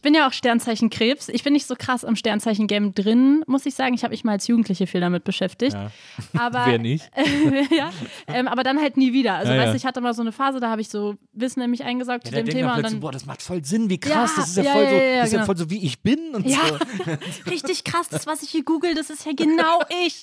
[0.00, 1.28] Ich bin ja auch Sternzeichen Krebs.
[1.28, 3.92] Ich bin nicht so krass im Sternzeichen-Game drin, muss ich sagen.
[3.92, 5.74] Ich habe mich mal als Jugendliche viel damit beschäftigt.
[5.74, 5.90] Ja.
[6.40, 7.10] Aber, Wer nicht?
[7.70, 7.90] ja,
[8.26, 9.34] ähm, aber dann halt nie wieder.
[9.34, 9.72] Also, Ja, weißt ja.
[9.72, 12.26] du, ich hatte mal so eine Phase, da habe ich so Wissen in mich eingesaugt
[12.26, 12.76] zu Ja, dem Thema.
[12.76, 14.88] Und dann, boah, das macht voll Sinn, wie krass, Ja, das ist ja ja, voll
[14.88, 15.46] so, ja, ja, das ist ja genau.
[15.46, 17.50] voll so, wie ich bin und ja, so.
[17.50, 18.08] richtig krass.
[18.08, 20.22] Das, was ich hier google, das ist ja genau ich.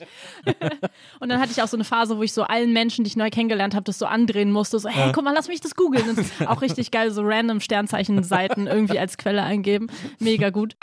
[1.19, 3.15] und dann hatte ich auch so eine Phase, wo ich so allen Menschen, die ich
[3.15, 4.79] neu kennengelernt habe, das so andrehen musste.
[4.79, 6.17] So, hey, guck mal, lass mich das googeln.
[6.47, 9.66] Auch richtig geil, so random Sternzeichen-Seiten irgendwie als Quelle eingeben.
[10.19, 10.75] Mega gut.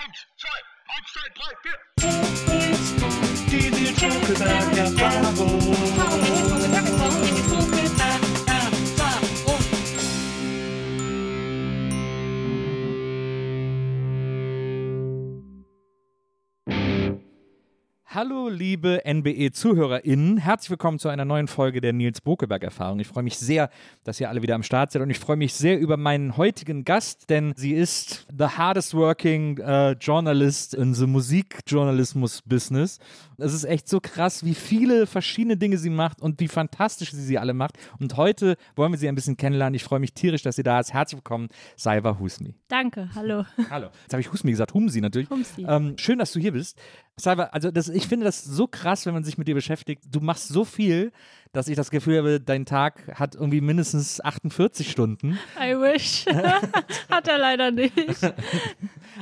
[18.15, 20.37] Hallo, liebe NBE-ZuhörerInnen.
[20.37, 23.01] Herzlich willkommen zu einer neuen Folge der Nils Bokeberg-Erfahrung.
[23.01, 23.71] Ich freue mich sehr,
[24.05, 26.85] dass ihr alle wieder am Start seid und ich freue mich sehr über meinen heutigen
[26.85, 33.01] Gast, denn sie ist the hardest working äh, journalist in the Musikjournalismus-Business.
[33.39, 37.23] Es ist echt so krass, wie viele verschiedene Dinge sie macht und wie fantastisch sie
[37.23, 37.77] sie alle macht.
[37.99, 39.75] Und heute wollen wir sie ein bisschen kennenlernen.
[39.75, 40.93] Ich freue mich tierisch, dass sie da ist.
[40.93, 42.55] Herzlich willkommen, Saiva Husmi.
[42.69, 43.45] Danke, hallo.
[43.71, 43.89] Hallo.
[44.03, 45.31] Jetzt habe ich Husmi gesagt, Humsi natürlich.
[45.31, 45.65] Humsi.
[45.67, 46.79] Ähm, schön, dass du hier bist.
[47.17, 50.03] Salva, also das, ich finde das so krass, wenn man sich mit dir beschäftigt.
[50.11, 51.13] Du machst so viel,
[51.55, 55.39] dass ich das Gefühl habe, dein Tag hat irgendwie mindestens 48 Stunden.
[55.57, 56.27] I wish.
[57.11, 57.95] Hat er leider nicht.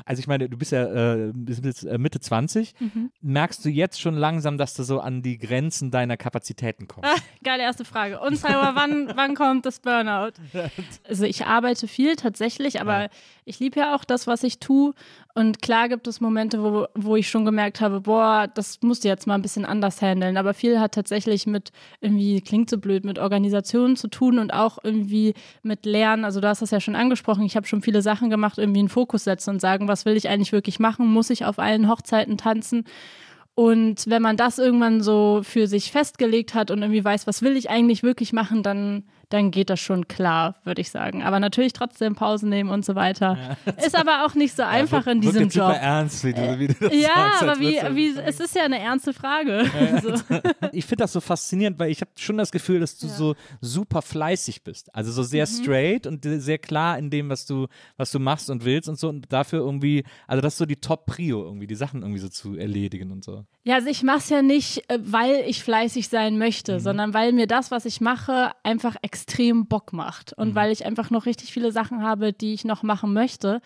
[0.07, 2.75] Also ich meine, du bist ja äh, bist äh, Mitte 20.
[2.81, 3.11] Mhm.
[3.21, 7.11] Merkst du jetzt schon langsam, dass du so an die Grenzen deiner Kapazitäten kommst?
[7.11, 8.19] Ah, Geile erste Frage.
[8.19, 10.33] Und Cyber, wann, wann kommt das Burnout?
[11.07, 13.11] Also ich arbeite viel tatsächlich, aber
[13.45, 14.93] ich liebe ja auch das, was ich tue.
[15.35, 19.09] Und klar gibt es Momente, wo, wo ich schon gemerkt habe, boah, das musst du
[19.09, 20.37] jetzt mal ein bisschen anders handeln.
[20.37, 24.79] Aber viel hat tatsächlich mit irgendwie, klingt so blöd, mit Organisationen zu tun und auch
[24.83, 26.25] irgendwie mit Lernen.
[26.25, 27.45] Also du hast das ja schon angesprochen.
[27.45, 30.29] Ich habe schon viele Sachen gemacht, irgendwie einen Fokus setzen und sagen, was will ich
[30.29, 31.07] eigentlich wirklich machen?
[31.07, 32.85] Muss ich auf allen Hochzeiten tanzen?
[33.55, 37.57] Und wenn man das irgendwann so für sich festgelegt hat und irgendwie weiß, was will
[37.57, 41.23] ich eigentlich wirklich machen, dann, dann geht das schon klar, würde ich sagen.
[41.23, 43.57] Aber natürlich trotzdem Pausen nehmen und so weiter.
[43.85, 45.53] Ist aber auch nicht so einfach in diesem Job.
[45.53, 48.65] Super ernst, wie du, wie du das Ja, sagst, aber wie, wie, es ist ja
[48.65, 49.65] eine ernste Frage.
[50.03, 50.13] so.
[50.73, 54.03] ich finde das so faszinierend, weil ich habe schon das Gefühl, dass du so super
[54.03, 54.95] fleißig bist.
[54.95, 57.67] Also so sehr straight und sehr klar in dem, was du,
[57.97, 59.09] was du machst und willst und so.
[59.09, 62.57] Und dafür irgendwie, also das ist so die Top-Prio, irgendwie die Sachen irgendwie so zu
[62.57, 63.45] erledigen und so.
[63.65, 67.33] Ja, also ich mache es ja nicht, äh, weil ich fleißig sein möchte, sondern weil
[67.33, 69.22] mir das, was ich mache, einfach extrem
[69.67, 70.33] Bock macht.
[70.33, 73.61] Und weil ich einfach noch richtig viele Sachen habe, die ich noch machen möchte.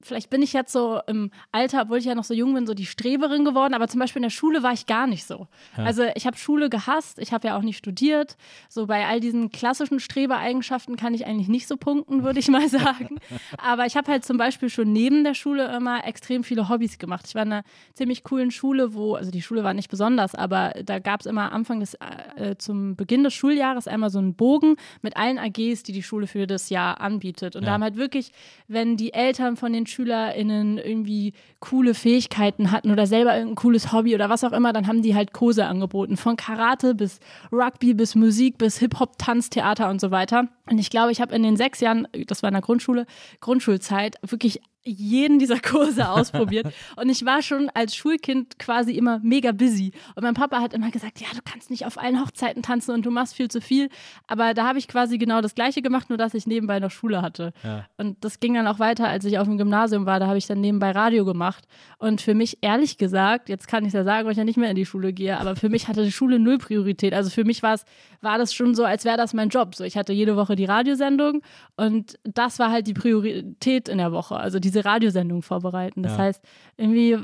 [0.00, 2.74] Vielleicht bin ich jetzt so im Alter, obwohl ich ja noch so jung bin, so
[2.74, 5.48] die Streberin geworden, aber zum Beispiel in der Schule war ich gar nicht so.
[5.76, 8.36] Also ich habe Schule gehasst, ich habe ja auch nicht studiert.
[8.68, 12.68] So bei all diesen klassischen Strebereigenschaften kann ich eigentlich nicht so punkten, würde ich mal
[12.68, 13.18] sagen.
[13.56, 17.24] aber ich habe halt zum Beispiel schon neben der Schule immer extrem viele Hobbys gemacht.
[17.26, 20.74] Ich war in einer ziemlich coolen Schule, wo, also die Schule war nicht besonders, aber
[20.84, 24.76] da gab es immer Anfang des, äh, zum Beginn des Schuljahres einmal so einen Bogen
[25.02, 27.56] mit allen AGs, die die Schule für das Jahr anbietet.
[27.56, 28.30] Und da haben halt wirklich,
[28.68, 34.14] wenn die Eltern von den SchülerInnen irgendwie coole Fähigkeiten hatten oder selber irgendein cooles Hobby
[34.14, 36.16] oder was auch immer, dann haben die halt Kurse angeboten.
[36.16, 40.48] Von Karate bis Rugby bis Musik bis Hip-Hop, Tanz, Theater und so weiter.
[40.70, 43.06] Und ich glaube, ich habe in den sechs Jahren, das war in der Grundschule,
[43.40, 46.72] Grundschulzeit, wirklich jeden dieser Kurse ausprobiert.
[46.96, 49.92] Und ich war schon als Schulkind quasi immer mega busy.
[50.14, 53.04] Und mein Papa hat immer gesagt, ja, du kannst nicht auf allen Hochzeiten tanzen und
[53.04, 53.88] du machst viel zu viel.
[54.26, 57.22] Aber da habe ich quasi genau das Gleiche gemacht, nur dass ich nebenbei noch Schule
[57.22, 57.52] hatte.
[57.96, 60.20] Und das ging dann auch weiter, als ich auf dem Gymnasium war.
[60.20, 61.64] Da habe ich dann nebenbei Radio gemacht.
[61.98, 64.70] Und für mich, ehrlich gesagt, jetzt kann ich ja sagen, weil ich ja nicht mehr
[64.70, 67.12] in die Schule gehe, aber für mich hatte die Schule null Priorität.
[67.14, 67.84] Also für mich war es,
[68.20, 69.74] war das schon so, als wäre das mein Job.
[69.74, 71.42] So, ich hatte jede Woche die Radiosendung
[71.76, 74.36] und das war halt die Priorität in der Woche.
[74.36, 76.02] Also diese Radiosendung vorbereiten.
[76.02, 76.18] Das Ja.
[76.18, 76.42] heißt,
[76.76, 77.16] irgendwie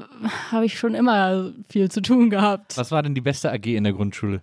[0.50, 2.76] habe ich schon immer viel zu tun gehabt.
[2.76, 4.42] Was war denn die beste AG in der Grundschule?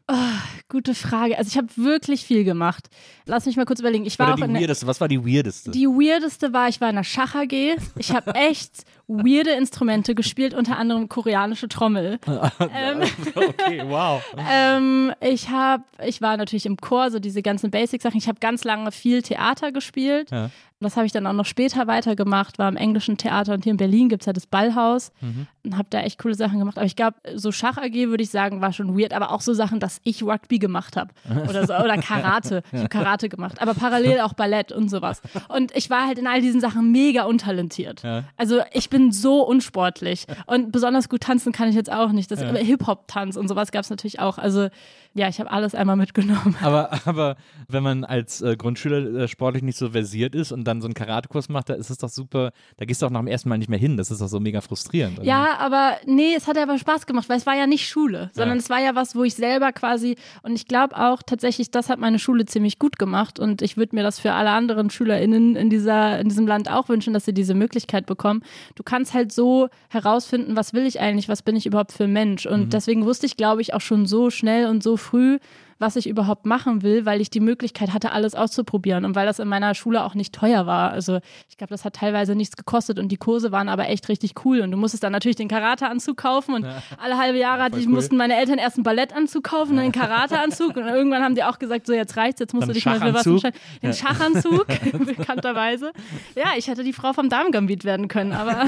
[0.69, 1.37] Gute Frage.
[1.37, 2.89] Also ich habe wirklich viel gemacht.
[3.25, 4.05] Lass mich mal kurz überlegen.
[4.05, 4.87] Ich war Oder auch die in weirdeste?
[4.87, 5.71] Was war die weirdeste?
[5.71, 7.75] die weirdeste war, ich war in der Schach AG.
[7.97, 12.19] Ich habe echt weirde Instrumente gespielt, unter anderem koreanische Trommel.
[12.27, 13.01] ähm,
[13.35, 14.21] okay, wow.
[14.51, 18.17] ähm, ich habe, ich war natürlich im Chor, so diese ganzen Basic-Sachen.
[18.17, 20.31] Ich habe ganz lange viel Theater gespielt.
[20.31, 20.49] Ja.
[20.81, 23.77] Das habe ich dann auch noch später weitergemacht, war im englischen Theater und hier in
[23.77, 25.47] Berlin gibt es ja das Ballhaus Mhm.
[25.63, 26.77] und habe da echt coole Sachen gemacht.
[26.77, 29.53] Aber ich glaube, so Schach AG würde ich sagen, war schon weird, aber auch so
[29.53, 31.11] Sachen, dass ich Rugby gemacht habe
[31.49, 32.63] oder so oder Karate.
[32.71, 35.21] Ich habe Karate gemacht, aber parallel auch Ballett und sowas.
[35.49, 38.03] Und ich war halt in all diesen Sachen mega untalentiert.
[38.03, 38.23] Ja.
[38.37, 40.25] Also ich bin so unsportlich.
[40.47, 42.31] Und besonders gut tanzen kann ich jetzt auch nicht.
[42.31, 44.37] Das Hip-Hop-Tanz und sowas gab es natürlich auch.
[44.37, 44.69] Also
[45.13, 46.55] ja, ich habe alles einmal mitgenommen.
[46.61, 47.35] Aber, aber
[47.67, 50.93] wenn man als äh, Grundschüler äh, sportlich nicht so versiert ist und dann so einen
[50.93, 53.57] Karatekurs macht, da ist es doch super, da gehst du auch nach dem ersten Mal
[53.57, 53.97] nicht mehr hin.
[53.97, 55.17] Das ist doch so mega frustrierend.
[55.19, 55.27] oder?
[55.27, 58.57] Ja, aber nee, es hat aber Spaß gemacht, weil es war ja nicht Schule, sondern
[58.57, 58.61] Ja.
[58.63, 61.99] es war ja was, wo ich selber quasi und ich glaube auch tatsächlich, das hat
[61.99, 65.69] meine Schule ziemlich gut gemacht und ich würde mir das für alle anderen SchülerInnen in
[65.69, 68.43] dieser in diesem Land auch wünschen, dass sie diese Möglichkeit bekommen.
[68.75, 72.13] Du kannst halt so herausfinden, was will ich eigentlich, was bin ich überhaupt für ein
[72.13, 72.69] Mensch und Mhm.
[72.69, 75.39] deswegen wusste ich, glaube ich, auch schon so schnell und so früh,
[75.81, 79.39] was ich überhaupt machen will, weil ich die Möglichkeit hatte, alles auszuprobieren und weil das
[79.39, 80.91] in meiner Schule auch nicht teuer war.
[80.91, 81.19] Also
[81.49, 84.61] ich glaube, das hat teilweise nichts gekostet und die Kurse waren aber echt richtig cool
[84.61, 86.65] und du musstest dann natürlich den Karateanzug kaufen und
[86.97, 87.93] alle halbe Jahre ich, cool.
[87.93, 91.57] mussten meine Eltern erst einen Ballettanzug kaufen, dann den Karateanzug und irgendwann haben die auch
[91.57, 93.59] gesagt, so jetzt reicht's, jetzt musst Dann du dich mal für was entscheiden.
[93.81, 94.67] Den Schachanzug,
[95.17, 95.91] bekannterweise.
[96.35, 98.67] Ja, ich hätte die Frau vom Damengambit werden können, aber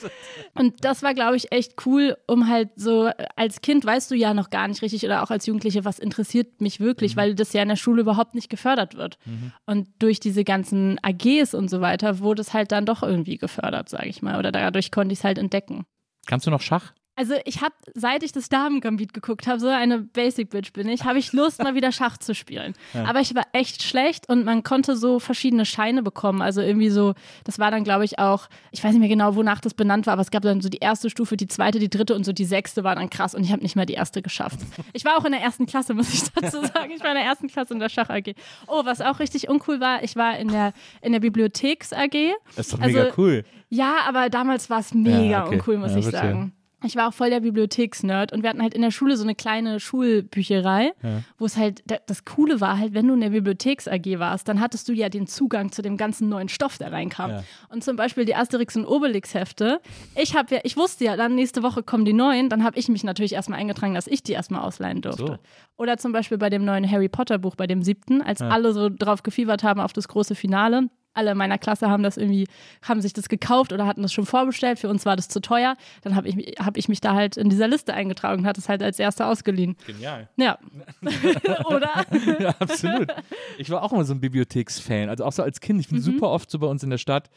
[0.54, 4.34] und das war, glaube ich, echt cool, um halt so, als Kind weißt du ja
[4.34, 7.62] noch gar nicht richtig oder auch als Jugendliche, was interessiert mich wirklich, weil das ja
[7.62, 9.18] in der Schule überhaupt nicht gefördert wird.
[9.66, 13.88] Und durch diese ganzen AGs und so weiter wurde es halt dann doch irgendwie gefördert,
[13.88, 14.38] sage ich mal.
[14.38, 15.84] Oder dadurch konnte ich es halt entdecken.
[16.26, 16.92] Kannst du noch Schach?
[17.20, 21.04] Also ich habe, seit ich das Damengambit geguckt habe, so eine Basic Bitch bin ich,
[21.04, 22.72] habe ich Lust, mal wieder Schach zu spielen.
[23.06, 26.40] Aber ich war echt schlecht und man konnte so verschiedene Scheine bekommen.
[26.40, 27.12] Also irgendwie so,
[27.44, 30.14] das war dann, glaube ich, auch, ich weiß nicht mehr genau, wonach das benannt war,
[30.14, 32.46] aber es gab dann so die erste Stufe, die zweite, die dritte und so die
[32.46, 34.60] sechste war dann krass und ich habe nicht mal die erste geschafft.
[34.94, 36.90] Ich war auch in der ersten Klasse, muss ich dazu sagen.
[36.96, 38.32] Ich war in der ersten Klasse in der Schach AG.
[38.66, 42.16] Oh, was auch richtig uncool war, ich war in der, in der Bibliotheks AG.
[42.56, 43.44] Das ist doch Also, mega cool.
[43.68, 45.56] Ja, aber damals war es mega Ja, okay.
[45.56, 46.52] uncool, muss Ja, ich sagen.
[46.84, 49.34] Ich war auch voll der Bibliotheksnerd und wir hatten halt in der Schule so eine
[49.34, 50.92] kleine Schulbücherei,
[51.38, 54.48] wo es halt, da- das Coole war halt, wenn du in der Bibliotheks AG warst,
[54.48, 57.30] dann hattest du ja den Zugang zu dem ganzen neuen Stoff, der reinkam.
[57.30, 57.44] Ja.
[57.68, 59.80] Und zum Beispiel die Asterix und Obelix Hefte.
[60.16, 62.88] Ich habe ja, ich wusste ja, dann nächste Woche kommen die neuen, dann habe ich
[62.88, 65.26] mich natürlich erstmal eingetragen, dass ich die erstmal ausleihen durfte.
[65.26, 65.36] So.
[65.76, 68.88] Oder zum Beispiel bei dem neuen Harry Potter Buch, bei dem siebten, als alle so
[68.88, 70.88] drauf gefiebert haben auf das große Finale.
[71.12, 72.46] Alle in meiner Klasse haben das irgendwie,
[72.82, 74.78] haben sich das gekauft oder hatten das schon vorbestellt.
[74.78, 75.76] Für uns war das zu teuer.
[76.02, 78.60] Dann habe ich, mich- hab ich mich da halt in dieser Liste eingetragen und hatte
[78.60, 79.76] es halt als erster ausgeliehen.
[79.86, 80.28] Genial.
[80.36, 80.58] Ja.
[81.66, 82.06] oder?
[82.38, 83.12] ja, absolut.
[83.58, 85.08] Ich war auch immer so ein Bibliotheksfan.
[85.08, 85.80] Also auch so als Kind.
[85.80, 85.96] Ich Mhm.
[85.96, 87.28] bin super oft so bei uns in der Stadt,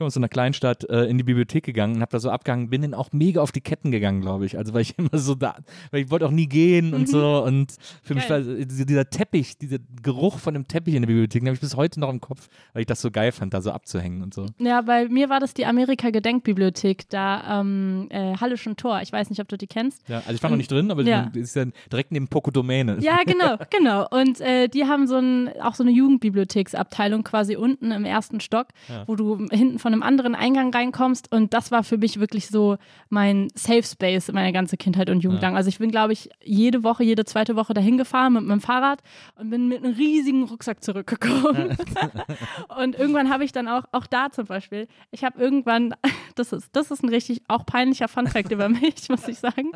[0.00, 2.30] ich komme aus so einer Kleinstadt, äh, in die Bibliothek gegangen und habe da so
[2.30, 4.56] abgehangen, bin dann auch mega auf die Ketten gegangen, glaube ich.
[4.56, 5.56] Also weil ich immer so da,
[5.90, 7.42] weil ich wollte auch nie gehen und so.
[7.44, 8.46] Und für mich war Mhm.
[8.56, 8.64] Geil.
[8.66, 11.76] dieser dieser Teppich, dieser Geruch von dem Teppich in der Bibliothek, den habe ich bis
[11.76, 14.46] heute noch im Kopf, weil ich das so geil fand, da so abzuhängen und so.
[14.58, 19.00] Ja, bei mir war das die Amerika-Gedenkbibliothek da am äh, Hallischen Tor.
[19.02, 20.08] Ich weiß nicht, ob du die kennst.
[20.08, 21.26] Ja, also ich war noch nicht drin, aber Ja.
[21.34, 22.98] die ist dann direkt neben Poco Domäne.
[23.00, 24.06] Ja, genau, genau.
[24.10, 28.68] Und äh, die haben so ein, auch so eine Jugendbibliotheksabteilung quasi unten im ersten Stock,
[29.06, 31.32] wo du hinten von einem anderen Eingang reinkommst.
[31.32, 32.76] Und das war für mich wirklich so
[33.08, 35.56] mein Safe Space meine ganze Kindheit und Jugend lang.
[35.56, 39.00] Also ich bin, glaube ich, jede Woche, jede zweite Woche dahin gefahren mit meinem Fahrrad
[39.36, 41.76] und bin mit einem riesigen Rucksack zurückgekommen.
[42.80, 45.94] und irgendwann habe ich dann auch, auch da zum Beispiel, ich habe irgendwann,
[46.34, 49.72] das ist, das ist ein richtig auch peinlicher Funfact über mich, muss ich sagen.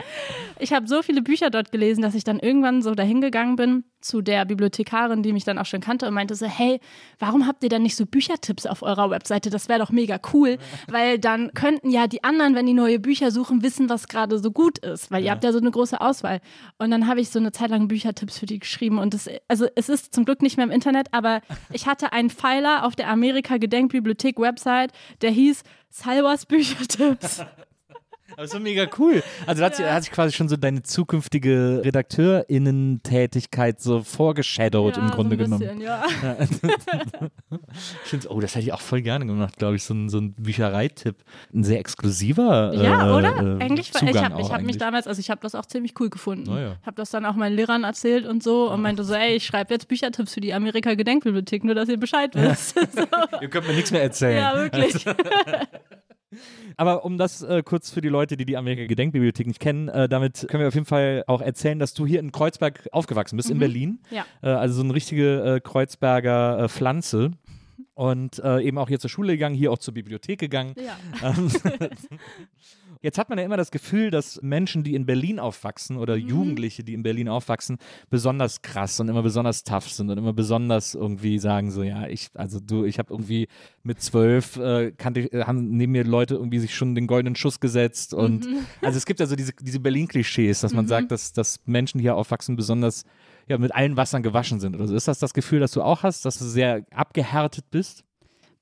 [0.59, 3.85] Ich habe so viele Bücher dort gelesen, dass ich dann irgendwann so dahin gegangen bin
[4.05, 6.79] zu der Bibliothekarin, die mich dann auch schon kannte und meinte so, hey,
[7.19, 9.49] warum habt ihr denn nicht so Büchertipps auf eurer Webseite?
[9.51, 10.59] Das wäre doch mega cool,
[10.89, 14.51] weil dann könnten ja die anderen, wenn die neue Bücher suchen, wissen, was gerade so
[14.51, 16.41] gut ist, weil ihr habt ja so eine große Auswahl.
[16.79, 19.67] Und dann habe ich so eine Zeit lang Büchertipps für die geschrieben und das, also
[19.75, 21.41] es ist zum Glück nicht mehr im Internet, aber
[21.73, 27.45] ich hatte einen Pfeiler auf der Amerika-Gedenkbibliothek-Website, der hieß Salwas Büchertipps.
[28.37, 29.23] Aber so mega cool.
[29.47, 35.11] Also da hat, hat sich quasi schon so deine zukünftige RedakteurInnen-Tätigkeit so vorgeshadowed im Ja,
[35.15, 35.79] Grunde so ein genommen.
[35.79, 36.03] bisschen, ja.
[38.05, 38.31] Stimmt.
[38.31, 41.17] Oh, das hätte ich auch voll gerne gemacht, glaube ich, so ein, so ein Büchereitipp.
[41.53, 43.37] Ein sehr exklusiver Ja, äh, oder?
[43.37, 46.11] Äh, eigentlich, Zugang ich habe hab mich damals, also ich habe das auch ziemlich cool
[46.11, 46.49] gefunden.
[46.51, 46.77] Oh ja.
[46.85, 49.73] Habe das dann auch meinen Lehrern erzählt und so und meinte so, ey, ich schreibe
[49.75, 52.77] jetzt Büchertipps für die Amerika-Gedenkbibliothek, nur dass ihr Bescheid wisst.
[53.41, 54.37] Ihr könnt mir nichts mehr erzählen.
[54.39, 55.05] ja, wirklich.
[56.77, 60.47] Aber um das äh, kurz für die Leute, die die Amerika-Gedenkbibliothek nicht kennen, äh, damit
[60.49, 63.59] können wir auf jeden Fall auch erzählen, dass du hier in Kreuzberg aufgewachsen bist, in
[63.59, 64.01] Berlin.
[64.11, 64.17] Mhm.
[64.17, 64.27] Ja.
[64.43, 67.33] Äh, also so eine richtige äh, Kreuzberger äh, Pflanze.
[67.95, 70.75] Und äh, eben auch hier zur Schule gegangen, hier auch zur Bibliothek gegangen.
[70.77, 70.97] Ja.
[71.23, 71.49] Ähm,
[73.05, 76.27] Jetzt hat man ja immer das Gefühl, dass Menschen, die in Berlin aufwachsen oder Mhm.
[76.27, 77.77] Jugendliche, die in Berlin aufwachsen,
[78.09, 82.31] besonders krass und immer besonders tough sind und immer besonders irgendwie sagen so, ja, ich,
[82.33, 83.49] also du, ich habe irgendwie
[83.83, 87.61] mit zwölf, äh, kannte, äh, haben neben mir Leute irgendwie sich schon den goldenen Schuss
[87.61, 88.67] gesetzt und Mhm.
[88.81, 92.17] also es gibt ja so diese, diese Berlin-Klischees, dass man sagt, dass, dass Menschen hier
[92.17, 93.05] aufwachsen besonders
[93.49, 94.95] ja, mit allen Wassern gewaschen sind oder so.
[94.95, 98.03] Ist das das Gefühl, das du auch hast, dass du sehr abgehärtet bist?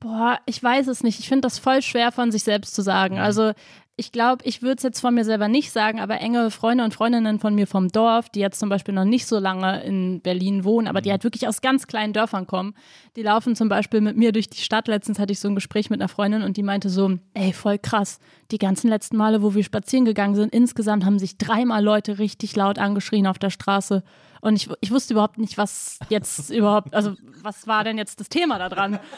[0.01, 1.21] Boah, ich weiß es nicht.
[1.21, 3.21] Ich finde das voll schwer von sich selbst zu sagen.
[3.21, 3.53] Also
[3.97, 6.95] ich glaube, ich würde es jetzt von mir selber nicht sagen, aber enge Freunde und
[6.95, 10.65] Freundinnen von mir vom Dorf, die jetzt zum Beispiel noch nicht so lange in Berlin
[10.65, 11.13] wohnen, aber die Mhm.
[11.13, 12.75] halt wirklich aus ganz kleinen Dörfern kommen,
[13.17, 14.89] die laufen zum Beispiel mit mir durch die Stadt.
[14.89, 17.79] Letztens hatte ich so ein Gespräch mit einer Freundin und die meinte so, ey, voll
[17.79, 18.19] krass.
[18.53, 22.55] Die ganzen letzten Male, wo wir spazieren gegangen sind, insgesamt haben sich dreimal Leute richtig
[22.55, 24.03] laut angeschrien auf der Straße.
[24.43, 28.29] Und ich, ich wusste überhaupt nicht, was jetzt überhaupt, also was war denn jetzt das
[28.29, 29.01] Thema da dran?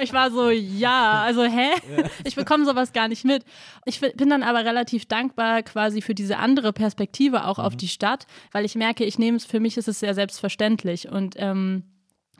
[0.00, 1.70] Ich war so, ja, also hä?
[2.24, 3.44] Ich bekomme sowas gar nicht mit.
[3.84, 8.26] Ich bin dann aber relativ dankbar quasi für diese andere Perspektive auch auf die Stadt,
[8.50, 11.84] weil ich merke, ich nehme es, für mich ist es sehr selbstverständlich und ähm,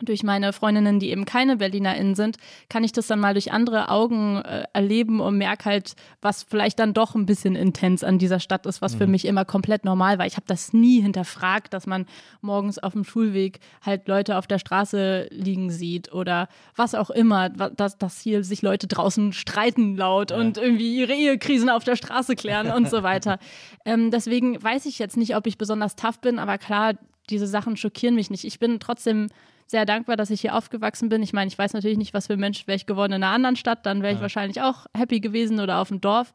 [0.04, 2.36] durch meine Freundinnen, die eben keine BerlinerInnen sind,
[2.68, 6.78] kann ich das dann mal durch andere Augen äh, erleben und merke halt, was vielleicht
[6.78, 10.18] dann doch ein bisschen intens an dieser Stadt ist, was für mich immer komplett normal
[10.18, 10.26] war.
[10.26, 12.06] Ich habe das nie hinterfragt, dass man
[12.40, 17.48] morgens auf dem Schulweg halt Leute auf der Straße liegen sieht oder was auch immer,
[17.48, 22.36] dass, dass hier sich Leute draußen streiten laut und irgendwie ihre Ehekrisen auf der Straße
[22.36, 23.38] klären und so weiter.
[23.84, 26.94] Ähm, deswegen weiß ich jetzt nicht, ob ich besonders tough bin, aber klar,
[27.30, 28.44] diese Sachen schockieren mich nicht.
[28.44, 29.28] Ich bin trotzdem
[29.72, 31.22] sehr dankbar, dass ich hier aufgewachsen bin.
[31.22, 33.32] Ich meine, ich weiß natürlich nicht, was für ein Mensch wäre ich geworden in einer
[33.32, 36.32] anderen Stadt, dann wäre ich wahrscheinlich auch happy gewesen oder auf dem Dorf.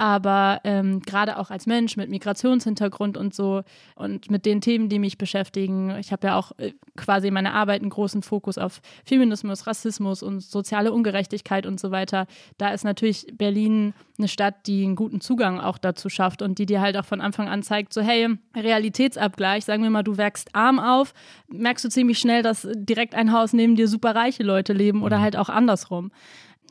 [0.00, 3.64] Aber ähm, gerade auch als Mensch mit Migrationshintergrund und so
[3.96, 7.52] und mit den Themen, die mich beschäftigen, ich habe ja auch äh, quasi in meiner
[7.52, 12.26] Arbeit einen großen Fokus auf Feminismus, Rassismus und soziale Ungerechtigkeit und so weiter.
[12.56, 16.64] Da ist natürlich Berlin eine Stadt, die einen guten Zugang auch dazu schafft und die
[16.64, 20.54] dir halt auch von Anfang an zeigt, so hey, Realitätsabgleich, sagen wir mal, du wächst
[20.54, 21.12] arm auf,
[21.48, 25.20] merkst du ziemlich schnell, dass direkt ein Haus neben dir super reiche Leute leben oder
[25.20, 26.10] halt auch andersrum.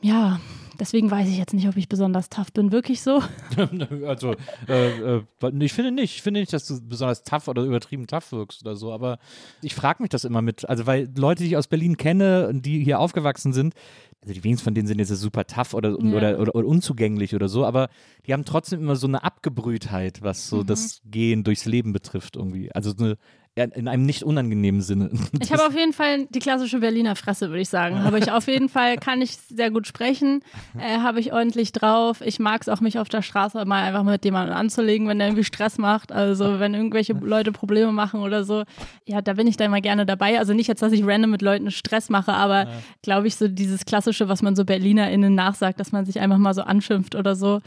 [0.02, 0.40] Ja,
[0.78, 2.72] deswegen weiß ich jetzt nicht, ob ich besonders tough bin.
[2.72, 3.22] Wirklich so?
[4.06, 4.34] also,
[4.68, 5.22] äh, äh,
[5.60, 6.16] ich finde nicht.
[6.16, 8.92] Ich finde nicht, dass du besonders tough oder übertrieben tough wirkst oder so.
[8.92, 9.18] Aber
[9.62, 10.68] ich frage mich das immer mit.
[10.68, 13.74] Also, weil Leute, die ich aus Berlin kenne und die hier aufgewachsen sind,
[14.22, 15.96] also die wenigsten von denen sind jetzt super tough oder, Ja.
[16.16, 17.88] oder, oder, oder unzugänglich oder so, aber
[18.26, 22.70] die haben trotzdem immer so eine Abgebrühtheit, was so das Gehen durchs Leben betrifft irgendwie.
[22.74, 23.16] Also eine,
[23.56, 25.10] in einem nicht unangenehmen Sinne.
[25.40, 28.02] Ich habe auf jeden Fall die klassische Berliner Fresse, würde ich sagen.
[28.04, 30.42] Habe ich auf jeden Fall, kann ich sehr gut sprechen,
[30.78, 32.20] äh, habe ich ordentlich drauf.
[32.20, 35.28] Ich mag es auch, mich auf der Straße mal einfach mit jemandem anzulegen, wenn der
[35.28, 36.12] irgendwie Stress macht.
[36.12, 38.64] Also wenn irgendwelche Leute Probleme machen oder so.
[39.04, 40.38] Ja, da bin ich dann mal gerne dabei.
[40.38, 42.68] Also nicht jetzt, dass ich random mit Leuten Stress mache, aber
[43.02, 46.54] glaube ich, so dieses klassische, was man so BerlinerInnen nachsagt, dass man sich einfach mal
[46.54, 47.60] so anschimpft oder so.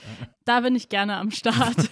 [0.46, 1.76] Da bin ich gerne am Start.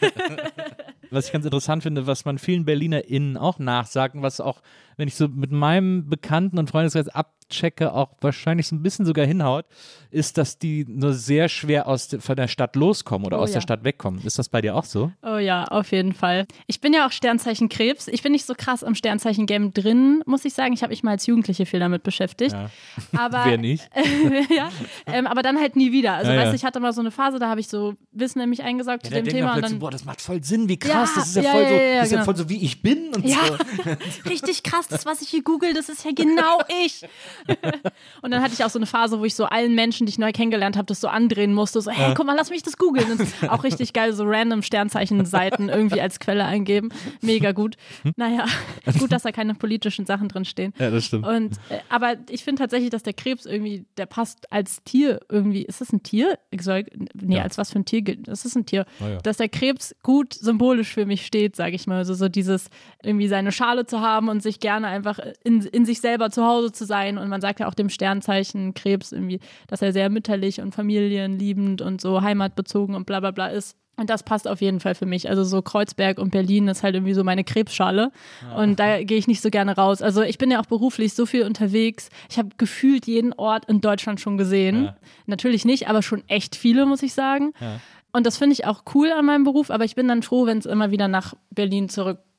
[1.10, 4.62] was ich ganz interessant finde, was man vielen BerlinerInnen auch nachsagt was auch,
[4.98, 9.26] wenn ich so mit meinem Bekannten- und Freundeskreis abchecke, auch wahrscheinlich so ein bisschen sogar
[9.26, 9.66] hinhaut,
[10.10, 13.50] ist, dass die nur sehr schwer aus de, von der Stadt loskommen oder Oh aus
[13.50, 13.56] ja.
[13.56, 14.22] der Stadt wegkommen.
[14.26, 15.12] Ist das bei dir auch so?
[15.24, 16.46] Oh ja, auf jeden Fall.
[16.68, 18.08] Ich bin ja auch Sternzeichen Krebs.
[18.08, 20.74] Ich bin nicht so krass am Sternzeichen-Game drin, muss ich sagen.
[20.74, 22.54] Ich habe mich mal als Jugendliche viel damit beschäftigt.
[22.54, 22.70] Ja.
[23.18, 23.90] Aber, Wer nicht?
[24.56, 24.70] ja,
[25.08, 26.14] ähm, aber dann halt nie wieder.
[26.14, 28.42] Also, Ja, weißt du, ich hatte mal so eine Phase, da habe ich so Wissen
[28.42, 29.56] in mich eingesaugt zu dem Thema.
[29.56, 31.70] Und dann, boah, das macht voll Sinn, wie krass, das ist ja, ja, voll ja,
[31.70, 32.26] so, ja, das ist ja genau.
[32.26, 34.30] voll so, wie ich bin und ja, so.
[34.30, 34.88] richtig krass.
[34.92, 37.04] Das, was ich hier google, das ist ja genau ich.
[38.22, 40.20] und dann hatte ich auch so eine Phase, wo ich so allen Menschen, die ich
[40.20, 41.82] neu kennengelernt habe, das so andrehen musste.
[41.82, 43.12] So, hey, guck mal, lass mich das googeln.
[43.12, 46.90] Und auch richtig geil, so random Sternzeichen-Seiten irgendwie als Quelle eingeben.
[47.22, 47.76] Mega gut.
[48.16, 48.46] Naja,
[49.00, 50.74] gut, dass da keine politischen Sachen drin stehen.
[50.80, 51.26] Ja, das stimmt.
[51.26, 55.64] Und, äh, aber ich finde tatsächlich, dass der Krebs irgendwie, der passt als Tier irgendwie.
[55.64, 56.38] Ist das ein Tier?
[56.60, 57.44] Soll, nee, Ja.
[57.44, 58.28] als was für ein Tier gilt.
[58.28, 58.86] Das ist ein Tier.
[59.00, 59.18] Oh ja.
[59.18, 61.98] Dass der Krebs gut symbolisch für mich steht, sage ich mal.
[61.98, 62.70] Also so dieses
[63.04, 66.72] irgendwie seine Schale zu haben und sich gerne einfach in, in sich selber zu Hause
[66.72, 67.18] zu sein.
[67.18, 71.82] Und man sagt ja auch dem Sternzeichen Krebs irgendwie, dass er sehr mütterlich und familienliebend
[71.82, 73.78] und so heimatbezogen und bla bla bla ist.
[73.98, 75.30] Und das passt auf jeden Fall für mich.
[75.30, 78.12] Also so Kreuzberg und Berlin ist halt irgendwie so meine Krebsschale.
[78.58, 80.02] Und da gehe ich nicht so gerne raus.
[80.02, 82.10] Also ich bin ja auch beruflich so viel unterwegs.
[82.30, 84.86] Ich habe gefühlt jeden Ort in Deutschland schon gesehen.
[84.86, 84.96] Ja.
[85.28, 87.54] Natürlich nicht, aber schon echt viele, muss ich sagen.
[87.60, 87.80] Ja.
[88.12, 90.58] Und das finde ich auch cool an meinem Beruf, aber ich bin dann froh, wenn
[90.58, 91.88] es immer wieder nach Berlin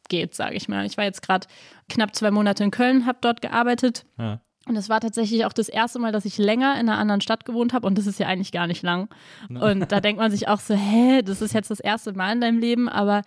[0.02, 0.86] zurückgeht, sage ich mal.
[0.86, 1.46] Ich war jetzt gerade
[1.88, 4.04] knapp zwei Monate in Köln, habe dort gearbeitet.
[4.18, 4.40] Ja.
[4.66, 7.44] Und es war tatsächlich auch das erste Mal, dass ich länger in einer anderen Stadt
[7.44, 7.86] gewohnt habe.
[7.86, 9.08] Und das ist ja eigentlich gar nicht lang.
[9.48, 12.40] Und da denkt man sich auch so, hä, das ist jetzt das erste Mal in
[12.40, 12.88] deinem Leben.
[12.88, 13.22] Aber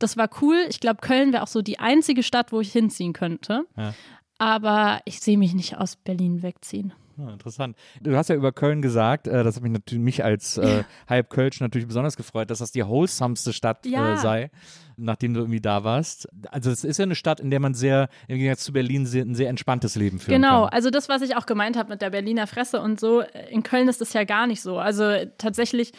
[0.00, 0.56] das war cool.
[0.68, 3.66] Ich glaube, Köln wäre auch so die einzige Stadt, wo ich hinziehen könnte.
[3.76, 3.94] Ja.
[4.38, 6.92] Aber ich sehe mich nicht aus Berlin wegziehen.
[7.26, 7.76] Ah, interessant.
[8.00, 11.30] Du hast ja über Köln gesagt, äh, das hat mich natürlich mich als äh, halb
[11.30, 14.14] Kölsch natürlich besonders gefreut, dass das die wholesomeste Stadt Ja.
[14.14, 14.50] äh, sei,
[14.96, 16.28] nachdem du irgendwie da warst.
[16.50, 19.24] Also es ist ja eine Stadt, in der man sehr, im Gegensatz zu Berlin, sehr,
[19.24, 20.70] ein sehr entspanntes Leben führen Genau, kann.
[20.74, 23.88] also das, was ich auch gemeint habe mit der Berliner Fresse und so, in Köln
[23.88, 24.78] ist das ja gar nicht so.
[24.78, 25.04] Also
[25.38, 25.92] tatsächlich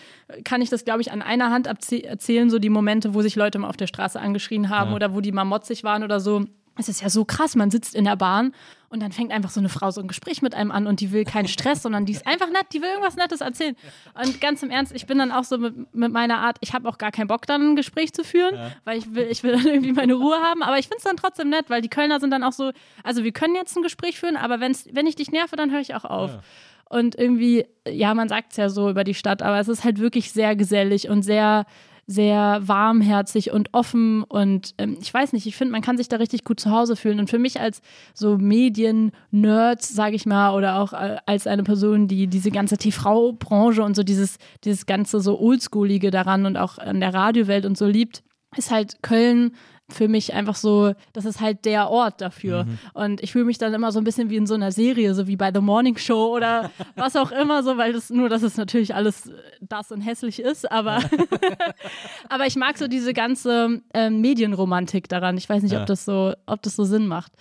[0.44, 3.60] kann ich das, glaube ich, an einer Hand erzählen, so die Momente, wo sich Leute
[3.60, 4.96] mal auf der Straße angeschrien haben Ja.
[4.96, 6.46] oder wo die mal motzig waren oder so.
[6.78, 8.54] Es ist ja so krass, man sitzt in der Bahn
[8.90, 11.12] und dann fängt einfach so eine Frau so ein Gespräch mit einem an und die
[11.12, 13.76] will keinen Stress, sondern die ist einfach nett, die will irgendwas Nettes erzählen.
[14.22, 16.88] Und ganz im Ernst, ich bin dann auch so mit, mit meiner Art, ich habe
[16.90, 18.72] auch gar keinen Bock, dann ein Gespräch zu führen, ja.
[18.84, 20.64] weil ich will, ich will dann irgendwie meine Ruhe haben.
[20.64, 22.72] Aber ich finde es dann trotzdem nett, weil die Kölner sind dann auch so,
[23.04, 25.82] also wir können jetzt ein Gespräch führen, aber wenn's, wenn ich dich nerve, dann höre
[25.82, 26.32] ich auch auf.
[26.32, 26.42] Ja.
[26.90, 30.00] Und irgendwie, ja, man sagt es ja so über die Stadt, aber es ist halt
[30.00, 31.66] wirklich sehr gesellig und sehr
[32.12, 36.18] sehr warmherzig und offen und ähm, ich weiß nicht, ich finde, man kann sich da
[36.18, 37.20] richtig gut zu Hause fühlen.
[37.20, 37.82] Und für mich als
[38.14, 43.84] so Medien-Nerd, sage ich mal, oder auch äh, als eine Person, die diese ganze TV-Branche
[43.84, 47.88] und so dieses, dieses ganze so Oldschoolige daran und auch an der Radiowelt und so
[47.88, 48.24] liebt,
[48.58, 49.54] ist halt Köln
[49.92, 52.64] für mich einfach so, das ist halt der Ort dafür.
[52.64, 52.80] Mhm.
[52.94, 55.28] Und ich fühle mich dann immer so ein bisschen wie in so einer Serie, so
[55.28, 58.58] wie bei The Morning Show oder was auch immer, so, weil das nur, dass es
[58.58, 59.32] natürlich alles
[59.62, 61.00] das und hässlich ist, aber,
[62.30, 65.38] aber ich mag so diese ganze äh, Medienromantik daran.
[65.38, 65.82] Ich weiß nicht, ja.
[65.82, 67.34] ob das so, ob das so Sinn macht.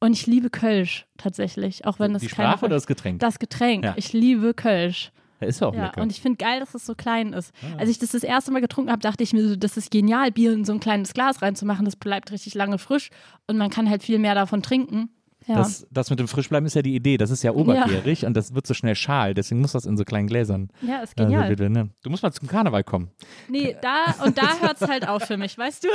[0.00, 3.18] Und ich liebe Kölsch tatsächlich, auch wenn das Die Sprache oder das Getränk?
[3.20, 3.84] Das Getränk.
[3.84, 3.94] Ja.
[3.96, 5.10] Ich liebe Kölsch.
[5.40, 6.02] Ja, ist auch ja, lecker.
[6.02, 7.52] Und ich finde geil, dass es so klein ist.
[7.62, 7.78] Ah.
[7.78, 10.32] Als ich das das erste Mal getrunken habe, dachte ich mir so, das ist genial,
[10.32, 11.84] Bier in so ein kleines Glas reinzumachen.
[11.84, 13.10] Das bleibt richtig lange frisch
[13.46, 15.10] und man kann halt viel mehr davon trinken.
[15.48, 15.56] Ja.
[15.56, 17.16] Das, das mit dem Frischbleiben ist ja die Idee.
[17.16, 18.28] Das ist ja obergärig ja.
[18.28, 19.32] und das wird so schnell schal.
[19.32, 20.68] Deswegen muss das in so kleinen Gläsern.
[20.82, 21.44] Ja, ist genial.
[21.44, 21.88] Also, bitte, ne?
[22.02, 23.10] Du musst mal zum Karneval kommen.
[23.48, 25.88] Nee, da und da hört es halt auf für mich, weißt du?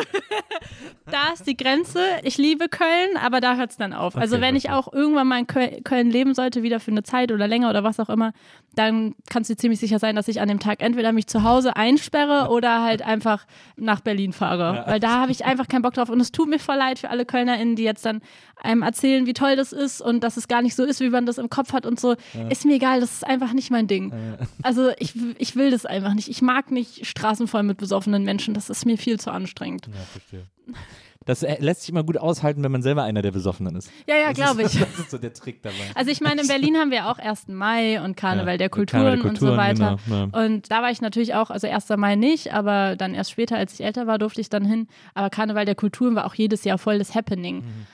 [1.06, 2.00] da ist die Grenze.
[2.24, 4.16] Ich liebe Köln, aber da hört es dann auf.
[4.16, 7.04] Also, okay, also wenn ich auch irgendwann mal in Köln leben sollte, wieder für eine
[7.04, 8.34] Zeit oder länger oder was auch immer,
[8.76, 11.76] dann kannst du ziemlich sicher sein, dass ich an dem Tag entweder mich zu Hause
[11.76, 13.46] einsperre oder halt einfach
[13.76, 14.76] nach Berlin fahre.
[14.78, 14.88] Ja.
[14.88, 16.10] Weil da habe ich einfach keinen Bock drauf.
[16.10, 18.22] Und es tut mir voll leid für alle KölnerInnen, die jetzt dann
[18.56, 21.26] einem erzählen, wie toll das ist und dass es gar nicht so ist, wie man
[21.26, 22.16] das im Kopf hat und so.
[22.34, 22.48] Ja.
[22.50, 24.12] Ist mir egal, das ist einfach nicht mein Ding.
[24.12, 24.48] Ja.
[24.62, 26.30] Also ich, ich will das einfach nicht.
[26.30, 28.54] Ich mag nicht Straßen voll mit besoffenen Menschen.
[28.54, 29.88] Das ist mir viel zu anstrengend.
[29.88, 30.48] Ja, verstehe.
[31.26, 33.90] Das äh, lässt sich immer gut aushalten, wenn man selber einer der Besoffenen ist.
[34.08, 34.74] Ja, ja, glaube ich.
[34.94, 35.76] Das ist so der Trick dabei.
[35.96, 37.48] Also ich meine, in Berlin haben wir auch 1.
[37.48, 39.98] Mai und Karneval, ja, der, Kulturen der, Kulturen und so weiter.
[40.06, 40.46] Genau, ja.
[40.46, 41.90] Und da war ich natürlich auch, also 1.
[41.98, 44.88] Mai nicht, aber dann erst später, als ich älter war, durfte ich dann hin.
[45.14, 47.58] Aber Karneval der Kulturen war auch jedes Jahr voll das Happening.
[47.58, 47.88] Mhm.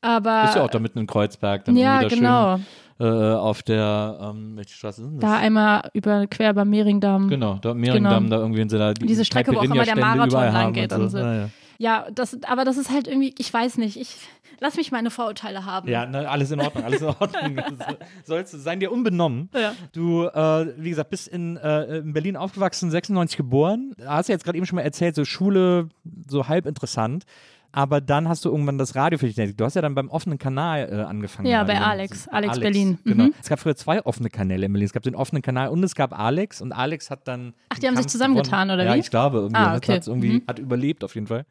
[0.00, 1.64] Aber, Bist ja auch da mitten in Kreuzberg.
[1.64, 2.56] Dann ja, genau.
[2.56, 2.66] Schön,
[3.00, 5.20] äh, auf der, ähm, welche Straße ist das?
[5.20, 7.28] Da einmal über, quer über Mehringdamm.
[7.28, 8.36] Genau, da Mehringdamm, genau.
[8.36, 10.92] da irgendwie in so einer, die Diese Strecke, wo auch immer der Marathon lang geht.
[10.92, 11.18] Und so.
[11.18, 11.28] Und so.
[11.28, 11.48] Ah, ja.
[11.78, 14.16] ja, das, aber das ist halt irgendwie, ich weiß nicht, ich
[14.60, 15.88] lass mich meine Vorurteile haben.
[15.88, 17.62] Ja, ne, alles in Ordnung, alles in Ordnung.
[18.24, 19.48] Sollst du sein dir unbenommen.
[19.54, 19.74] Ja.
[19.92, 23.94] Du, äh, wie gesagt, bist in, äh, in Berlin aufgewachsen, 96 geboren.
[24.04, 25.88] Hast du jetzt gerade eben schon mal erzählt, so Schule,
[26.26, 27.24] so halb interessant
[27.72, 29.60] aber dann hast du irgendwann das Radio für dich entdeckt.
[29.60, 31.48] Du hast ja dann beim offenen Kanal äh, angefangen.
[31.48, 32.98] Ja, bei Alex, Alex, Alex, Berlin.
[33.04, 33.24] Genau.
[33.24, 33.34] Mhm.
[33.40, 34.86] Es gab früher zwei offene Kanäle in Berlin.
[34.86, 37.54] Es gab den offenen Kanal und es gab Alex und Alex hat dann.
[37.68, 38.88] Ach, die haben Kampf sich zusammengetan, oder wie?
[38.88, 39.60] Ja, ich glaube, irgendwie.
[39.60, 39.96] Ah, okay.
[39.96, 40.42] hat, irgendwie mhm.
[40.46, 41.44] hat überlebt auf jeden Fall.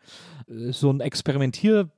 [0.50, 1.02] Äh, so ein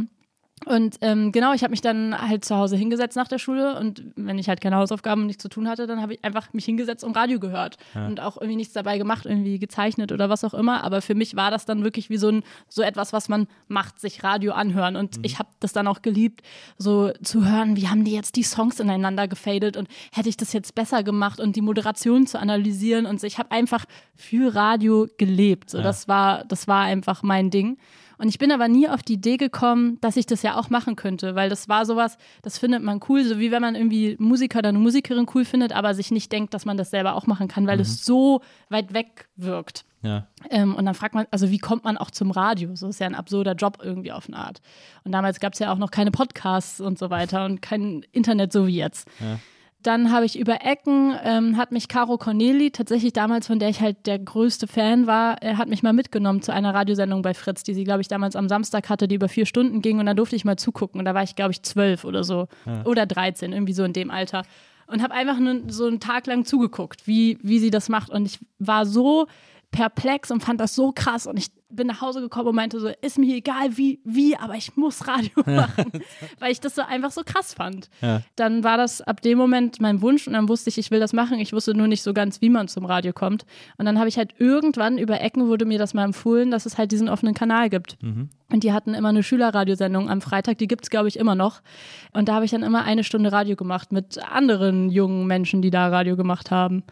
[0.67, 4.05] Und ähm, genau, ich habe mich dann halt zu Hause hingesetzt nach der Schule und
[4.17, 6.65] wenn ich halt keine Hausaufgaben und nichts zu tun hatte, dann habe ich einfach mich
[6.65, 8.07] hingesetzt und Radio gehört ja.
[8.07, 10.85] und auch irgendwie nichts dabei gemacht, irgendwie gezeichnet oder was auch immer.
[10.85, 14.01] Aber für mich war das dann wirklich wie so ein so etwas, was man macht,
[14.01, 14.97] sich Radio anhören.
[14.97, 15.25] Und mhm.
[15.25, 16.43] ich habe das dann auch geliebt,
[16.79, 20.53] so zu hören, wie haben die jetzt die Songs ineinander gefadet und hätte ich das
[20.53, 23.27] jetzt besser gemacht und die Moderation zu analysieren und so.
[23.27, 25.71] Ich habe einfach für Radio gelebt.
[25.71, 25.85] So, ja.
[25.85, 27.79] das war das war einfach mein Ding.
[28.19, 30.97] Und ich bin aber nie auf die Idee gekommen, dass ich das ja auch machen
[30.97, 34.61] könnte, weil das war sowas, das findet man cool, so wie wenn man irgendwie Musiker
[34.61, 37.49] oder eine Musikerin cool findet, aber sich nicht denkt, dass man das selber auch machen
[37.49, 37.83] kann, weil mhm.
[37.83, 39.85] es so weit weg wirkt.
[40.03, 40.27] Ja.
[40.51, 42.75] Ähm, und dann fragt man, also wie kommt man auch zum Radio?
[42.75, 44.61] So ist ja ein absurder Job irgendwie auf eine Art.
[45.05, 48.53] Und damals gab es ja auch noch keine Podcasts und so weiter und kein Internet
[48.53, 49.09] so wie jetzt.
[49.21, 49.39] Ja.
[49.83, 53.81] Dann habe ich über Ecken, ähm, hat mich Caro Corneli, tatsächlich damals, von der ich
[53.81, 57.63] halt der größte Fan war, äh, hat mich mal mitgenommen zu einer Radiosendung bei Fritz,
[57.63, 59.99] die sie, glaube ich, damals am Samstag hatte, die über vier Stunden ging.
[59.99, 61.01] Und da durfte ich mal zugucken.
[61.01, 62.49] Und da war ich, glaube ich, zwölf oder so.
[62.65, 62.85] Ja.
[62.85, 64.43] Oder 13, irgendwie so in dem Alter.
[64.87, 68.11] Und habe einfach ne, so einen Tag lang zugeguckt, wie, wie sie das macht.
[68.11, 69.27] Und ich war so
[69.73, 71.27] perplex und fand das so krass.
[71.27, 74.55] Und ich bin nach Hause gekommen und meinte so, ist mir egal wie, wie, aber
[74.55, 75.91] ich muss Radio machen,
[76.39, 77.89] weil ich das so einfach so krass fand.
[78.01, 78.21] Ja.
[78.37, 81.13] Dann war das ab dem Moment mein Wunsch und dann wusste ich, ich will das
[81.13, 81.39] machen.
[81.41, 83.45] Ich wusste nur nicht so ganz, wie man zum Radio kommt.
[83.79, 86.79] Und dann habe ich halt irgendwann über Ecken wurde mir das mal empfohlen, dass es
[86.79, 88.01] halt diesen offenen Kanal gibt.
[88.03, 88.29] Mhm.
[88.53, 91.63] Und die hatten immer eine Schülerradiosendung am Freitag, die gibt es, glaube ich, immer noch.
[92.13, 95.71] Und da habe ich dann immer eine Stunde Radio gemacht mit anderen jungen Menschen, die
[95.71, 96.85] da Radio gemacht haben.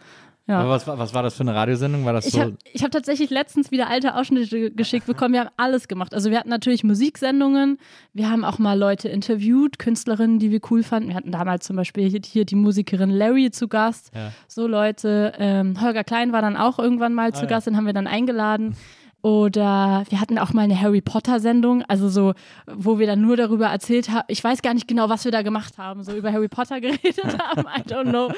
[0.51, 0.67] Ja.
[0.67, 2.03] Was, was, war das für eine Radiosendung?
[2.03, 2.41] War das ich so?
[2.41, 5.33] habe hab tatsächlich letztens wieder alte Ausschnitte geschickt bekommen.
[5.33, 6.13] Wir haben alles gemacht.
[6.13, 7.77] Also wir hatten natürlich Musiksendungen.
[8.13, 11.09] Wir haben auch mal Leute interviewt, Künstlerinnen, die wir cool fanden.
[11.09, 14.11] Wir hatten damals zum Beispiel hier, hier die Musikerin Larry zu Gast.
[14.13, 14.33] Ja.
[14.47, 15.33] So Leute.
[15.37, 18.07] Ähm, Holger Klein war dann auch irgendwann mal ah, zu Gast, den haben wir dann
[18.07, 18.75] eingeladen.
[19.21, 22.33] Oder wir hatten auch mal eine Harry Potter Sendung, also so,
[22.65, 24.25] wo wir dann nur darüber erzählt haben.
[24.27, 27.37] Ich weiß gar nicht genau, was wir da gemacht haben, so über Harry Potter geredet
[27.39, 28.31] haben, I don't know.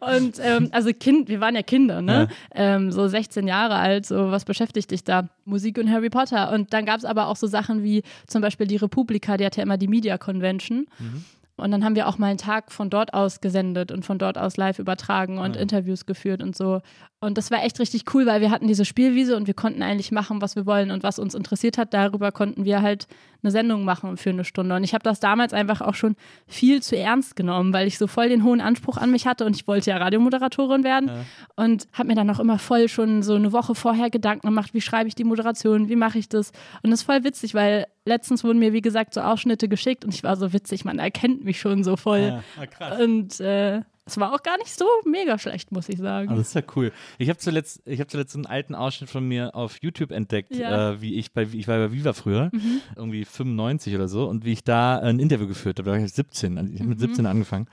[0.00, 2.28] Und ähm, also Kind, wir waren ja Kinder, ne?
[2.54, 2.76] Ja.
[2.76, 5.28] Ähm, so 16 Jahre alt, so was beschäftigt dich da?
[5.44, 6.52] Musik und Harry Potter.
[6.52, 9.58] Und dann gab es aber auch so Sachen wie zum Beispiel die Republika, die hatte
[9.58, 10.86] ja immer die Media Convention.
[10.98, 11.24] Mhm.
[11.58, 14.38] Und dann haben wir auch mal einen Tag von dort aus gesendet und von dort
[14.38, 15.62] aus live übertragen und ja.
[15.62, 16.80] Interviews geführt und so.
[17.20, 20.12] Und das war echt richtig cool, weil wir hatten diese Spielwiese und wir konnten eigentlich
[20.12, 21.92] machen, was wir wollen und was uns interessiert hat.
[21.92, 23.08] Darüber konnten wir halt
[23.42, 24.76] eine Sendung machen für eine Stunde.
[24.76, 26.14] Und ich habe das damals einfach auch schon
[26.46, 29.56] viel zu ernst genommen, weil ich so voll den hohen Anspruch an mich hatte und
[29.56, 31.08] ich wollte ja Radiomoderatorin werden.
[31.08, 31.64] Ja.
[31.64, 34.80] Und habe mir dann auch immer voll schon so eine Woche vorher Gedanken gemacht, wie
[34.80, 36.52] schreibe ich die Moderation, wie mache ich das.
[36.82, 40.14] Und das ist voll witzig, weil letztens wurden mir, wie gesagt, so Ausschnitte geschickt und
[40.14, 42.20] ich war so witzig, man erkennt mich schon so voll.
[42.20, 43.00] Ja, ah, krass.
[43.00, 46.28] Und äh, es war auch gar nicht so mega schlecht, muss ich sagen.
[46.28, 46.92] Also das ist ja cool.
[47.18, 50.92] Ich habe zuletzt, hab zuletzt einen alten Ausschnitt von mir auf YouTube entdeckt, ja.
[50.92, 52.80] äh, wie ich bei, ich war bei Viva früher, mhm.
[52.96, 55.90] irgendwie 95 oder so, und wie ich da ein Interview geführt habe.
[55.90, 57.30] Da war ich 17, also ich habe mit 17 mhm.
[57.30, 57.68] angefangen.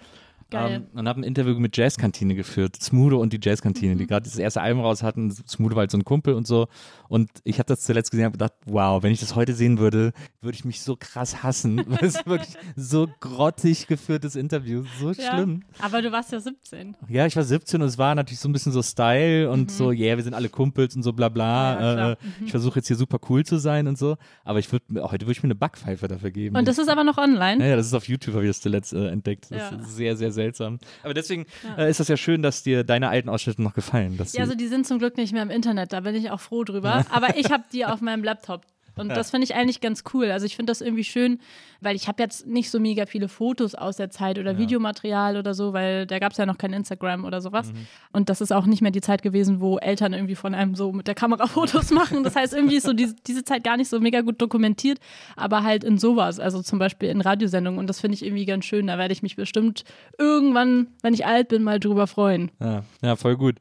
[0.51, 0.88] Geil.
[0.93, 2.75] Ähm, und habe ein Interview mit Jazzkantine geführt.
[2.81, 3.99] Smudo und die Jazzkantine, mhm.
[3.99, 5.31] die gerade das erste Album raus hatten.
[5.31, 6.67] Smudo war halt so ein Kumpel und so.
[7.10, 10.13] Und ich habe das zuletzt gesehen und gedacht, wow, wenn ich das heute sehen würde,
[10.41, 11.77] würde ich mich so krass hassen.
[11.99, 14.84] das ist wirklich so grottig geführtes Interview.
[14.99, 15.63] So ja, schlimm.
[15.79, 16.95] Aber du warst ja 17.
[17.10, 19.75] Ja, ich war 17 und es war natürlich so ein bisschen so Style und mhm.
[19.75, 21.79] so, yeah, wir sind alle Kumpels und so bla bla.
[21.79, 22.45] Ja, äh, mhm.
[22.45, 24.15] Ich versuche jetzt hier super cool zu sein und so.
[24.43, 26.55] Aber ich würde heute würde ich mir eine Backpfeife dafür geben.
[26.55, 27.63] Und das ist aber noch online?
[27.63, 29.47] Ja, ja das ist auf YouTube, habe ich das zuletzt äh, entdeckt.
[29.49, 30.80] Das ist sehr, sehr seltsam.
[31.04, 31.45] Aber deswegen
[31.78, 34.19] äh, ist das ja schön, dass dir deine alten Ausschnitte noch gefallen.
[34.34, 36.63] ja, also die sind zum Glück nicht mehr im Internet, da bin ich auch froh
[36.63, 37.06] drüber.
[37.10, 38.62] Aber ich habe die auf meinem Laptop.
[38.95, 39.15] Und ja.
[39.15, 40.31] das finde ich eigentlich ganz cool.
[40.31, 41.39] Also ich finde das irgendwie schön,
[41.81, 44.58] weil ich habe jetzt nicht so mega viele Fotos aus der Zeit oder ja.
[44.58, 47.71] Videomaterial oder so, weil da gab es ja noch kein Instagram oder sowas.
[47.71, 47.88] Mhm.
[48.12, 50.91] Und das ist auch nicht mehr die Zeit gewesen, wo Eltern irgendwie von einem so
[50.91, 52.23] mit der Kamera Fotos machen.
[52.23, 54.99] Das heißt, irgendwie ist so die, diese Zeit gar nicht so mega gut dokumentiert,
[55.36, 57.79] aber halt in sowas, also zum Beispiel in Radiosendungen.
[57.79, 58.88] Und das finde ich irgendwie ganz schön.
[58.88, 59.84] Da werde ich mich bestimmt
[60.17, 62.51] irgendwann, wenn ich alt bin, mal drüber freuen.
[62.60, 63.55] Ja, ja voll gut.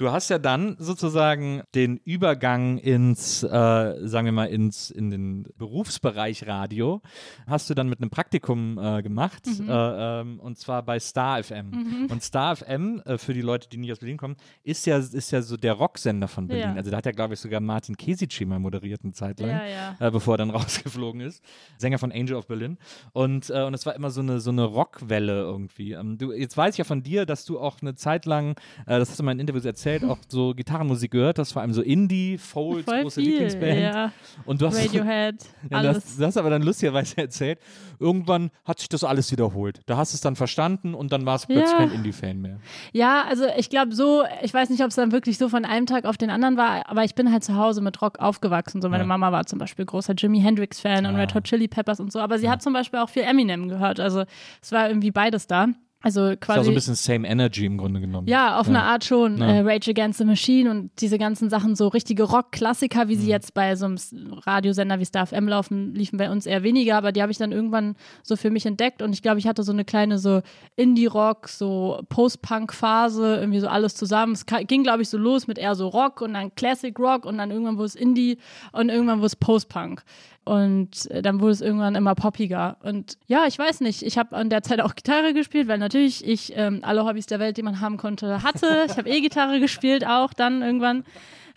[0.00, 5.46] Du hast ja dann sozusagen den Übergang ins, äh, sagen wir mal, ins, in den
[5.58, 7.02] Berufsbereich Radio,
[7.46, 9.68] hast du dann mit einem Praktikum äh, gemacht, mhm.
[9.68, 11.68] äh, ähm, und zwar bei Star FM.
[11.68, 12.06] Mhm.
[12.10, 15.32] Und Star FM, äh, für die Leute, die nicht aus Berlin kommen, ist ja, ist
[15.32, 16.70] ja so der Rocksender von Berlin.
[16.70, 16.74] Ja.
[16.76, 19.66] Also da hat ja, glaube ich, sogar Martin Kesici mal moderiert eine Zeit lang, ja,
[19.66, 19.96] ja.
[19.98, 21.44] Äh, bevor er dann rausgeflogen ist.
[21.76, 22.78] Sänger von Angel of Berlin.
[23.12, 25.92] Und, äh, und es war immer so eine, so eine Rockwelle irgendwie.
[25.92, 29.10] Ähm, du, jetzt weiß ich ja von dir, dass du auch eine Zeit lang, das
[29.10, 31.82] hast du mal in Interviews erzählt, erzählt, auch so Gitarrenmusik gehört hast, vor allem so
[31.82, 33.80] Indie, Folds, Voll große viel, Lieblingsband.
[33.80, 34.12] Ja.
[34.44, 35.36] Und du hast, Radiohead,
[35.70, 36.04] ja, alles.
[36.04, 37.58] Das, du hast aber dann lustigerweise erzählt,
[37.98, 39.80] irgendwann hat sich das alles wiederholt.
[39.86, 41.78] Da hast du es dann verstanden und dann war es plötzlich ja.
[41.78, 42.58] kein Indie-Fan mehr.
[42.92, 45.86] Ja, also ich glaube so, ich weiß nicht, ob es dann wirklich so von einem
[45.86, 48.82] Tag auf den anderen war, aber ich bin halt zu Hause mit Rock aufgewachsen.
[48.82, 49.08] So meine ja.
[49.08, 52.38] Mama war zum Beispiel großer Jimi Hendrix-Fan und Red Hot Chili Peppers und so, aber
[52.38, 54.00] sie hat zum Beispiel auch viel Eminem gehört.
[54.00, 54.24] Also
[54.62, 55.68] es war irgendwie beides da.
[56.02, 56.60] Also quasi.
[56.60, 58.26] Ist auch so ein bisschen Same Energy im Grunde genommen.
[58.26, 58.72] Ja, auf ja.
[58.72, 59.36] eine Art schon.
[59.36, 59.46] Ja.
[59.46, 63.20] Äh, Rage Against the Machine und diese ganzen Sachen, so richtige Rock-Klassiker, wie mhm.
[63.20, 63.98] sie jetzt bei so einem
[64.46, 67.52] Radiosender wie Star FM laufen, liefen bei uns eher weniger, aber die habe ich dann
[67.52, 70.40] irgendwann so für mich entdeckt und ich glaube, ich hatte so eine kleine so
[70.76, 74.32] Indie-Rock, so Post-Punk-Phase, irgendwie so alles zusammen.
[74.32, 77.36] Es ging, glaube ich, so los mit eher so Rock und dann Classic Rock und
[77.36, 78.38] dann irgendwann wurde es Indie
[78.72, 80.02] und irgendwann wurde es Post-Punk.
[80.50, 82.76] Und äh, dann wurde es irgendwann immer poppiger.
[82.82, 86.26] Und ja, ich weiß nicht, ich habe an der Zeit auch Gitarre gespielt, weil natürlich
[86.26, 88.82] ich ähm, alle Hobbys der Welt, die man haben konnte, hatte.
[88.86, 91.04] Ich habe E-Gitarre gespielt auch dann irgendwann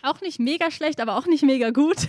[0.04, 2.08] auch nicht mega schlecht, aber auch nicht mega gut.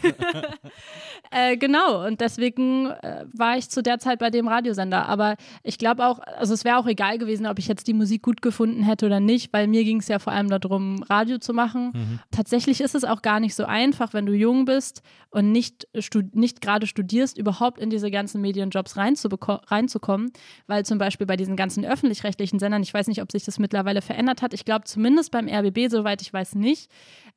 [1.31, 5.07] äh, genau, und deswegen äh, war ich zu der Zeit bei dem Radiosender.
[5.07, 8.23] Aber ich glaube auch, also es wäre auch egal gewesen, ob ich jetzt die Musik
[8.23, 11.53] gut gefunden hätte oder nicht, weil mir ging es ja vor allem darum, Radio zu
[11.53, 11.91] machen.
[11.93, 12.19] Mhm.
[12.31, 15.87] Tatsächlich ist es auch gar nicht so einfach, wenn du jung bist und nicht,
[16.33, 20.31] nicht gerade studierst, überhaupt in diese ganzen Medienjobs reinzukommen,
[20.67, 24.01] weil zum Beispiel bei diesen ganzen öffentlich-rechtlichen Sendern, ich weiß nicht, ob sich das mittlerweile
[24.01, 26.89] verändert hat, ich glaube zumindest beim RBB, soweit ich weiß, nicht,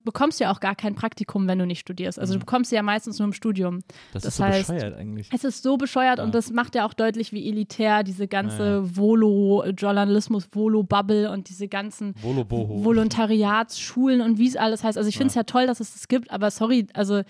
[0.04, 2.18] bekommst du ja auch gar kein Praktikum, wenn du nicht studierst.
[2.18, 2.40] Also du mhm.
[2.40, 3.80] bekommst sie ja meistens nur im Studium.
[4.12, 5.28] Das, das ist so heißt, bescheuert eigentlich.
[5.32, 6.24] Es ist so bescheuert ja.
[6.24, 8.96] und das macht ja auch deutlich, wie elitär diese ganze ja, ja.
[8.96, 14.98] Volo-Journalismus, Volo-Bubble und diese ganzen Volontariatsschulen und wie es alles heißt.
[14.98, 15.44] Also ich finde es ja.
[15.44, 17.22] toll, dass es das gibt, aber sorry, also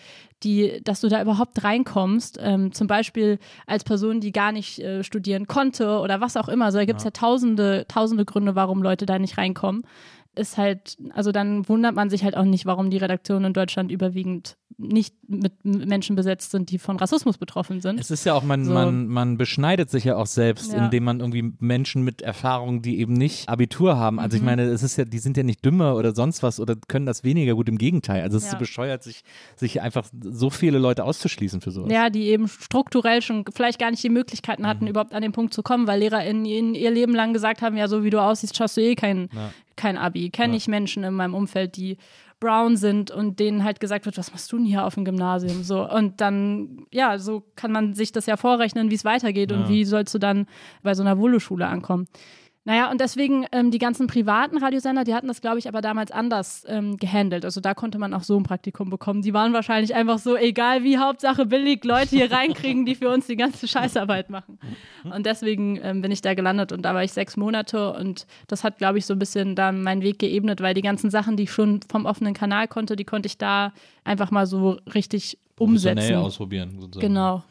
[0.45, 5.03] die, dass du da überhaupt reinkommst, ähm, zum Beispiel als Person, die gar nicht äh,
[5.03, 6.67] studieren konnte oder was auch immer.
[6.67, 7.11] Also da gibt es ja.
[7.11, 9.83] tausende, tausende Gründe, warum Leute da nicht reinkommen
[10.35, 13.91] ist halt, also dann wundert man sich halt auch nicht, warum die Redaktionen in Deutschland
[13.91, 17.99] überwiegend nicht mit Menschen besetzt sind, die von Rassismus betroffen sind.
[17.99, 18.73] Es ist ja auch, man, so.
[18.73, 20.85] man, man beschneidet sich ja auch selbst, ja.
[20.85, 24.21] indem man irgendwie Menschen mit Erfahrungen, die eben nicht Abitur haben.
[24.21, 24.43] Also mhm.
[24.43, 27.07] ich meine, es ist ja, die sind ja nicht dümmer oder sonst was oder können
[27.07, 28.23] das weniger gut, im Gegenteil.
[28.23, 28.51] Also es ja.
[28.51, 29.25] ist so bescheuert, sich,
[29.57, 31.93] sich einfach so viele Leute auszuschließen für sowas.
[31.93, 34.91] Ja, die eben strukturell schon vielleicht gar nicht die Möglichkeiten hatten, mhm.
[34.91, 37.89] überhaupt an den Punkt zu kommen, weil LehrerInnen in ihr Leben lang gesagt haben, ja,
[37.89, 39.51] so wie du aussiehst, schaffst du eh kein, ja.
[39.79, 40.29] Kein Abi.
[40.29, 41.97] Kenne ich Menschen in meinem Umfeld, die
[42.41, 45.63] brown sind und denen halt gesagt wird, was machst du denn hier auf dem Gymnasium?
[45.63, 49.57] So und dann ja, so kann man sich das ja vorrechnen, wie es weitergeht ja.
[49.57, 50.47] und wie sollst du dann
[50.83, 52.07] bei so einer Wohle-Schule ankommen.
[52.69, 56.11] Naja, und deswegen ähm, die ganzen privaten Radiosender, die hatten das, glaube ich, aber damals
[56.11, 57.47] anders ähm, gehandelt.
[57.47, 59.23] Also da konnte man auch so ein Praktikum bekommen.
[59.23, 63.27] Die waren wahrscheinlich einfach so, egal wie, Hauptsache billig, Leute hier reinkriegen, die für uns
[63.27, 64.59] die ganze Scheißarbeit machen.
[65.03, 68.65] Und deswegen ähm, bin ich da gelandet und da war ich sechs Monate und das
[68.65, 71.45] hat, glaube ich, so ein bisschen dann meinen Weg geebnet, weil die ganzen Sachen, die
[71.45, 73.73] ich schon vom offenen Kanal konnte, die konnte ich da
[74.05, 76.17] einfach mal so richtig umsetzen.
[76.17, 76.77] ausprobieren.
[76.79, 77.15] Sozusagen.
[77.15, 77.45] Genau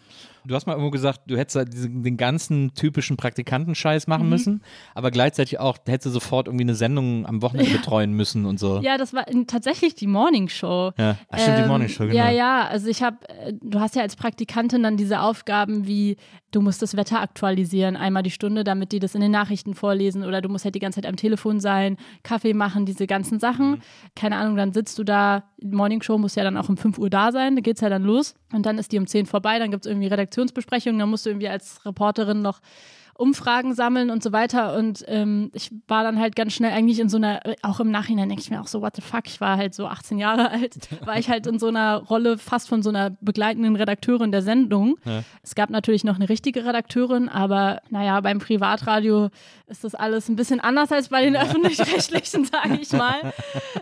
[0.47, 4.29] du hast mal irgendwo gesagt, du hättest halt diesen, den ganzen typischen Praktikantenscheiß machen mhm.
[4.29, 4.61] müssen,
[4.95, 7.77] aber gleichzeitig auch, hättest du sofort irgendwie eine Sendung am Wochenende ja.
[7.77, 8.79] betreuen müssen und so.
[8.81, 10.91] Ja, das war tatsächlich die Morning Show.
[10.97, 12.15] Ja, Ach, stimmt, ähm, die Morning Show, genau.
[12.15, 16.17] Ja, ja, also ich habe, äh, du hast ja als Praktikantin dann diese Aufgaben wie,
[16.51, 20.23] du musst das Wetter aktualisieren, einmal die Stunde, damit die das in den Nachrichten vorlesen
[20.23, 23.71] oder du musst halt die ganze Zeit am Telefon sein, Kaffee machen, diese ganzen Sachen.
[23.71, 23.81] Mhm.
[24.15, 27.09] Keine Ahnung, dann sitzt du da, Morning Show muss ja dann auch um 5 Uhr
[27.09, 29.59] da sein, da geht es ja dann los und dann ist die um 10 vorbei,
[29.59, 32.61] dann gibt es irgendwie Redaktion Redaktionsbesprechungen, da musst du irgendwie als Reporterin noch
[33.17, 34.75] Umfragen sammeln und so weiter.
[34.75, 38.29] Und ähm, ich war dann halt ganz schnell eigentlich in so einer, auch im Nachhinein
[38.29, 40.75] denke ich mir auch so, what the fuck, ich war halt so 18 Jahre alt,
[41.05, 44.97] war ich halt in so einer Rolle fast von so einer begleitenden Redakteurin der Sendung.
[45.05, 45.23] Ja.
[45.43, 49.29] Es gab natürlich noch eine richtige Redakteurin, aber naja, beim Privatradio
[49.67, 53.33] ist das alles ein bisschen anders als bei den öffentlich-rechtlichen, sage ich mal.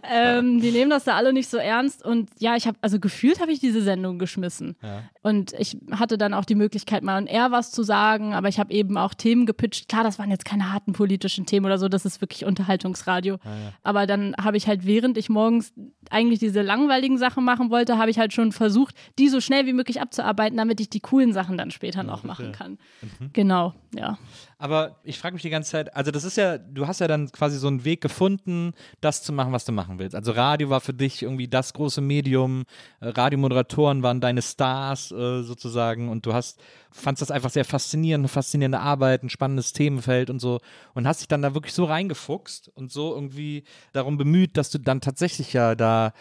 [0.10, 2.04] Ähm, die nehmen das da alle nicht so ernst.
[2.04, 4.76] Und ja, ich habe, also gefühlt habe ich diese Sendung geschmissen.
[4.82, 5.04] Ja.
[5.26, 8.60] Und ich hatte dann auch die Möglichkeit, mal und er was zu sagen, aber ich
[8.60, 9.90] habe eben auch Themen gepitcht.
[9.90, 13.40] Klar, das waren jetzt keine harten politischen Themen oder so, das ist wirklich Unterhaltungsradio.
[13.44, 13.74] Ah, ja.
[13.82, 15.74] Aber dann habe ich halt, während ich morgens
[16.12, 19.74] eigentlich diese langweiligen Sachen machen wollte, habe ich halt schon versucht, die so schnell wie
[19.74, 22.78] möglich abzuarbeiten, damit ich die coolen Sachen dann später noch machen kann.
[23.02, 23.32] Mhm.
[23.34, 24.20] Genau, ja.
[24.58, 27.30] Aber ich frage mich die ganze Zeit, also das ist ja, du hast ja dann
[27.32, 30.16] quasi so einen Weg gefunden, das zu machen, was du machen willst.
[30.16, 32.64] Also Radio war für dich irgendwie das große Medium,
[33.02, 38.22] äh, Radiomoderatoren waren deine Stars äh, sozusagen und du hast, fandst das einfach sehr faszinierend,
[38.22, 40.60] eine faszinierende Arbeit, ein spannendes Themenfeld und so
[40.94, 44.78] und hast dich dann da wirklich so reingefuchst und so irgendwie darum bemüht, dass du
[44.78, 46.14] dann tatsächlich ja da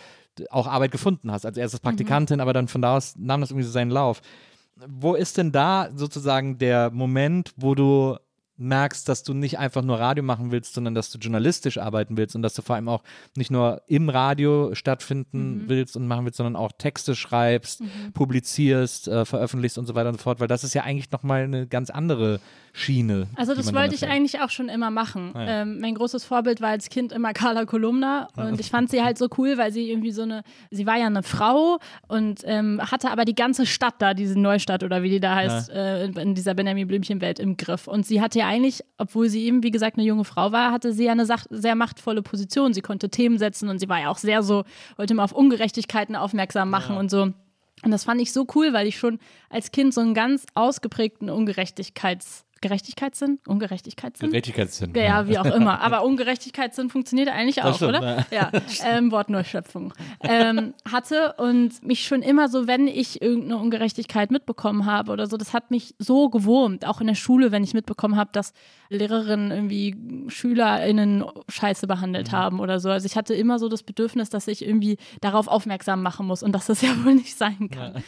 [0.50, 1.84] auch Arbeit gefunden hast, als erstes mhm.
[1.84, 2.40] Praktikantin, mhm.
[2.40, 4.20] aber dann von da aus nahm das irgendwie so seinen Lauf.
[4.88, 8.16] Wo ist denn da sozusagen der Moment, wo du
[8.56, 12.36] merkst, dass du nicht einfach nur Radio machen willst, sondern dass du journalistisch arbeiten willst
[12.36, 13.02] und dass du vor allem auch
[13.36, 15.68] nicht nur im Radio stattfinden mhm.
[15.68, 18.12] willst und machen willst, sondern auch Texte schreibst, mhm.
[18.12, 21.42] publizierst, äh, veröffentlichst und so weiter und so fort, weil das ist ja eigentlich nochmal
[21.42, 22.40] eine ganz andere
[22.72, 23.28] Schiene.
[23.36, 25.30] Also das wollte ich eigentlich auch schon immer machen.
[25.34, 25.62] Ah, ja.
[25.62, 29.16] ähm, mein großes Vorbild war als Kind immer Carla Kolumna und ich fand sie halt
[29.16, 33.10] so cool, weil sie irgendwie so eine, sie war ja eine Frau und ähm, hatte
[33.10, 35.74] aber die ganze Stadt da, diese Neustadt oder wie die da heißt, ja.
[35.74, 37.86] äh, in dieser Benjamin Blümchen-Welt im Griff.
[37.86, 40.92] Und sie hatte ja eigentlich, obwohl sie eben, wie gesagt, eine junge Frau war, hatte
[40.92, 42.74] sie ja eine sehr machtvolle Position.
[42.74, 44.64] Sie konnte Themen setzen und sie war ja auch sehr so,
[44.96, 47.00] wollte immer auf Ungerechtigkeiten aufmerksam machen ja.
[47.00, 47.22] und so.
[47.82, 49.18] Und das fand ich so cool, weil ich schon
[49.50, 53.40] als Kind so einen ganz ausgeprägten Ungerechtigkeits- Gerechtigkeitssinn?
[53.46, 54.30] Ungerechtigkeitssinn?
[54.30, 54.92] Gerechtigkeitssinn.
[54.96, 55.80] Ja, ja, wie auch immer.
[55.82, 58.26] Aber Ungerechtigkeitssinn funktioniert eigentlich auch, stimmt, oder?
[58.30, 58.50] Ja,
[58.88, 59.92] ähm, Wortneuschöpfung.
[60.22, 65.36] ähm, hatte und mich schon immer so, wenn ich irgendeine Ungerechtigkeit mitbekommen habe oder so,
[65.36, 66.86] das hat mich so gewurmt.
[66.86, 68.54] Auch in der Schule, wenn ich mitbekommen habe, dass
[68.88, 69.94] Lehrerinnen irgendwie
[70.28, 72.36] SchülerInnen scheiße behandelt Mhm.
[72.36, 72.88] haben oder so.
[72.90, 76.52] Also ich hatte immer so das Bedürfnis, dass ich irgendwie darauf aufmerksam machen muss und
[76.52, 78.02] dass das ja wohl nicht sein kann.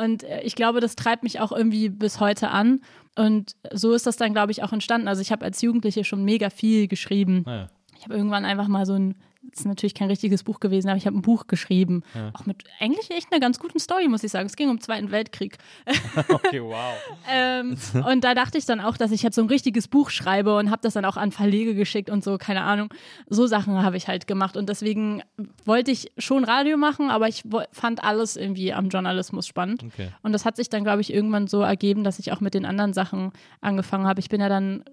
[0.00, 2.80] Und äh, ich glaube, das treibt mich auch irgendwie bis heute an.
[3.16, 5.08] Und so ist das dann, glaube ich, auch entstanden.
[5.08, 7.44] Also ich habe als Jugendliche schon mega viel geschrieben.
[7.46, 7.68] Ja.
[7.98, 9.16] Ich habe irgendwann einfach mal so ein,
[9.52, 12.02] ist natürlich kein richtiges Buch gewesen, aber ich habe ein Buch geschrieben.
[12.32, 14.46] Auch mit eigentlich echt einer ganz guten Story, muss ich sagen.
[14.46, 15.58] Es ging um den Zweiten Weltkrieg.
[16.28, 16.94] Okay, wow.
[17.30, 20.56] Ähm, und da dachte ich dann auch, dass ich jetzt so ein richtiges Buch schreibe
[20.56, 22.88] und habe das dann auch an Verlege geschickt und so, keine Ahnung.
[23.28, 25.22] So Sachen habe ich halt gemacht und deswegen
[25.64, 29.84] wollte ich schon Radio machen, aber ich fand alles irgendwie am Journalismus spannend.
[29.84, 30.10] Okay.
[30.22, 32.64] Und das hat sich dann, glaube ich, irgendwann so ergeben, dass ich auch mit den
[32.64, 34.20] anderen Sachen angefangen habe.
[34.20, 34.84] Ich bin ja dann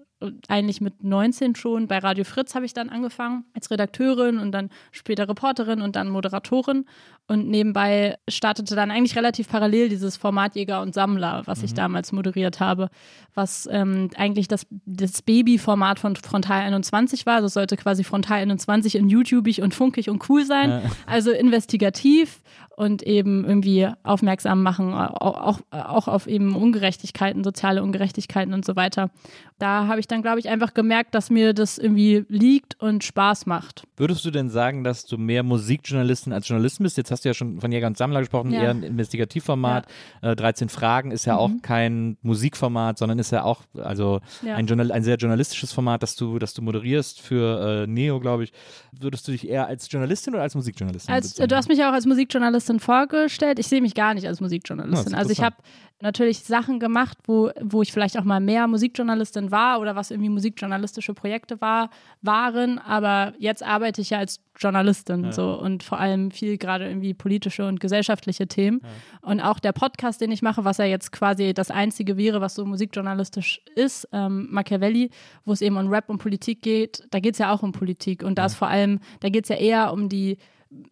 [0.48, 1.88] eigentlich mit 19 schon.
[1.88, 6.08] Bei Radio Fritz habe ich dann angefangen als Redakteurin und dann später Reporterin und dann
[6.08, 6.86] Moderatorin
[7.26, 12.12] und nebenbei startete dann eigentlich relativ parallel dieses Format Jäger und Sammler, was ich damals
[12.12, 12.90] moderiert habe,
[13.34, 17.40] was ähm, eigentlich das, das Babyformat von Frontal 21 war.
[17.40, 20.82] Das sollte quasi Frontal 21 in YouTubig und funkig und cool sein.
[21.06, 22.42] Also investigativ
[22.76, 29.10] und eben irgendwie aufmerksam machen, auch, auch, auf eben Ungerechtigkeiten, soziale Ungerechtigkeiten und so weiter.
[29.58, 33.46] Da habe ich dann, glaube ich, einfach gemerkt, dass mir das irgendwie liegt und Spaß
[33.46, 33.84] macht.
[33.96, 36.96] Würdest du denn sagen, dass du mehr Musikjournalistin als Journalistin bist?
[36.96, 38.62] Jetzt hast du ja schon von Jäger und Sammler gesprochen, Ja.
[38.64, 39.86] eher ein Investigativformat.
[40.22, 44.56] Äh, 13 Fragen ist ja auch kein Musikformat, sondern ist ja auch also Ja.
[44.56, 48.44] ein, Journal ein sehr journalistisches Format, das du, das du moderierst für äh, Neo, glaube
[48.44, 48.52] ich.
[48.92, 51.94] Würdest du dich eher als Journalistin oder als Musikjournalistin Als, du hast mich ja auch
[51.94, 53.58] als Musikjournalistin vorgestellt.
[53.58, 55.14] Ich sehe mich gar nicht als Ja, Musikjournalistin.
[55.14, 55.56] also ich habe.
[56.00, 60.28] Natürlich Sachen gemacht, wo, wo ich vielleicht auch mal mehr Musikjournalistin war oder was irgendwie
[60.28, 66.30] musikjournalistische Projekte war, waren, aber jetzt arbeite ich ja als Journalistin so und vor allem
[66.30, 68.80] viel gerade irgendwie politische und gesellschaftliche Themen.
[69.22, 72.54] Und auch der Podcast, den ich mache, was ja jetzt quasi das einzige wäre, was
[72.54, 75.10] so musikjournalistisch ist, ähm, Machiavelli,
[75.44, 78.22] wo es eben um Rap und Politik geht, da geht es ja auch um Politik.
[78.22, 80.38] Und da ist vor allem, da geht es ja eher um die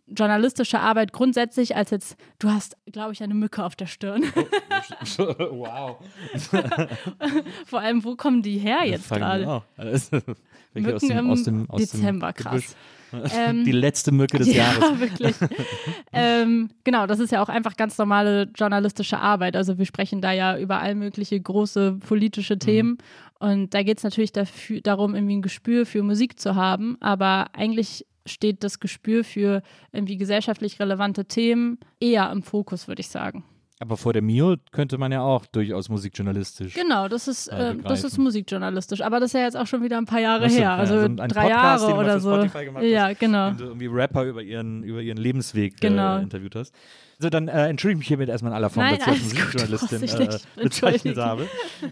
[0.07, 4.23] journalistische Arbeit grundsätzlich als jetzt, du hast, glaube ich, eine Mücke auf der Stirn.
[5.19, 5.99] wow.
[7.67, 9.63] Vor allem, wo kommen die her jetzt gerade?
[9.77, 10.21] Also,
[10.75, 12.77] Mücken aus dem, aus dem, aus Dezember, dem krass.
[13.35, 15.01] Ähm, Die letzte Mücke des ja, Jahres.
[15.01, 15.37] wirklich.
[16.13, 19.57] ähm, genau, das ist ja auch einfach ganz normale journalistische Arbeit.
[19.57, 22.99] Also wir sprechen da ja über all mögliche große politische Themen.
[23.39, 26.97] Und da geht es natürlich dafür, darum, irgendwie ein Gespür für Musik zu haben.
[27.01, 33.09] Aber eigentlich steht das Gespür für irgendwie gesellschaftlich relevante Themen eher im Fokus, würde ich
[33.09, 33.45] sagen.
[33.81, 36.73] Aber vor der Mio könnte man ja auch durchaus musikjournalistisch.
[36.75, 39.01] Genau, das ist, äh, äh, das ist musikjournalistisch.
[39.01, 40.63] Aber das ist ja jetzt auch schon wieder ein paar Jahre so, her.
[40.63, 42.81] ja, Also so ein- ein drei Podcast, den Jahre oder für so.
[42.83, 43.19] Ja, hast.
[43.19, 43.49] genau.
[43.49, 46.19] Wenn du irgendwie Rapper über ihren, über ihren Lebensweg Genau.
[46.19, 46.73] äh, interviewt hast.
[47.23, 49.23] Also dann äh, entschuldige ich mich hiermit erstmal in aller Form, Nein, dass ich als
[49.23, 51.47] Musikjournalistin äh, bezeichnet habe.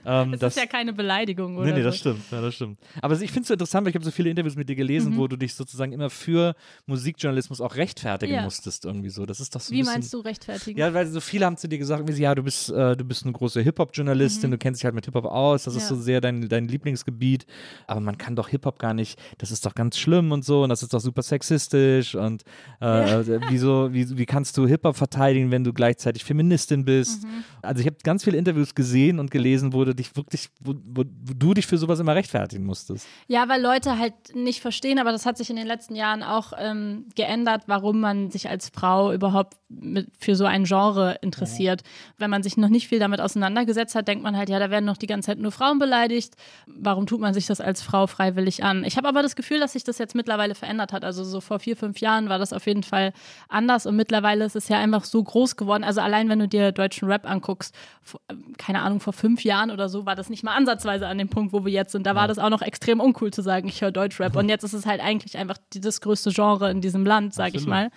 [0.05, 1.67] Ähm, Das, ist ja keine Beleidigung, oder?
[1.67, 2.11] Nee, nee, das so.
[2.11, 2.79] stimmt, ja, das stimmt.
[3.01, 5.13] Aber ich finde es so interessant, weil ich habe so viele Interviews mit dir gelesen,
[5.13, 5.19] Mhm.
[5.19, 8.43] wo du dich sozusagen immer für Musikjournalismus auch rechtfertigen Ja.
[8.43, 9.25] musstest irgendwie so.
[9.25, 10.79] Das ist doch so Wie bisschen, meinst du rechtfertigen?
[10.81, 13.05] Ja, weil so viele haben zu dir gesagt, irgendwie so, ja, du bist, äh, du
[13.05, 15.95] bist eine große Hip-Hop-Journalistin, du kennst dich halt mit Hip-Hop aus, das ist Mhm.
[15.95, 15.97] Ja.
[15.97, 17.47] so sehr dein, dein Lieblingsgebiet,
[17.87, 20.71] aber man kann doch Hip-Hop gar nicht, das ist doch ganz schlimm und so und
[20.71, 22.43] das ist doch super sexistisch und
[22.81, 27.25] äh, wieso, wie, wie kannst du Hip-Hop verteidigen, wenn du gleichzeitig Feministin bist?
[27.25, 27.45] Mhm.
[27.63, 31.05] Also ich habe ganz viele Interviews gesehen und gelesen, wo du dich wirklich, wo, wo,
[31.05, 33.07] du dich für sowas immer rechtfertigen musstest.
[33.29, 36.53] Ja, weil Leute halt nicht verstehen, aber das hat sich in den letzten Jahren auch
[36.59, 41.83] ähm, geändert, warum man sich als Frau überhaupt mit, für so ein Genre interessiert.
[42.19, 44.85] Wenn man sich noch nicht viel damit auseinandergesetzt hat, denkt man halt, ja, da werden
[44.85, 46.35] noch die ganze Zeit nur Frauen beleidigt.
[46.67, 48.85] Warum tut man sich das als Frau freiwillig an?
[48.85, 51.05] Ich habe aber das Gefühl, dass sich das jetzt mittlerweile verändert hat.
[51.05, 53.13] Also so vor vier, fünf Jahren war das auf jeden Fall
[53.49, 55.85] anders und mittlerweile ist es ja einfach so groß geworden.
[55.85, 58.21] Also allein wenn du dir deutschen Rap anguckst, vor,
[58.59, 61.53] keine Ahnung, vor fünf Jahren oder so war das nicht mal ansatzweise an dem Punkt,
[61.53, 62.07] wo wir jetzt sind.
[62.07, 64.37] Da war das auch noch extrem uncool zu sagen, ich höre Deutschrap.
[64.37, 67.57] Und jetzt ist es halt eigentlich einfach die- das größte Genre in diesem Land, sage
[67.57, 67.91] ich mal.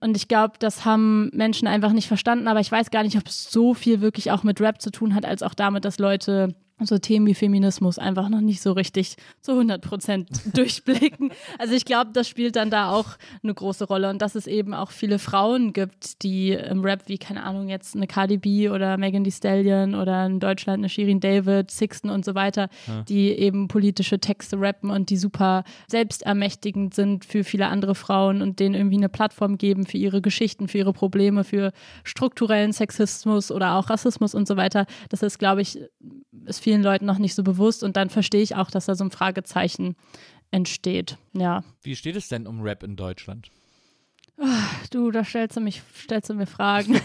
[0.00, 3.26] Und ich glaube, das haben Menschen einfach nicht verstanden, aber ich weiß gar nicht, ob
[3.28, 6.56] es so viel wirklich auch mit Rap zu tun hat, als auch damit, dass Leute
[6.86, 11.32] so Themen wie Feminismus einfach noch nicht so richtig zu 100 Prozent durchblicken.
[11.58, 14.74] Also ich glaube, das spielt dann da auch eine große Rolle und dass es eben
[14.74, 18.96] auch viele Frauen gibt, die im Rap wie, keine Ahnung, jetzt eine Cardi B oder
[18.96, 22.68] Megan Thee Stallion oder in Deutschland eine Shirin David, Sixten und so weiter,
[23.08, 28.60] die eben politische Texte rappen und die super selbstermächtigend sind für viele andere Frauen und
[28.60, 31.72] denen irgendwie eine Plattform geben für ihre Geschichten, für ihre Probleme, für
[32.04, 34.86] strukturellen Sexismus oder auch Rassismus und so weiter.
[35.08, 35.78] Das ist, glaube ich,
[36.46, 38.94] ist vielen vielen Leuten noch nicht so bewusst und dann verstehe ich auch, dass da
[38.94, 39.94] so ein Fragezeichen
[40.50, 41.18] entsteht.
[41.34, 41.64] Ja.
[41.82, 43.50] Wie steht es denn um Rap in Deutschland?
[44.90, 46.98] Du, da stellst du mich, stellst du mir Fragen.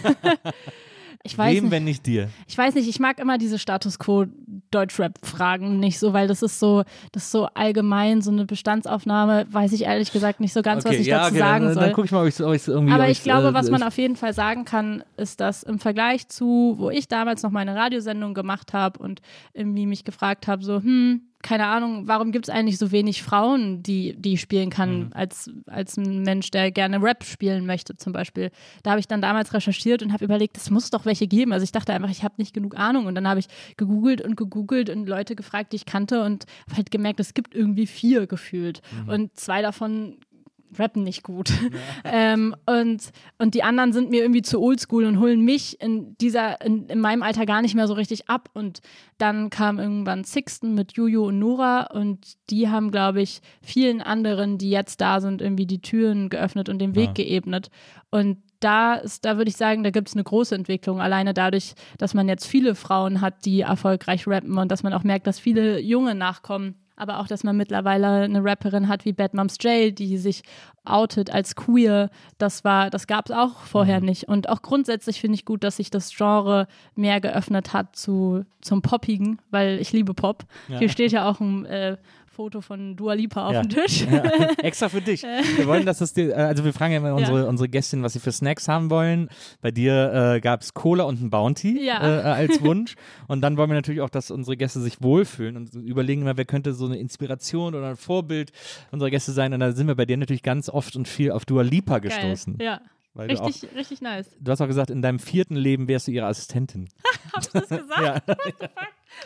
[1.24, 1.72] Ich weiß Wem, nicht.
[1.72, 2.30] wenn nicht dir?
[2.48, 4.26] Ich weiß nicht, ich mag immer diese Status Quo
[4.72, 9.74] Deutschrap-Fragen nicht so, weil das ist so, das ist so allgemein, so eine Bestandsaufnahme, weiß
[9.74, 11.84] ich ehrlich gesagt nicht so ganz, was ich dazu okay, sagen dann, soll.
[11.84, 12.94] Dann gucke ich mal, ob ich es irgendwie.
[12.94, 16.28] Aber ich glaube, äh, was man auf jeden Fall sagen kann, ist, dass im Vergleich
[16.28, 19.22] zu, wo ich damals noch meine Radiosendung gemacht habe und
[19.54, 23.84] irgendwie mich gefragt habe, so, hm, keine Ahnung, warum gibt es eigentlich so wenig Frauen,
[23.84, 25.10] die, die ich spielen kann, Mhm.
[25.14, 28.50] als, als ein Mensch, der gerne Rap spielen möchte, zum Beispiel.
[28.84, 31.54] Da habe ich dann damals recherchiert und habe überlegt, es muss doch welche geben.
[31.54, 33.06] Also ich dachte einfach, ich habe nicht genug Ahnung.
[33.06, 36.78] Und dann habe ich gegoogelt und gegoogelt und Leute gefragt, die ich kannte und habe
[36.78, 38.82] halt gemerkt, es gibt irgendwie vier gefühlt.
[39.04, 39.10] Mhm.
[39.10, 40.18] Und zwei davon
[40.78, 41.52] rappen nicht gut.
[42.04, 46.62] ähm, und, und die anderen sind mir irgendwie zu oldschool und holen mich in dieser,
[46.62, 48.50] in, in meinem Alter gar nicht mehr so richtig ab.
[48.54, 48.82] Und
[49.18, 54.58] dann kam irgendwann Sixten mit Juju und Nora und die haben, glaube ich, vielen anderen,
[54.58, 57.14] die jetzt da sind, irgendwie die Türen geöffnet und den Weg Ah.
[57.14, 57.70] geebnet.
[58.10, 61.00] Und da ist, da würde ich sagen, da gibt es eine große Entwicklung.
[61.00, 65.04] Alleine dadurch, dass man jetzt viele Frauen hat, die erfolgreich rappen und dass man auch
[65.04, 66.76] merkt, dass viele Junge nachkommen.
[66.98, 70.42] Aber auch, dass man mittlerweile eine Rapperin hat wie Bad Moms Jail, die sich
[70.84, 72.10] outet als queer.
[72.40, 74.06] Das war, das gab es auch vorher Mhm.
[74.08, 74.28] nicht.
[74.28, 78.82] Und auch grundsätzlich finde ich gut, dass sich das Genre mehr geöffnet hat zu, zum
[78.82, 80.46] Poppigen, weil ich liebe Pop.
[80.68, 80.80] Ja.
[80.80, 81.98] Hier steht ja auch ein äh,
[82.38, 83.64] Foto von Dua Lipa auf Ja.
[83.64, 84.06] dem Tisch.
[84.06, 84.22] Ja,
[84.62, 85.24] extra für dich.
[85.24, 88.14] Wir wollen, dass es dir, äh, also wir fragen ja immer unsere, unsere Gästin, was
[88.14, 89.28] sie für Snacks haben wollen.
[89.60, 92.00] Bei dir äh, gab es Cola und ein Bounty Ja.
[92.02, 92.94] äh, als Wunsch.
[93.28, 96.46] Und dann wollen wir natürlich auch, dass unsere Gäste sich wohlfühlen und überlegen immer, wer
[96.46, 98.52] könnte so eine Inspiration oder ein Vorbild
[98.92, 99.52] unserer Gäste sein.
[99.54, 102.60] Und da sind wir bei dir natürlich ganz oft und viel auf Dua Lipa gestoßen.
[102.60, 102.68] Geil.
[102.68, 102.82] Ja,
[103.16, 104.30] Weil du, auch, richtig, richtig nice.
[104.40, 106.88] du hast auch gesagt, in deinem vierten Leben wärst du ihre Assistentin.
[107.36, 108.28] Hast du das gesagt?
[108.30, 108.68] Ja.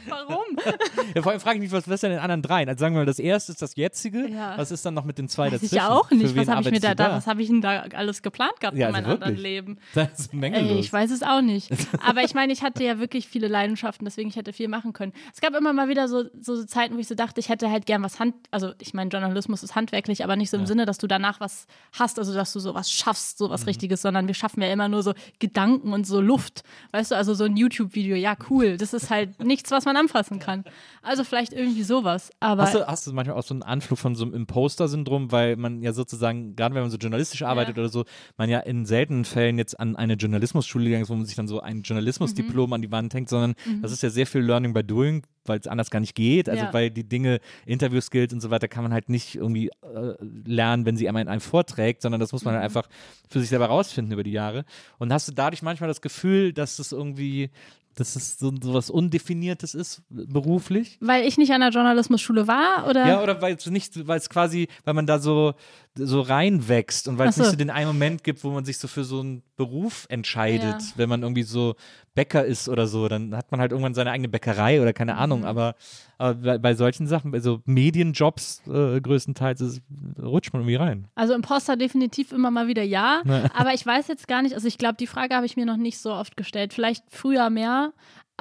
[0.08, 0.44] Warum?
[1.16, 2.70] Ja, vor allem frage ich mich, was, ist denn in den anderen dreien?
[2.70, 4.28] Also sagen wir mal, das erste ist das jetzige.
[4.30, 4.58] Ja.
[4.58, 5.76] Was ist dann noch mit den zwei Weiß dazwischen?
[5.76, 6.36] ich auch nicht.
[6.36, 8.90] Was habe ich mir da, da, was habe ich denn da alles geplant gehabt Ja,
[8.90, 9.36] in also meinem anderen.
[9.42, 9.78] Leben?
[9.94, 10.72] Das ist mengenlos.
[10.72, 11.70] Ey, ich weiß es auch nicht.
[12.08, 15.12] Aber ich meine, ich hatte ja wirklich viele Leidenschaften, deswegen ich hätte viel machen können.
[15.34, 17.86] Es gab immer mal wieder so, so Zeiten, wo ich so dachte, ich hätte halt
[17.86, 20.68] gern was Hand, also ich meine, Journalismus ist handwerklich, aber nicht so im Ja.
[20.68, 23.46] Sinne, dass du danach was hast, also dass du sowas schaffst, Mhm.
[23.46, 26.64] sowas Richtiges, sondern wir schaffen ja immer nur so Gedanken und so Luft.
[26.92, 28.78] Weißt du, also so ein YouTube-Video, ja, cool.
[28.78, 30.64] Das ist halt nichts, was man anfassen kann.
[31.02, 32.30] Also vielleicht irgendwie sowas.
[32.40, 35.56] Aber Hast du, hast du manchmal auch so einen Anflug von so einem Imposter-Syndrom, weil
[35.56, 38.06] man ja sozusagen, gerade wenn man so journalistisch arbeitet oder so,
[38.38, 41.48] man ja in seltenen Fällen jetzt an eine Journalismusschule gegangen ist, wo man sich dann
[41.48, 42.74] so ein Journalismusdiplom Mhm.
[42.74, 45.68] an die Wand hängt, sondern das ist ja sehr viel Learning by Doing, weil es
[45.68, 46.48] anders gar nicht geht.
[46.50, 46.74] Also Ja.
[46.74, 50.14] weil die Dinge, Interview-Skills und so weiter, kann man halt nicht irgendwie äh,
[50.46, 52.88] lernen, wenn sie einmal in einem vorträgt, sondern das muss man halt einfach
[53.30, 54.66] für sich selber rausfinden über die Jahre.
[55.00, 57.50] Und hast du dadurch manchmal das Gefühl, dass es irgendwie,
[57.96, 60.98] dass es so, so was Undefiniertes ist, beruflich?
[61.02, 64.30] weil ich nicht an der Journalismusschule war oder Ja, oder weil es nicht, weil es
[64.30, 65.54] quasi, weil man da so,
[65.96, 67.42] so reinwächst und weil es so.
[67.42, 70.82] nicht so den einen Moment gibt, wo man sich so für so einen Beruf entscheidet,
[70.82, 70.88] Ja.
[70.96, 71.76] wenn man irgendwie so
[72.16, 75.20] Bäcker ist oder so, dann hat man halt irgendwann seine eigene Bäckerei oder keine Mhm.
[75.20, 75.76] Ahnung, aber,
[76.18, 79.82] aber bei, bei solchen Sachen, bei so Medienjobs äh, größtenteils, ist,
[80.22, 81.08] rutscht man irgendwie rein.
[81.16, 83.22] Also Imposter definitiv immer mal wieder ja.
[83.54, 85.78] Aber ich weiß jetzt gar nicht, also ich glaube, die Frage habe ich mir noch
[85.78, 86.74] nicht so oft gestellt.
[86.74, 87.92] Vielleicht früher mehr,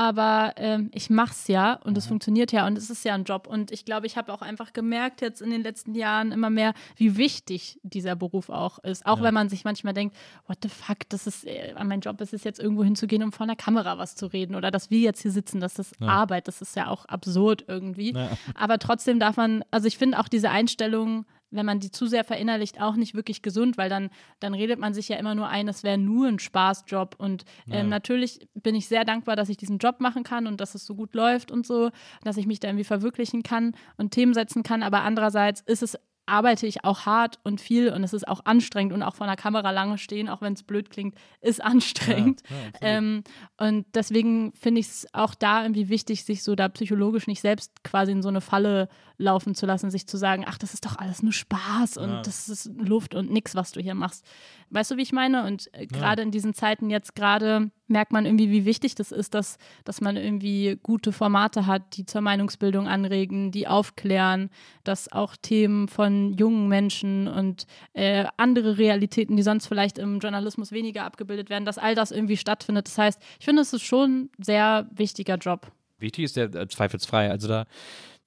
[0.01, 3.47] aber ähm, ich mach's ja und es funktioniert ja und es ist ja ein Job.
[3.47, 6.73] Und ich glaube, ich habe auch einfach gemerkt jetzt in den letzten Jahren immer mehr,
[6.97, 9.05] wie wichtig dieser Beruf auch ist.
[9.05, 9.25] Auch Ja.
[9.25, 12.45] wenn man sich manchmal denkt, what the fuck, das ist äh, mein Job ist es
[12.45, 15.33] jetzt irgendwo hinzugehen, um vor einer Kamera was zu reden oder dass wir jetzt hier
[15.33, 18.15] sitzen, das ist Arbeit, das ist ja auch absurd irgendwie.
[18.15, 18.31] Ja.
[18.55, 22.25] Aber trotzdem darf man, also ich finde auch diese Einstellung, wenn man die zu sehr
[22.25, 25.69] verinnerlicht, auch nicht wirklich gesund, weil dann, dann redet man sich ja immer nur ein,
[25.69, 27.17] es wäre nur ein Spaßjob.
[27.19, 27.83] Und ähm, Ja.
[27.85, 30.95] natürlich bin ich sehr dankbar, dass ich diesen Job machen kann und dass es so
[30.95, 31.91] gut läuft und so,
[32.23, 34.83] dass ich mich da irgendwie verwirklichen kann und Themen setzen kann.
[34.83, 35.97] Aber andererseits ist es
[36.27, 39.35] arbeite ich auch hart und viel und es ist auch anstrengend und auch vor einer
[39.35, 42.43] Kamera lange stehen, auch wenn es blöd klingt, ist anstrengend.
[42.49, 43.25] Ja, ja, ähm,
[43.57, 47.83] und deswegen finde ich es auch da irgendwie wichtig, sich so da psychologisch nicht selbst
[47.83, 48.89] quasi in so eine Falle
[49.21, 52.23] laufen zu lassen, sich zu sagen, ach, das ist doch alles nur Spaß und Ja.
[52.23, 54.25] das ist Luft und nix, was du hier machst.
[54.71, 55.45] Weißt du, wie ich meine?
[55.47, 59.35] Und äh, gerade in diesen Zeiten jetzt gerade merkt man irgendwie, wie wichtig das ist,
[59.35, 64.49] dass, dass man irgendwie gute Formate hat, die zur Meinungsbildung anregen, die aufklären,
[64.85, 70.71] dass auch Themen von jungen Menschen und äh, andere Realitäten, die sonst vielleicht im Journalismus
[70.73, 72.87] weniger abgebildet werden, dass all das irgendwie stattfindet.
[72.87, 75.73] Das heißt, ich finde, es ist schon ein sehr wichtiger Job.
[75.99, 77.29] Wichtig ist der äh, zweifelsfrei.
[77.31, 77.67] Also da,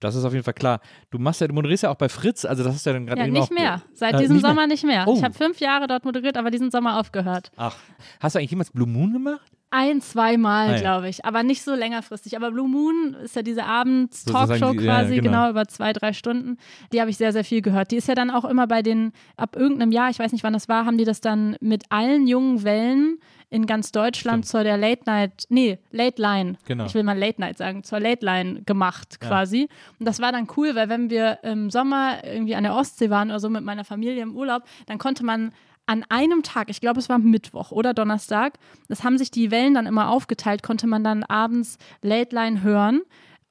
[0.04, 0.80] das ist auf jeden Fall klar.
[1.12, 3.22] Du machst ja, du moderierst ja auch bei Fritz, also das ist ja dann gerade
[3.22, 3.82] Ja, nicht mehr.
[3.94, 4.52] Seit Äh, diesem nicht mehr?
[4.52, 5.06] Sommer nicht mehr.
[5.08, 5.16] Oh.
[5.18, 7.52] Ich habe fünf Jahre dort moderiert, aber diesen Sommer aufgehört.
[7.56, 7.76] Ach,
[8.20, 9.52] hast du eigentlich jemals Blue Moon gemacht?
[9.76, 10.80] Ein, zweimal, Ah, ja.
[10.80, 12.36] glaube ich, aber nicht so längerfristig.
[12.38, 15.24] Aber Blue Moon ist ja diese Abends-Talkshow Sozusagen die- ja, quasi, genau.
[15.32, 15.50] genau.
[15.50, 16.58] über zwei, drei Stunden.
[16.92, 17.92] Die habe ich sehr, sehr viel gehört.
[17.92, 20.54] Die ist ja dann auch immer bei den, ab irgendeinem Jahr, ich weiß nicht, wann
[20.54, 23.18] das war, haben die das dann mit allen jungen Wellen
[23.50, 26.86] in ganz Deutschland zur der Late Night, nee, Late Line, Genau.
[26.86, 29.68] ich will mal Late Night sagen, zur Late Line gemacht quasi.
[30.00, 33.30] Und das war dann cool, weil wenn wir im Sommer irgendwie an der Ostsee waren
[33.30, 35.52] oder so mit meiner Familie im Urlaub, dann konnte man
[35.86, 38.58] an einem Tag, ich glaube es war Mittwoch oder Donnerstag,
[38.88, 43.02] das haben sich die Wellen dann immer aufgeteilt, konnte man dann abends Late Line hören.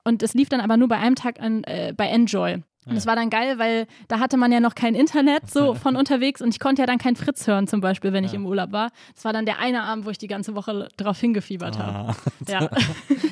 [0.04, 2.62] Und es lief dann aber nur bei einem Tag an, äh, bei Enjoy.
[2.84, 5.94] Und das war dann geil, weil da hatte man ja noch kein Internet so von
[5.96, 8.72] unterwegs und ich konnte ja dann kein Fritz hören zum Beispiel, wenn ich im Urlaub
[8.72, 8.90] war.
[9.14, 12.10] Das war dann der eine Abend, wo ich die ganze Woche drauf hingefiebert habe.
[12.10, 12.16] Ah.
[12.48, 12.68] Ja.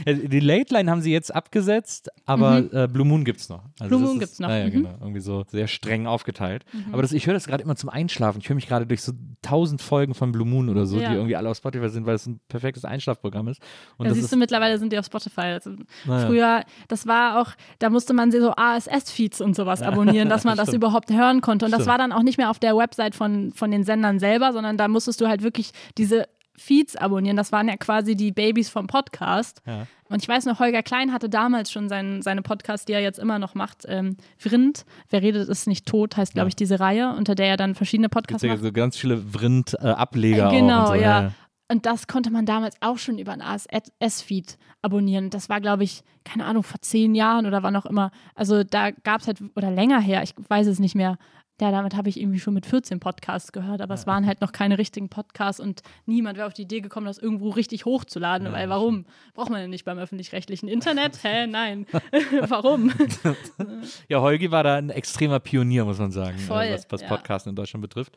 [0.06, 3.64] Ja, Die Late Line haben sie jetzt abgesetzt, aber äh, Blue Moon gibt's noch.
[3.80, 3.88] Also Mhm.
[3.88, 4.70] Blue Moon ist, gibt's noch, Naja, mhm.
[4.70, 4.94] genau.
[5.00, 6.64] Irgendwie so sehr streng aufgeteilt.
[6.92, 8.40] Aber das, ich höre das gerade immer zum Einschlafen.
[8.40, 11.08] Ich höre mich gerade durch so tausend Folgen von Blue Moon oder so, Ja.
[11.10, 13.60] die irgendwie alle auf Spotify sind, weil es ein perfektes Einschlafprogramm ist.
[13.96, 15.40] Und Ja, siehst ist, du, mittlerweile sind die auf Spotify.
[15.40, 15.72] Also
[16.06, 16.26] Naja.
[16.26, 20.68] Früher, das war auch, da musste man so ASS-Feeds und sowas abonnieren, dass man das
[20.68, 20.82] Stimmt.
[20.84, 21.64] überhaupt hören konnte.
[21.66, 21.90] Und das Stimmt.
[21.90, 24.88] war dann auch nicht mehr auf der Website von, von den Sendern selber, sondern da
[24.88, 26.26] musstest du halt wirklich diese
[26.56, 27.36] Feeds abonnieren.
[27.38, 29.62] Das waren ja quasi die Babys vom Podcast.
[29.66, 29.86] Ja.
[30.10, 33.18] Und ich weiß noch, Holger Klein hatte damals schon sein, seine Podcast, die er jetzt
[33.18, 36.48] immer noch macht, ähm, Vrind, Wer redet ist nicht tot, heißt, glaube Ja.
[36.48, 38.62] ich, diese Reihe, unter der er dann verschiedene gibt's Podcasts ja macht.
[38.62, 40.52] so ganz viele Vrind-Ableger auch.
[40.52, 41.02] Genau, und so.
[41.02, 41.32] ja.
[41.70, 45.30] Und das konnte man damals auch schon über einen ASS-Feed abonnieren.
[45.30, 48.10] Das war, glaube ich, keine Ahnung, vor zehn Jahren oder wann auch immer.
[48.34, 51.16] Also da gab es halt, oder länger her, ich weiß es nicht mehr.
[51.60, 54.50] Ja, damit habe ich irgendwie schon mit 14 Podcasts gehört, aber es waren halt noch
[54.50, 58.68] keine richtigen Podcasts und niemand wäre auf die Idee gekommen, das irgendwo richtig hochzuladen, weil
[58.70, 59.04] warum?
[59.34, 61.22] Braucht man ja nicht beim öffentlich-rechtlichen Internet?
[61.22, 61.46] Hä?
[61.46, 61.86] Nein.
[62.48, 62.92] warum?
[64.08, 67.08] Ja, Holgi war da ein extremer Pionier, muss man sagen, Voll, äh, was, was ja.
[67.08, 68.16] Podcasten in Deutschland betrifft.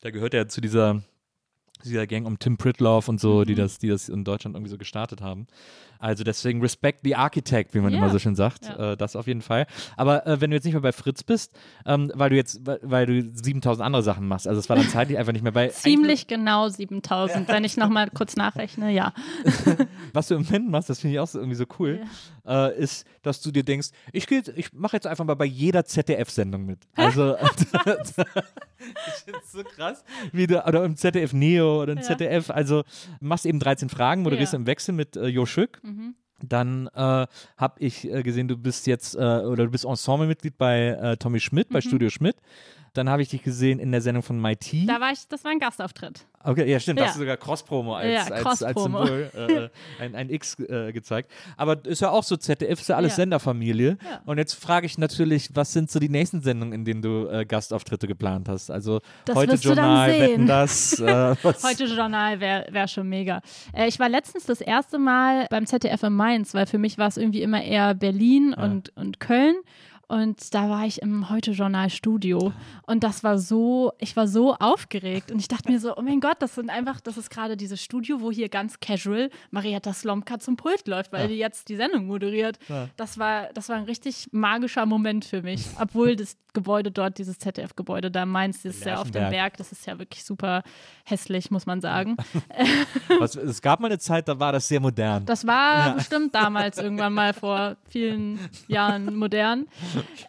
[0.00, 1.02] Da gehört er zu dieser,
[1.84, 3.44] dieser Gang um Tim Pritloff und so, Mhm.
[3.46, 5.46] die, das, die das in Deutschland irgendwie so gestartet haben.
[6.00, 7.98] Also deswegen Respect the Architect, wie man Ja.
[7.98, 8.64] immer so schön sagt.
[8.66, 8.92] Ja.
[8.92, 9.66] Äh, das auf jeden Fall.
[9.96, 11.52] Aber äh, wenn du jetzt nicht mehr bei Fritz bist,
[11.86, 15.18] ähm, weil du jetzt, weil, du 7000 andere Sachen machst, also es war dann zeitlich
[15.18, 15.68] einfach nicht mehr bei.
[15.68, 19.12] Ziemlich genau 7000, wenn ich nochmal kurz nachrechne, ja.
[20.12, 22.00] was du im Moment machst, das finde ich auch irgendwie so cool,
[22.46, 25.84] äh, ist, dass du dir denkst, ich, geh ich mache jetzt einfach mal bei jeder
[25.84, 26.78] ZDF-Sendung mit.
[26.96, 32.04] Also, ich finde es so krass, wie du, oder im ZDF Neo oder im Ja.
[32.04, 32.84] ZDF, also
[33.20, 34.58] machst eben 13 Fragen, moderierst Ja.
[34.58, 35.80] im Wechsel mit äh, Jo Schück.
[35.82, 35.89] Mhm.
[36.42, 37.26] Dann äh,
[37.56, 41.40] habe ich äh, gesehen, du bist jetzt, äh, oder du bist Ensemblemitglied bei äh, Tommy
[41.40, 42.36] Schmidt, bei Studio Schmidt.
[42.94, 44.88] Dann habe ich dich gesehen in der Sendung von MIT.
[44.88, 46.26] Da war ich, das war ein Gastauftritt.
[46.42, 46.98] Okay, ja, stimmt.
[46.98, 47.08] Da Ja.
[47.08, 49.04] hast du sogar Cross-Promo als, Ja, als, als Cross-Promo.
[49.06, 51.30] Symbol, äh, ein, ein X äh, gezeigt.
[51.58, 53.16] Aber ist ja auch so, ZDF ist ja alles Ja.
[53.16, 53.98] Senderfamilie.
[54.02, 54.20] Ja.
[54.24, 57.44] Und jetzt frage ich natürlich, was sind so die nächsten Sendungen, in denen du äh,
[57.44, 58.70] Gastauftritte geplant hast?
[58.70, 60.10] Also Das heute Journal.
[60.18, 60.98] Wetten das.
[60.98, 61.36] Äh?
[61.62, 63.42] Heute Journal wäre wär schon mega.
[63.74, 67.08] Äh, ich war letztens das erste Mal beim ZDF in Mainz, weil für mich war
[67.08, 69.56] es irgendwie immer eher Berlin und, und Köln.
[70.10, 72.52] Und da war ich im Heute-Journal-Studio.
[72.84, 75.30] Und das war so, ich war so aufgeregt.
[75.30, 77.80] Und ich dachte mir so, oh mein Gott, das sind einfach, das ist gerade dieses
[77.80, 81.28] Studio, wo hier ganz casual Marietta Slomka zum Pult läuft, weil Ja.
[81.28, 82.58] die jetzt die Sendung moderiert.
[82.68, 82.88] Ja.
[82.96, 85.64] Das war, das war ein richtig magischer Moment für mich.
[85.80, 89.30] Obwohl das Gebäude dort, dieses ZDF-Gebäude da in Mainz, das ist ja auf dem.
[89.30, 90.64] Berg, das ist ja wirklich super
[91.04, 92.16] hässlich, muss man sagen.
[93.20, 95.24] was, es gab mal eine Zeit, da war das sehr modern.
[95.26, 99.66] Das war bestimmt damals irgendwann mal vor vielen Jahren modern.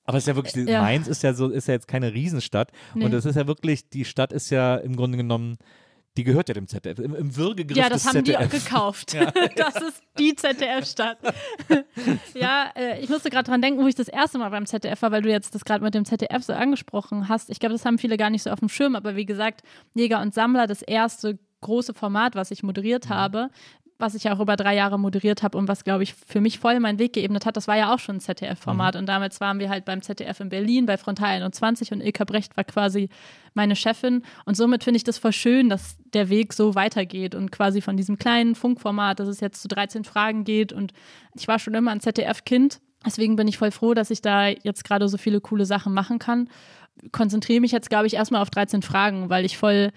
[0.05, 0.81] Aber es ist ja wirklich, Ja.
[0.81, 2.71] Mainz ist ja so, ist ja jetzt keine Riesenstadt.
[2.93, 3.05] Nee.
[3.05, 5.57] Und es ist ja wirklich, die Stadt ist ja im Grunde genommen,
[6.17, 6.99] die gehört ja dem ZDF.
[6.99, 8.47] Im, im Würgegriff Ja, das haben die ZDF.
[8.47, 9.15] auch gekauft.
[9.55, 11.17] Das ist die ZDF-Stadt.
[12.33, 15.11] ja, äh, ich musste gerade dran denken, wo ich das erste Mal beim ZDF war,
[15.11, 17.49] weil du jetzt das gerade mit dem ZDF so angesprochen hast.
[17.49, 19.61] Ich glaube, das haben viele gar nicht so auf dem Schirm, aber wie gesagt,
[19.93, 23.49] Jäger und Sammler, das erste große Format, was ich moderiert habe,
[24.01, 26.59] was ich ja auch über drei Jahre moderiert habe und was, glaube ich, für mich
[26.59, 28.95] voll meinen Weg geebnet hat, das war ja auch schon ein ZDF-Format.
[28.95, 32.57] Und damals waren wir halt beim ZDF in Berlin bei Frontal 21 und Ilka Brecht
[32.57, 33.09] war quasi
[33.53, 34.23] meine Chefin.
[34.45, 37.97] Und somit finde ich das voll schön, dass der Weg so weitergeht und quasi von
[37.97, 40.73] diesem kleinen Funkformat, dass es jetzt zu 13 Fragen geht.
[40.73, 40.93] Und
[41.35, 42.81] ich war schon immer ein ZDF-Kind.
[43.05, 46.19] Deswegen bin ich voll froh, dass ich da jetzt gerade so viele coole Sachen machen
[46.19, 46.49] kann.
[47.11, 49.91] Konzentriere mich jetzt, glaube ich, erstmal auf 13 Fragen, weil ich voll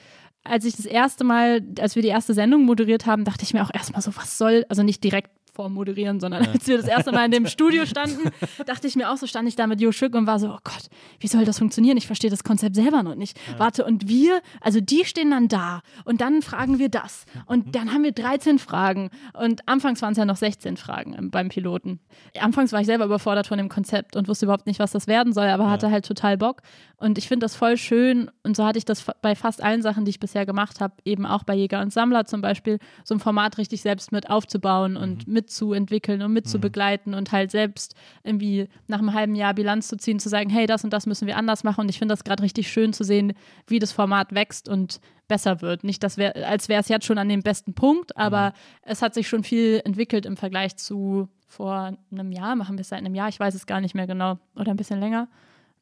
[0.45, 3.63] als ich das erste Mal, als wir die erste Sendung moderiert haben, dachte ich mir
[3.63, 7.27] auch erstmal so, was soll, also nicht direkt vormoderieren, sondern als wir das erste Mal
[7.27, 8.31] in dem Studio standen,
[8.67, 10.59] dachte ich mir auch so, stand ich da mit Jo Schück und war so, oh
[10.65, 10.89] Gott,
[11.21, 11.97] wie soll das funktionieren?
[11.97, 13.39] Ich verstehe das Konzept selber noch nicht.
[13.51, 13.59] Ja.
[13.59, 17.25] Warte, und wir, also die stehen dann da und dann fragen wir das.
[17.47, 19.11] Und dann haben wir 13 Fragen.
[19.33, 22.01] Und anfangs waren es ja noch 16 Fragen beim Piloten.
[22.39, 25.33] Anfangs war ich selber überfordert von dem Konzept und wusste überhaupt nicht, was das werden
[25.33, 25.71] soll, aber ja.
[25.71, 26.63] hatte halt total Bock.
[26.97, 28.31] Und ich finde das voll schön.
[28.43, 31.27] Und so hatte ich das bei fast allen Sachen, die ich bisher gemacht habe, eben
[31.27, 35.27] auch bei Jäger und Sammler zum Beispiel, so ein Format richtig selbst mit aufzubauen und
[35.27, 35.35] mhm.
[35.45, 37.19] Mitzuentwickeln und mitzubegleiten mhm.
[37.19, 40.85] und halt selbst irgendwie nach einem halben Jahr Bilanz zu ziehen, zu sagen, hey, das
[40.85, 41.83] und das müssen wir anders machen.
[41.83, 43.35] Und ich finde das gerade richtig schön zu sehen,
[43.67, 45.85] wie das Format wächst und besser wird.
[45.85, 48.53] Nicht, dass wär, als wäre es jetzt schon an dem besten Punkt, aber mhm.
[48.83, 52.57] es hat sich schon viel entwickelt im Vergleich zu vor einem Jahr.
[52.57, 54.39] Machen wir es seit einem Jahr, ich weiß es gar nicht mehr genau.
[54.57, 55.29] Oder ein bisschen länger.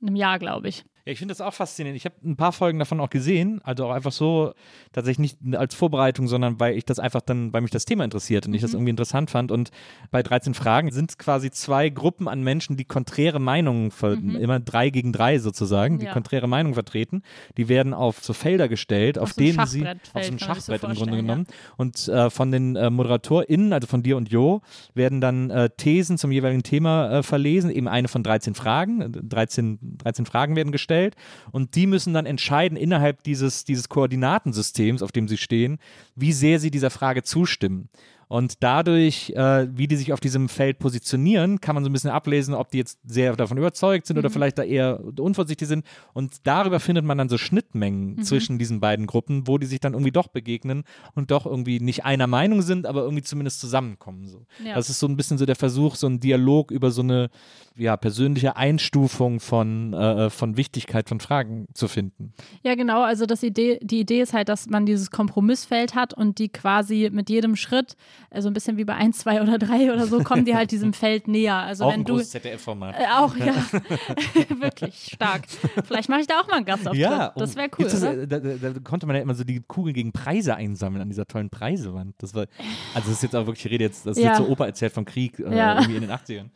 [0.00, 0.84] Einem Jahr, glaube ich.
[1.05, 1.96] Ja, ich finde das auch faszinierend.
[1.96, 4.55] Ich habe ein paar Folgen davon auch gesehen, also auch einfach so,
[4.92, 8.46] tatsächlich nicht als Vorbereitung, sondern weil ich das einfach dann, weil mich das Thema interessiert
[8.46, 8.55] und mhm.
[8.55, 8.76] ich das mhm.
[8.76, 9.50] irgendwie interessant fand.
[9.50, 9.72] Und
[10.12, 14.36] bei 13 Fragen sind es quasi zwei Gruppen an Menschen, die konträre Meinungen, mhm.
[14.36, 16.12] immer drei gegen drei sozusagen, die ja.
[16.12, 17.22] konträre Meinungen vertreten.
[17.57, 20.82] Die werden auf so Felder gestellt, auf, auf so denen sie, auf so ein Schachbrett
[20.82, 21.46] so im Grunde genommen.
[21.48, 21.55] Ja.
[21.78, 24.62] Und äh, von den äh, ModeratorInnen, also von dir und Jo,
[24.94, 29.11] werden dann äh, Thesen zum jeweiligen Thema äh, verlesen, eben eine von 13 Fragen.
[29.11, 31.16] 13, 13 Fragen werden gestellt gestellt
[31.51, 35.78] und die müssen dann entscheiden innerhalb dieses, dieses Koordinatensystems, auf dem sie stehen,
[36.14, 37.88] wie sehr sie dieser Frage zustimmen.
[38.33, 42.09] Und dadurch, äh, wie die sich auf diesem Feld positionieren, kann man so ein bisschen
[42.09, 44.20] ablesen, ob die jetzt sehr davon überzeugt sind mhm.
[44.20, 45.85] oder vielleicht da eher unvorsichtig sind.
[46.14, 48.22] Und darüber findet man dann so Schnittmengen mhm.
[48.22, 52.07] zwischen diesen beiden Gruppen, wo die sich dann irgendwie doch begegnen und doch irgendwie nicht
[52.07, 54.26] einer Meinung sind, aber irgendwie zumindest zusammenkommen.
[54.26, 54.47] So.
[54.64, 54.76] Ja.
[54.76, 57.28] Das ist so ein bisschen so der Versuch, so einen Dialog über so eine
[57.76, 62.33] ja, persönliche Einstufung von, äh, von Wichtigkeit von Fragen zu finden.
[62.62, 63.03] Ja, genau.
[63.03, 67.11] Also das Idee, die Idee ist halt, dass man dieses Kompromissfeld hat und die quasi
[67.12, 67.97] mit jedem Schritt
[68.30, 70.70] so also ein bisschen wie bei 1, 2 oder 3 oder so, kommen die halt
[70.70, 71.56] diesem Feld näher.
[71.56, 72.94] Also auch wenn du ZDF-Format.
[72.98, 73.54] Äh, auch, ja.
[74.60, 75.42] Wirklich stark.
[75.84, 77.00] Vielleicht mache ich da auch mal einen Gastauftritt.
[77.00, 77.84] Ja, das wäre cool.
[77.84, 81.08] Das, da, da, da, konnte man ja immer so die Kugeln gegen Preise einsammeln an
[81.08, 82.14] dieser tollen Preisewand.
[82.18, 82.46] Das war,
[82.94, 84.28] also das ist jetzt auch wirklich, ich rede jetzt, das ja.
[84.28, 85.74] jetzt so Opa erzählt vom Krieg äh, ja.
[85.74, 86.50] irgendwie in den 80ern.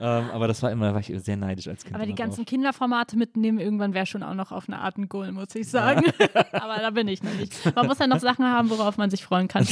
[0.00, 1.94] Ähm, aber das war immer, da war ich sehr neidisch als Kind.
[1.94, 2.46] Aber die ganzen drauf.
[2.46, 6.10] Kinderformate mitnehmen, irgendwann wäre schon auch noch auf eine Art ein Goal, muss ich sagen.
[6.52, 7.52] aber da bin ich noch nicht.
[7.76, 9.66] Man muss ja noch Sachen haben, worauf man sich freuen kann.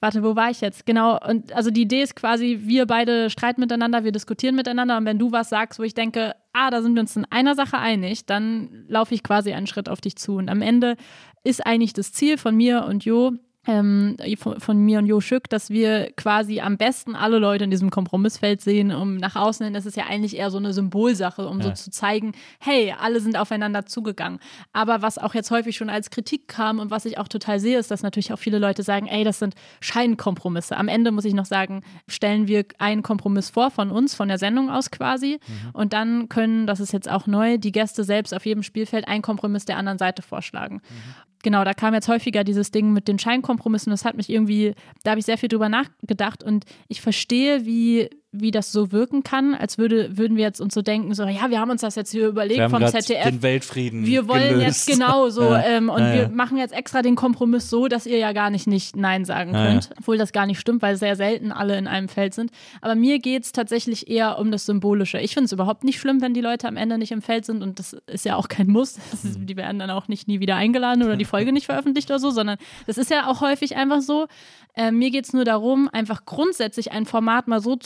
[0.00, 0.84] Warte, wo war ich jetzt?
[0.84, 5.06] Genau, und also die Idee ist quasi, wir beide streiten miteinander, wir diskutieren miteinander und
[5.06, 7.78] wenn du was sagst, wo ich denke, ah, da sind wir uns in einer Sache
[7.78, 10.36] einig, dann laufe ich quasi einen Schritt auf dich zu.
[10.36, 10.96] Und am Ende
[11.44, 13.32] ist eigentlich das Ziel von mir und Jo,
[13.66, 17.70] ähm, von, von, mir und Jo Schück, dass wir quasi am besten alle Leute in
[17.70, 18.92] diesem Kompromissfeld sehen.
[18.92, 21.66] Um nach außen hin ist es ja eigentlich eher so eine Symbolsache, um ja.
[21.66, 24.38] so zu zeigen, hey, alle sind aufeinander zugegangen.
[24.72, 27.78] Aber was auch jetzt häufig schon als Kritik kam und was ich auch total sehe,
[27.78, 30.76] ist, dass natürlich auch viele Leute sagen, ey, das sind Scheinkompromisse.
[30.76, 34.38] Am Ende muss ich noch sagen, stellen wir einen Kompromiss vor von uns, von der
[34.38, 35.40] Sendung aus quasi.
[35.46, 35.70] Mhm.
[35.72, 39.22] Und dann können, das ist jetzt auch neu, die Gäste selbst auf jedem Spielfeld einen
[39.22, 40.76] Kompromiss der anderen Seite vorschlagen.
[40.88, 43.92] Mhm genau, da kam jetzt häufiger dieses Ding mit den Scheinkompromissen.
[43.92, 44.74] Das hat mich irgendwie,
[45.04, 48.10] da habe ich sehr viel drüber nachgedacht und ich verstehe, wie
[48.40, 51.50] wie das so wirken kann, als würde, würden wir jetzt uns so denken, so, ja,
[51.50, 53.24] wir haben uns das jetzt hier überlegt vom ZDF.
[53.24, 54.06] Den Weltfrieden.
[54.06, 54.88] Wir wollen gelöst.
[54.88, 55.62] jetzt genau so ja.
[55.62, 58.66] ähm, und ja, wir machen jetzt extra den Kompromiss so, dass ihr ja gar nicht
[58.66, 59.90] nicht Nein sagen könnt.
[59.98, 62.50] Obwohl das gar nicht stimmt, weil sehr selten alle in einem Feld sind.
[62.80, 65.18] Aber mir geht es tatsächlich eher um das Symbolische.
[65.18, 67.62] Ich finde es überhaupt nicht schlimm, wenn die Leute am Ende nicht im Feld sind
[67.62, 68.98] und das ist ja auch kein Muss.
[69.12, 72.18] Ist, die werden dann auch nicht nie wieder eingeladen oder die Folge nicht veröffentlicht oder
[72.18, 74.26] so, sondern das ist ja auch häufig einfach so.
[74.74, 77.76] Äh, mir geht es nur darum, einfach grundsätzlich ein Format mal so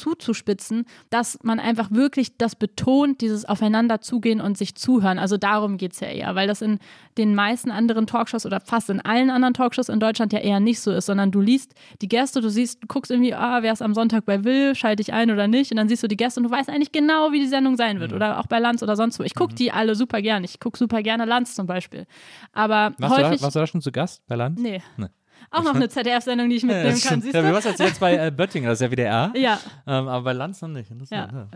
[0.40, 5.18] zuzuspitzen, dass man einfach wirklich das betont, dieses Aufeinander zugehen und sich zuhören.
[5.18, 6.78] Also darum geht es ja eher, weil das in
[7.18, 10.80] den meisten anderen Talkshows oder fast in allen anderen Talkshows in Deutschland ja eher nicht
[10.80, 13.82] so ist, sondern du liest die Gäste, du siehst, du guckst irgendwie, ah, wer ist
[13.82, 16.40] am Sonntag bei Will, schalte ich ein oder nicht und dann siehst du die Gäste
[16.40, 18.16] und du weißt eigentlich genau, wie die Sendung sein wird mhm.
[18.16, 19.22] oder auch bei Lanz oder sonst wo.
[19.22, 19.56] Ich gucke mhm.
[19.56, 20.44] die alle super gerne.
[20.44, 22.06] Ich gucke super gerne Lanz zum Beispiel.
[22.52, 23.30] Aber warst häufig...
[23.30, 24.60] Du da, warst du da schon zu Gast bei Lanz?
[24.60, 24.82] Nee.
[24.96, 25.06] nee.
[25.50, 27.38] Auch noch eine ZDF-Sendung, die ich mitnehmen ja, kann, siehst du?
[27.38, 29.32] Ja, was jetzt bei äh, Böttinger, das ist ja WDR.
[29.34, 29.58] Ja.
[29.86, 30.90] Ähm, aber bei Lanz noch nicht.
[31.10, 31.28] Ja.
[31.32, 31.48] ja.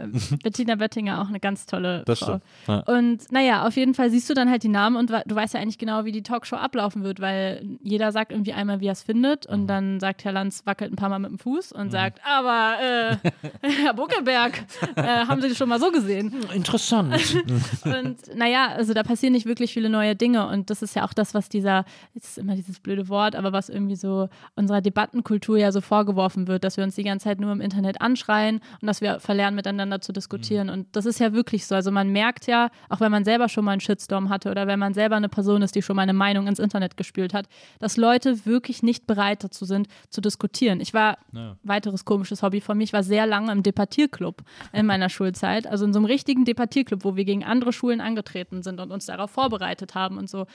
[0.42, 2.40] Bettina Böttinger, auch eine ganz tolle das Frau.
[2.66, 2.80] Ja.
[2.80, 5.60] Und naja, auf jeden Fall siehst du dann halt die Namen und du weißt ja
[5.60, 9.02] eigentlich genau, wie die Talkshow ablaufen wird, weil jeder sagt irgendwie einmal, wie er es
[9.02, 9.66] findet und mhm.
[9.66, 11.90] dann sagt Herr Lanz, wackelt ein paar Mal mit dem Fuß und mhm.
[11.90, 13.16] sagt, aber äh,
[13.82, 14.64] Herr Buckelberg,
[14.96, 16.34] äh, haben Sie das schon mal so gesehen?
[16.52, 17.14] Interessant.
[17.84, 21.12] und naja, also da passieren nicht wirklich viele neue Dinge und das ist ja auch
[21.12, 25.58] das, was dieser, jetzt ist immer dieses blöde Wort, aber was irgendwie so unserer Debattenkultur
[25.58, 28.86] ja so vorgeworfen wird, dass wir uns die ganze Zeit nur im Internet anschreien und
[28.86, 30.68] dass wir verlernen, miteinander zu diskutieren.
[30.68, 30.72] Mhm.
[30.72, 31.74] Und das ist ja wirklich so.
[31.74, 34.78] Also man merkt ja, auch wenn man selber schon mal einen Shitstorm hatte oder wenn
[34.78, 37.48] man selber eine Person ist, die schon mal eine Meinung ins Internet gespült hat,
[37.80, 40.80] dass Leute wirklich nicht bereit dazu sind, zu diskutieren.
[40.80, 41.56] Ich war, ja.
[41.62, 45.66] weiteres komisches Hobby von mir, ich war sehr lange im Debattierclub in meiner Schulzeit.
[45.66, 49.06] Also in so einem richtigen Debattierclub, wo wir gegen andere Schulen angetreten sind und uns
[49.06, 50.46] darauf vorbereitet haben und so.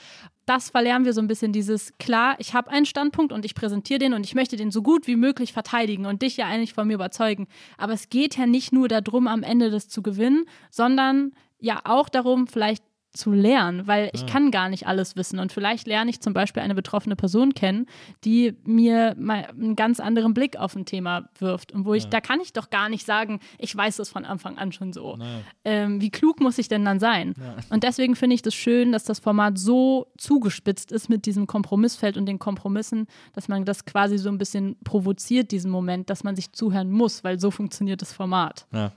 [0.49, 3.99] Das verlernen wir so ein bisschen, dieses, klar, ich habe einen Standpunkt und ich präsentiere
[3.99, 6.87] den und ich möchte den so gut wie möglich verteidigen und dich ja eigentlich von
[6.87, 7.47] mir überzeugen.
[7.77, 12.09] Aber es geht ja nicht nur darum, am Ende das zu gewinnen, sondern ja auch
[12.09, 14.27] darum, vielleicht zu lernen, weil ich ja.
[14.27, 15.39] kann gar nicht alles wissen.
[15.39, 17.87] Und vielleicht lerne ich zum Beispiel eine betroffene Person kennen,
[18.23, 21.71] die mir mal einen ganz anderen Blick auf ein Thema wirft.
[21.71, 22.09] Und wo ich, ja.
[22.09, 25.17] da kann ich doch gar nicht sagen, ich weiß das von Anfang an schon so.
[25.65, 27.33] Ähm, wie klug muss ich denn dann sein?
[27.39, 27.55] Ja.
[27.69, 32.15] Und deswegen finde ich das schön, dass das Format so zugespitzt ist mit diesem Kompromissfeld
[32.15, 36.35] und den Kompromissen, dass man das quasi so ein bisschen provoziert, diesen Moment, dass man
[36.35, 38.67] sich zuhören muss, weil so funktioniert das Format.
[38.71, 38.91] Ja.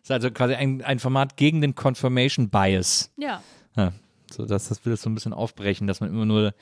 [0.00, 3.12] Das ist also quasi ein, ein Format gegen den Confirmation Bias.
[3.16, 3.42] Ja.
[3.76, 3.92] ja
[4.32, 6.54] so, das, das will es so ein bisschen aufbrechen, dass man immer nur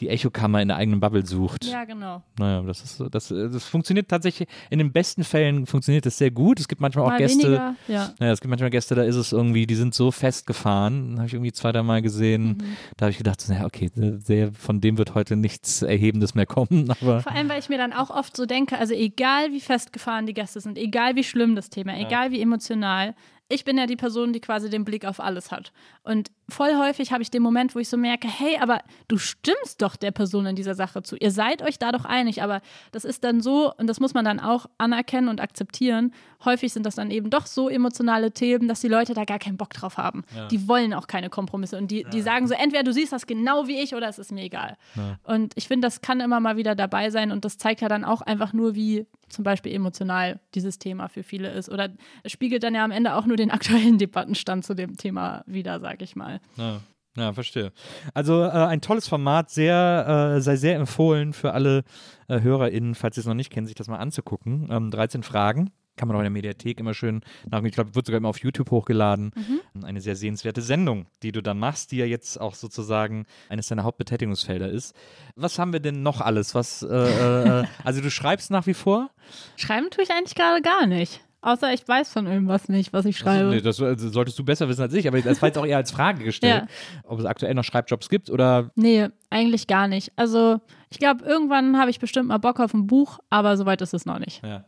[0.00, 1.64] die Echokammer in der eigenen Bubble sucht.
[1.64, 2.22] Ja, genau.
[2.38, 6.60] Naja, das ist das, das funktioniert tatsächlich, in den besten Fällen funktioniert das sehr gut.
[6.60, 8.12] Es gibt manchmal auch Mal Gäste, weniger, ja.
[8.18, 11.34] Naja, es gibt manchmal Gäste, da ist es irgendwie, die sind so festgefahren, habe ich
[11.34, 12.48] irgendwie zwei, drei Mal gesehen.
[12.48, 12.76] Mhm.
[12.96, 16.90] Da habe ich gedacht, naja, okay, der, von dem wird heute nichts Erhebendes mehr kommen.
[17.00, 20.26] Aber Vor allem, weil ich mir dann auch oft so denke, also egal wie festgefahren
[20.26, 22.06] die Gäste sind, egal wie schlimm das Thema, ja.
[22.06, 23.14] egal wie emotional,
[23.48, 25.72] ich bin ja die Person, die quasi den Blick auf alles hat.
[26.02, 29.80] Und voll häufig habe ich den Moment, wo ich so merke, hey, aber du stimmst
[29.80, 31.16] doch der Person in dieser Sache zu.
[31.16, 32.60] Ihr seid euch da doch einig, aber
[32.92, 36.12] das ist dann so, und das muss man dann auch anerkennen und akzeptieren.
[36.44, 39.56] Häufig sind das dann eben doch so emotionale Themen, dass die Leute da gar keinen
[39.56, 40.24] Bock drauf haben.
[40.36, 40.48] Ja.
[40.48, 41.78] Die wollen auch keine Kompromisse.
[41.78, 42.08] Und die, ja.
[42.10, 44.76] die sagen so, entweder du siehst das genau wie ich oder es ist mir egal.
[44.94, 45.18] Ja.
[45.24, 48.04] Und ich finde, das kann immer mal wieder dabei sein und das zeigt ja dann
[48.04, 51.68] auch einfach nur, wie zum Beispiel emotional dieses Thema für viele ist.
[51.68, 51.90] Oder
[52.26, 56.02] spiegelt dann ja am Ende auch nur den aktuellen Debattenstand zu dem Thema wieder, sag
[56.02, 56.40] ich mal.
[56.56, 56.80] Ja.
[57.16, 57.72] Ja, verstehe.
[58.14, 61.82] Also äh, ein tolles Format, sehr, äh, sei sehr empfohlen für alle
[62.28, 64.68] äh, HörerInnen, falls sie es noch nicht kennen, sich das mal anzugucken.
[64.70, 65.70] Ähm, 13 Fragen.
[65.98, 67.20] Kann man auch in der Mediathek immer schön
[67.50, 67.62] nach.
[67.64, 69.32] Ich glaube, wird sogar immer auf YouTube hochgeladen.
[69.34, 69.84] Mhm.
[69.84, 73.84] Eine sehr sehenswerte Sendung, die du dann machst, die ja jetzt auch sozusagen eines deiner
[73.84, 74.94] Hauptbetätigungsfelder ist.
[75.36, 76.54] Was haben wir denn noch alles?
[76.54, 79.10] Was, äh, äh, also du schreibst nach wie vor?
[79.56, 81.20] Schreiben tue ich eigentlich gerade gar nicht.
[81.40, 83.50] Außer ich weiß von irgendwas nicht, was ich schreibe.
[83.50, 85.76] Nee, das also solltest du besser wissen als ich, aber das war jetzt auch eher
[85.76, 87.00] als Frage gestellt, ja.
[87.04, 88.72] ob es aktuell noch Schreibjobs gibt oder.
[88.74, 90.10] Nee, eigentlich gar nicht.
[90.16, 93.94] Also ich glaube, irgendwann habe ich bestimmt mal Bock auf ein Buch, aber soweit ist
[93.94, 94.42] es noch nicht.
[94.42, 94.64] Ja.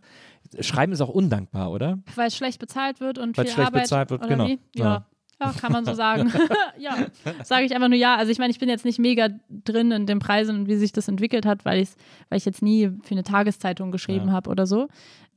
[0.60, 1.98] Schreiben ist auch undankbar, oder?
[2.16, 3.82] Weil es schlecht bezahlt wird und Weil viel schlecht Arbeit.
[3.82, 4.46] bezahlt wird, genau.
[4.46, 4.56] Ja.
[4.74, 5.06] ja.
[5.42, 6.30] Ja, kann man so sagen.
[6.78, 7.06] ja,
[7.44, 8.16] sage ich einfach nur ja.
[8.16, 10.92] Also ich meine, ich bin jetzt nicht mega drin in den Preisen und wie sich
[10.92, 11.86] das entwickelt hat, weil,
[12.28, 14.32] weil ich jetzt nie für eine Tageszeitung geschrieben ja.
[14.32, 14.88] habe oder so.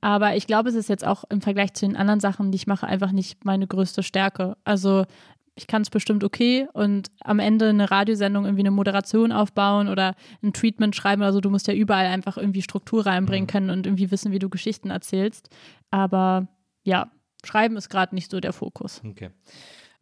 [0.02, 2.68] Aber ich glaube, es ist jetzt auch im Vergleich zu den anderen Sachen, die ich
[2.68, 4.58] mache, einfach nicht meine größte Stärke.
[4.66, 5.06] Also
[5.56, 10.16] ich kann es bestimmt okay und am Ende eine Radiosendung irgendwie eine Moderation aufbauen oder
[10.42, 11.42] ein Treatment schreiben oder so.
[11.42, 14.90] Du musst ja überall einfach irgendwie Struktur reinbringen können und irgendwie wissen, wie du Geschichten
[14.90, 15.50] erzählst.
[15.92, 16.48] Aber
[16.84, 17.12] ja,
[17.46, 19.02] Schreiben ist gerade nicht so der Fokus.
[19.06, 19.30] Okay.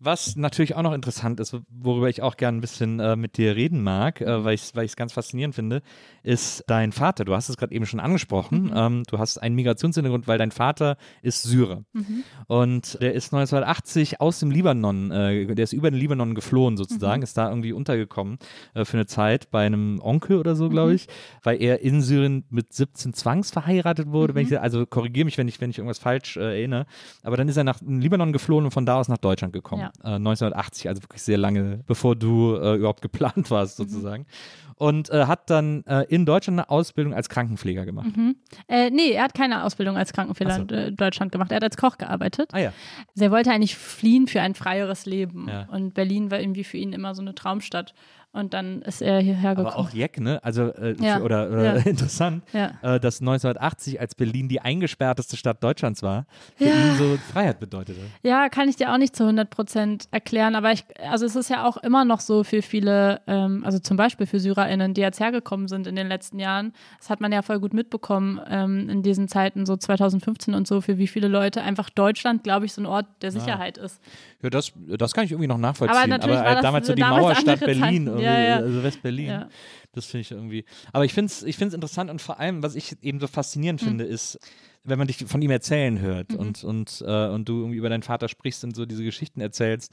[0.04, 3.56] Was natürlich auch noch interessant ist, worüber ich auch gerne ein bisschen äh, mit dir
[3.56, 5.84] reden mag, äh, weil ich es weil ganz faszinierend finde,
[6.24, 7.24] ist dein Vater.
[7.24, 8.64] Du hast es gerade eben schon angesprochen.
[8.64, 8.74] Mhm.
[8.76, 11.84] Ähm, du hast einen Migrationshintergrund, weil dein Vater ist Syrer.
[11.94, 12.24] Mhm.
[12.48, 17.20] Und der ist 1980 aus dem Libanon, äh, der ist über den Libanon geflohen sozusagen,
[17.20, 17.24] mhm.
[17.24, 18.40] ist da irgendwie untergekommen
[18.74, 20.96] äh, für eine Zeit bei einem Onkel oder so, glaube mhm.
[20.96, 21.08] ich,
[21.44, 24.34] weil er in Syrien mit 17 zwangsverheiratet wurde.
[24.34, 24.58] Wenn ich, mhm.
[24.58, 26.88] also korrigiere mich, wenn ich, wenn ich irgendwas falsch äh, erinnere.
[27.22, 29.84] Aber dann ist er nach Libanon geflohen und von da aus nach Deutschland gekommen.
[29.84, 33.84] Ja äh, 1980, also wirklich sehr lange, bevor du äh, überhaupt geplant warst, mhm.
[33.84, 34.24] sozusagen.
[34.24, 34.72] Mhm.
[34.76, 38.18] Und äh, hat dann äh, in Deutschland eine Ausbildung als Krankenpfleger gemacht.
[38.18, 38.36] Mhm.
[38.68, 40.62] Äh, nee, er hat keine Ausbildung als Krankenpfleger so.
[40.62, 41.52] in äh, Deutschland gemacht.
[41.52, 42.50] Er hat als Koch gearbeitet.
[42.52, 42.74] Ah ja.
[43.14, 45.48] Also er wollte eigentlich fliehen für ein freieres Leben.
[45.48, 45.68] Ja.
[45.70, 47.94] Und Berlin war irgendwie für ihn immer so eine Traumstadt.
[48.34, 49.74] Und dann ist er hierher gekommen.
[49.74, 50.42] Aber auch Jeck, ne?
[50.42, 51.20] Also, äh, ja.
[51.20, 51.74] oder, oder ja.
[51.86, 52.72] interessant, ja.
[52.82, 56.26] Äh, dass 1980, als Berlin die eingesperrteste Stadt Deutschlands war,
[56.56, 58.00] für ihn so Freiheit bedeutete.
[58.24, 60.56] Ja, kann ich dir auch nicht zu 100 Prozent erklären.
[60.56, 63.98] Aber ich, also es ist ja auch immer noch so für viele, ähm, also zum
[63.98, 66.72] Beispiel für SyrerInnen, die jetzt hergekommen sind in den letzten Jahren.
[67.00, 70.80] Das hat man ja voll gut mitbekommen ähm, in diesen Zeiten, so 2015 und so,
[70.80, 74.02] für wie viele Leute einfach Deutschland, glaube ich, so ein Ort der Sicherheit ist.
[74.42, 76.14] Ja, das, das kann ich irgendwie noch nachvollziehen.
[76.14, 78.20] Aber, aber halt damals so die Mauerstadt Berlin.
[78.20, 78.56] Ja, ja.
[78.58, 79.28] also West-Berlin.
[79.28, 79.50] Ja.
[79.94, 80.64] Das finde ich irgendwie.
[80.94, 83.82] Aber ich finde es ich find's interessant und vor allem, was ich eben so faszinierend
[83.82, 83.88] Hm.
[83.90, 84.40] finde, ist,
[84.84, 86.40] wenn man dich von ihm erzählen hört Mhm.
[86.40, 89.92] und, und, äh, und du irgendwie über deinen Vater sprichst und so diese Geschichten erzählst.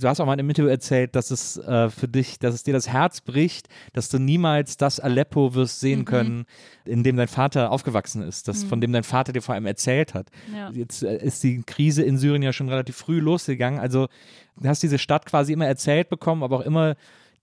[0.00, 2.62] Du hast auch mal in einem Interview erzählt, dass es äh, für dich, dass es
[2.62, 6.04] dir das Herz bricht, dass du niemals das Aleppo wirst sehen Mhm.
[6.06, 6.44] können,
[6.86, 10.14] in dem dein Vater aufgewachsen ist, das, von dem dein Vater dir vor allem erzählt
[10.14, 10.28] hat.
[10.54, 10.70] Ja.
[10.70, 13.78] Jetzt äh, ist die Krise in Syrien ja schon relativ früh losgegangen.
[13.78, 14.06] Also
[14.58, 16.94] du hast diese Stadt quasi immer erzählt bekommen, aber auch immer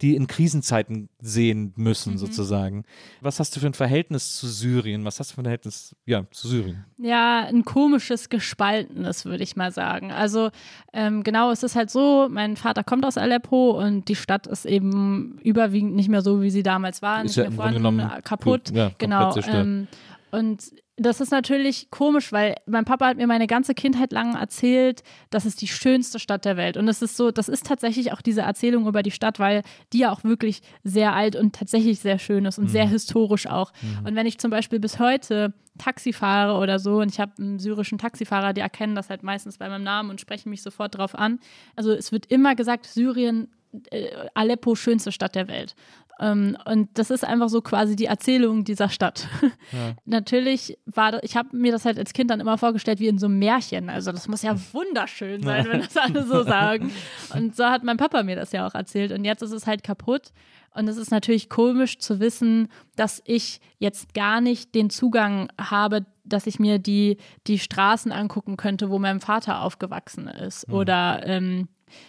[0.02, 1.84] die in Krisenzeiten sehen Mhm.
[1.84, 2.84] müssen, sozusagen.
[3.22, 5.06] Was hast du für ein Verhältnis zu Syrien?
[5.06, 6.86] Was hast du für ein Verhältnis, ja, zu Syrien?
[6.98, 10.12] Ja, ein komisches, gespaltenes, würde ich mal sagen.
[10.12, 10.50] Also
[10.94, 14.66] ähm, genau, es ist halt so, mein Vater kommt aus Aleppo und die Stadt ist
[14.66, 17.74] eben überwiegend nicht mehr so, wie sie damals war, Ist nicht ja mehr im Grunde
[17.78, 18.72] genommen kaputt.
[18.74, 19.36] ja, genau.
[19.48, 19.88] Ähm,
[20.32, 20.64] und
[21.06, 25.46] das ist natürlich komisch, weil mein Papa hat mir meine ganze Kindheit lang erzählt, das
[25.46, 26.78] ist die schönste Stadt der Welt.
[26.78, 30.00] Und es ist so, das ist tatsächlich auch diese Erzählung über die Stadt, weil die
[30.00, 33.72] ja auch wirklich sehr alt und tatsächlich sehr schön ist und sehr historisch auch.
[34.06, 37.60] Und wenn ich zum Beispiel bis heute Taxi fahre oder so und ich habe einen
[37.60, 41.16] syrischen Taxifahrer, die erkennen das halt meistens bei meinem Namen und sprechen mich sofort drauf
[41.16, 41.40] an.
[41.76, 43.48] Also es wird immer gesagt, Syrien,
[43.90, 45.76] äh, Aleppo, schönste Stadt der Welt.
[46.22, 49.28] Ähm, und das ist einfach so quasi die Erzählung dieser Stadt.
[50.06, 53.18] Natürlich war das, ich habe mir das halt als Kind dann immer vorgestellt wie in
[53.18, 53.90] so einem Märchen.
[53.90, 56.92] Also das muss ja wunderschön sein, wenn das alle so sagen.
[57.34, 59.12] Und so hat mein Papa mir das ja auch erzählt.
[59.12, 60.32] Und jetzt ist es halt kaputt.
[60.74, 66.06] Und es ist natürlich komisch zu wissen, dass ich jetzt gar nicht den Zugang habe,
[66.24, 67.18] dass ich mir die,
[67.48, 70.70] die Straßen angucken könnte, wo mein Vater aufgewachsen ist.
[70.70, 71.68] Oder ähm,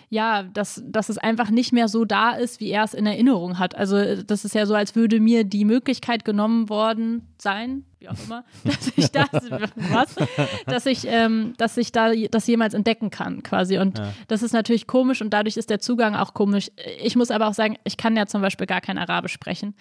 [0.08, 3.58] ja, dass, dass es einfach nicht mehr so da ist, wie er es in Erinnerung
[3.58, 3.74] hat.
[3.74, 8.16] Also das ist ja so, als würde mir die Möglichkeit genommen worden sein, wie auch
[8.24, 9.28] immer, dass ich das,
[9.76, 10.16] was,
[10.66, 13.78] dass ich, ähm, dass ich da das jemals entdecken kann, quasi.
[13.78, 16.70] Und das ist natürlich komisch und dadurch ist der Zugang auch komisch.
[17.02, 19.74] Ich muss aber auch sagen, ich kann ja zum Beispiel gar kein Arabisch sprechen.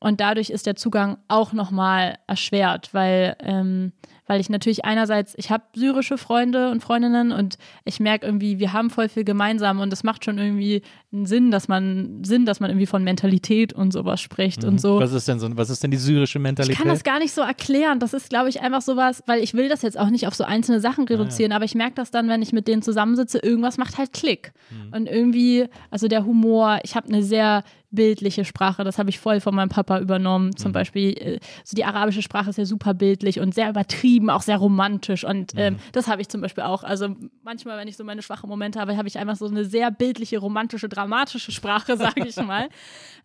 [0.00, 3.92] Und dadurch ist der Zugang auch nochmal erschwert, weil, ähm,
[4.26, 8.72] weil ich natürlich einerseits, ich habe syrische Freunde und Freundinnen und ich merke irgendwie, wir
[8.72, 10.80] haben voll viel gemeinsam und es macht schon irgendwie
[11.12, 15.00] einen Sinn, dass man Sinn, dass man irgendwie von Mentalität und sowas spricht und so.
[15.00, 16.78] Was ist denn so, was ist denn die syrische Mentalität?
[16.78, 17.98] Ich kann das gar nicht so erklären.
[17.98, 20.44] Das ist, glaube ich, einfach sowas, weil ich will das jetzt auch nicht auf so
[20.44, 23.98] einzelne Sachen reduzieren, aber ich merke das dann, wenn ich mit denen zusammensitze, irgendwas macht
[23.98, 24.52] halt Klick.
[24.92, 29.40] Und irgendwie, also der Humor, ich habe eine sehr bildliche Sprache, das habe ich voll
[29.40, 30.56] von meinem Papa übernommen.
[30.56, 34.42] Zum Beispiel, äh, so die arabische Sprache ist ja super bildlich und sehr übertrieben, auch
[34.42, 35.24] sehr romantisch.
[35.24, 36.84] Und ähm, das habe ich zum Beispiel auch.
[36.84, 39.90] Also manchmal, wenn ich so meine schwachen Momente habe, habe ich einfach so eine sehr
[39.90, 42.68] bildliche, romantische, dramatische Sprache, sage ich mal.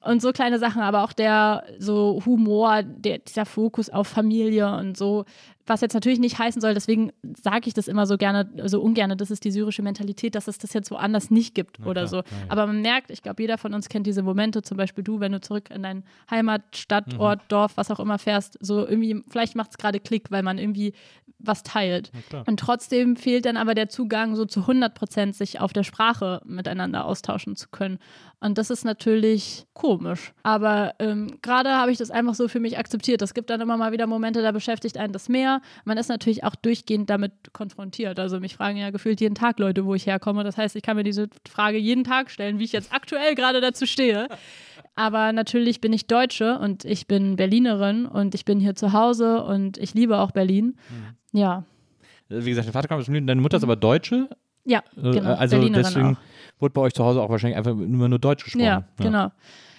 [0.01, 4.97] Und so kleine Sachen, aber auch der so Humor, der, dieser Fokus auf Familie und
[4.97, 5.26] so,
[5.68, 7.11] was jetzt natürlich nicht heißen soll, deswegen
[7.41, 10.57] sage ich das immer so gerne, so ungerne, das ist die syrische Mentalität, dass es
[10.57, 12.24] das jetzt woanders nicht gibt oder so.
[12.49, 15.32] Aber man merkt, ich glaube, jeder von uns kennt diese Momente, zum Beispiel du, wenn
[15.32, 19.72] du zurück in dein Heimatstadt, Ort, Dorf, was auch immer fährst, so irgendwie, vielleicht macht
[19.72, 20.93] es gerade Klick, weil man irgendwie
[21.39, 22.11] was teilt.
[22.45, 26.41] Und trotzdem fehlt dann aber der Zugang so zu 100 Prozent, sich auf der Sprache
[26.45, 27.99] miteinander austauschen zu können.
[28.45, 30.31] Und das ist natürlich komisch.
[30.43, 33.23] Aber ähm, gerade habe ich das einfach so für mich akzeptiert.
[33.23, 35.61] Es gibt dann immer mal wieder Momente, da beschäftigt einen das mehr.
[35.83, 38.19] Man ist natürlich auch durchgehend damit konfrontiert.
[38.19, 40.43] Also mich fragen ja gefühlt jeden Tag Leute, wo ich herkomme.
[40.43, 43.61] Das heißt, ich kann mir diese Frage jeden Tag stellen, wie ich jetzt aktuell gerade
[43.61, 44.27] dazu stehe.
[44.93, 49.43] Aber natürlich bin ich Deutsche und ich bin Berlinerin und ich bin hier zu Hause
[49.43, 50.77] und ich liebe auch Berlin.
[51.31, 51.63] Ja.
[52.29, 54.29] Wie gesagt, dein Vater kommt aus Berlin, deine Mutter ist aber Deutsche.
[54.65, 55.33] Ja, Äh, genau.
[55.35, 56.34] also Berlinerin deswegen auch.
[56.60, 58.66] Wurde bei euch zu Hause auch wahrscheinlich einfach immer nur Deutsch gesprochen.
[58.66, 59.32] Ja, genau.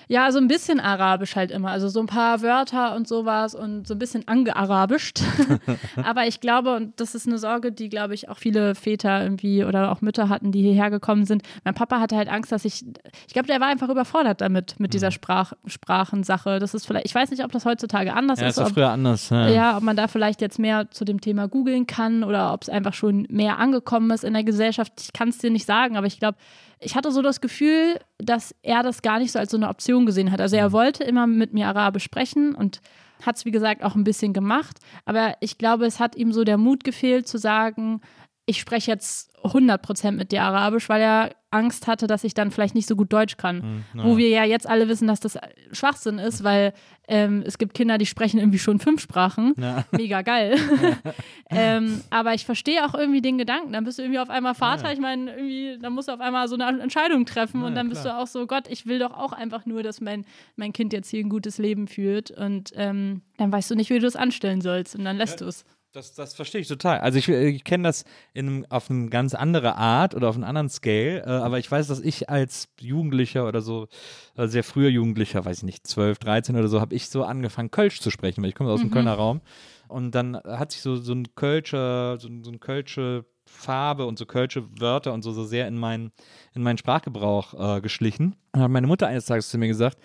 [0.08, 1.70] Ja, so ein bisschen arabisch halt immer.
[1.72, 5.20] Also so ein paar Wörter und sowas und so ein bisschen angearabischt.
[6.04, 9.64] Aber ich glaube, und das ist eine Sorge, die, glaube ich, auch viele Väter irgendwie
[9.64, 11.42] oder auch Mütter hatten, die hierher gekommen sind.
[11.64, 12.84] Mein Papa hatte halt Angst, dass ich,
[13.26, 14.92] ich glaube, der war einfach überfordert damit, mit Mhm.
[14.92, 16.58] dieser Sprach, Sprachensache.
[16.60, 18.50] Das ist vielleicht, ich weiß nicht, ob das heutzutage anders Ja, ist.
[18.58, 19.30] ist doch ob, früher anders.
[19.30, 19.48] Ja.
[19.48, 22.68] ja, ob man da vielleicht jetzt mehr zu dem Thema googeln kann oder ob es
[22.68, 24.92] einfach schon mehr angekommen ist in der Gesellschaft.
[25.00, 26.38] Ich kann es dir nicht sagen, aber ich glaube,
[26.80, 30.06] ich hatte so das Gefühl, dass er das gar nicht so als so eine Option
[30.06, 30.40] gesehen hat.
[30.40, 32.80] Also er wollte immer mit mir Arabisch sprechen und
[33.24, 34.78] hat es, wie gesagt, auch ein bisschen gemacht.
[35.06, 38.00] Aber ich glaube, es hat ihm so der Mut gefehlt zu sagen,
[38.44, 42.74] ich spreche jetzt 100% mit dir Arabisch, weil er Angst hatte, dass ich dann vielleicht
[42.74, 43.84] nicht so gut Deutsch kann.
[43.94, 45.38] Wo wir ja jetzt alle wissen, dass das
[45.72, 46.72] Schwachsinn ist, weil
[47.08, 49.54] ähm, es gibt Kinder, die sprechen irgendwie schon fünf Sprachen.
[49.92, 50.56] Mega geil.
[51.50, 53.72] ähm, aber ich verstehe auch irgendwie den Gedanken.
[53.72, 54.92] Dann bist du irgendwie auf einmal Vater.
[54.92, 58.04] Ich meine, irgendwie, dann musst du auf einmal so eine Entscheidung treffen und dann bist
[58.04, 60.24] du auch so, Gott, ich will doch auch einfach nur, dass mein,
[60.56, 62.30] mein Kind jetzt hier ein gutes Leben führt.
[62.30, 65.46] Und ähm, dann weißt du nicht, wie du es anstellen sollst und dann lässt du
[65.46, 65.64] es.
[65.96, 66.98] Das, das verstehe ich total.
[66.98, 70.68] Also ich, ich kenne das in, auf eine ganz andere Art oder auf einen anderen
[70.68, 73.88] Scale, äh, aber ich weiß, dass ich als Jugendlicher oder so,
[74.36, 77.70] äh, sehr früher Jugendlicher, weiß ich nicht, 12, 13 oder so, habe ich so angefangen,
[77.70, 79.40] Kölsch zu sprechen, weil ich komme aus dem Kölner Raum.
[79.88, 84.26] Und dann hat sich so, so ein Kölscher, so, so ein Kölsche Farbe und so
[84.26, 86.12] Kölsche Wörter und so, so sehr in, mein,
[86.52, 88.32] in meinen Sprachgebrauch äh, geschlichen.
[88.32, 89.96] Und dann hat meine Mutter eines Tages zu mir gesagt,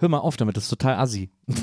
[0.00, 1.30] hör mal auf damit, das ist total assi.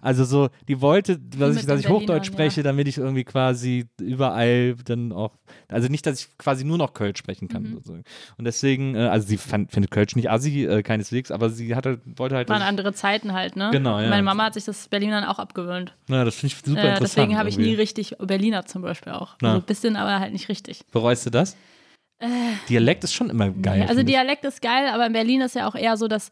[0.00, 3.86] Also so, die wollte, dass mit ich, dass ich Hochdeutsch spreche, damit ich irgendwie quasi
[3.98, 5.32] überall dann auch,
[5.68, 7.62] also nicht, dass ich quasi nur noch Kölsch sprechen kann.
[7.62, 7.74] Mhm.
[7.76, 8.04] sozusagen.
[8.36, 12.00] Und deswegen, äh, also sie fand, findet Kölsch nicht assi, äh, keineswegs, aber sie hatte,
[12.16, 13.70] wollte halt, Waren andere Zeiten halt, ne?
[13.72, 14.10] Genau, ja.
[14.10, 15.94] Meine Mama hat sich das Berlinern auch abgewöhnt.
[16.08, 17.02] na, das finde ich super Äh, interessant.
[17.02, 19.36] deswegen habe ich nie richtig Berliner zum Beispiel auch.
[19.40, 19.48] Na.
[19.52, 20.84] Also ein bisschen, aber halt nicht richtig.
[20.92, 21.56] Bereust du das?
[22.68, 23.80] Dialekt ist schon immer geil.
[23.80, 24.02] Ja, also.
[24.02, 26.30] Dialekt ist geil, aber in Berlin ist ja auch eher so, dass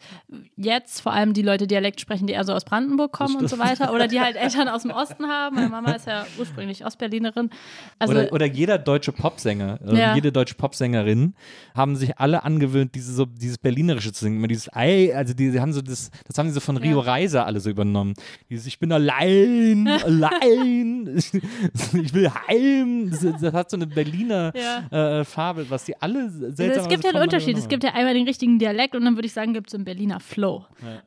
[0.57, 3.59] jetzt vor allem die Leute Dialekt sprechen, die eher so aus Brandenburg kommen und so
[3.59, 3.93] weiter.
[3.93, 5.57] Oder die halt Eltern aus dem Osten haben.
[5.57, 7.51] Meine Mama ist ja ursprünglich Ostberlinerin.
[7.99, 10.14] Also oder, oder jeder deutsche Popsänger, äh, Ja.
[10.14, 11.34] jede deutsche Popsängerin
[11.74, 14.38] haben sich alle angewöhnt, diese, so, dieses Berlinerische zu singen.
[14.38, 17.01] Immer dieses Ei, also die, die haben so das, das haben sie so von Rio
[17.01, 18.14] Reiser alle so übernommen.
[18.51, 23.11] Dieses Ich bin allein, allein, ich will heim.
[23.11, 25.20] Das, das hat so eine Berliner Ja.
[25.20, 27.57] äh, Farbe, was die alle seltsam Also es gibt ja einen Unterschied.
[27.59, 29.85] Es gibt ja einmal den richtigen Dialekt und dann würde ich sagen, gibt es einen
[29.85, 30.64] Berliner Flow.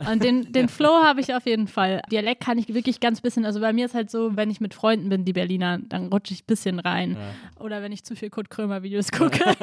[0.09, 2.01] Und den, den Flow habe ich auf jeden Fall.
[2.11, 4.73] Dialekt kann ich wirklich ganz bisschen, also bei mir ist halt so, wenn ich mit
[4.73, 7.17] Freunden bin, die Berliner, dann rutsche ich ein bisschen rein.
[7.59, 9.39] Oder wenn ich zu viel Kurt Krömer Videos gucke.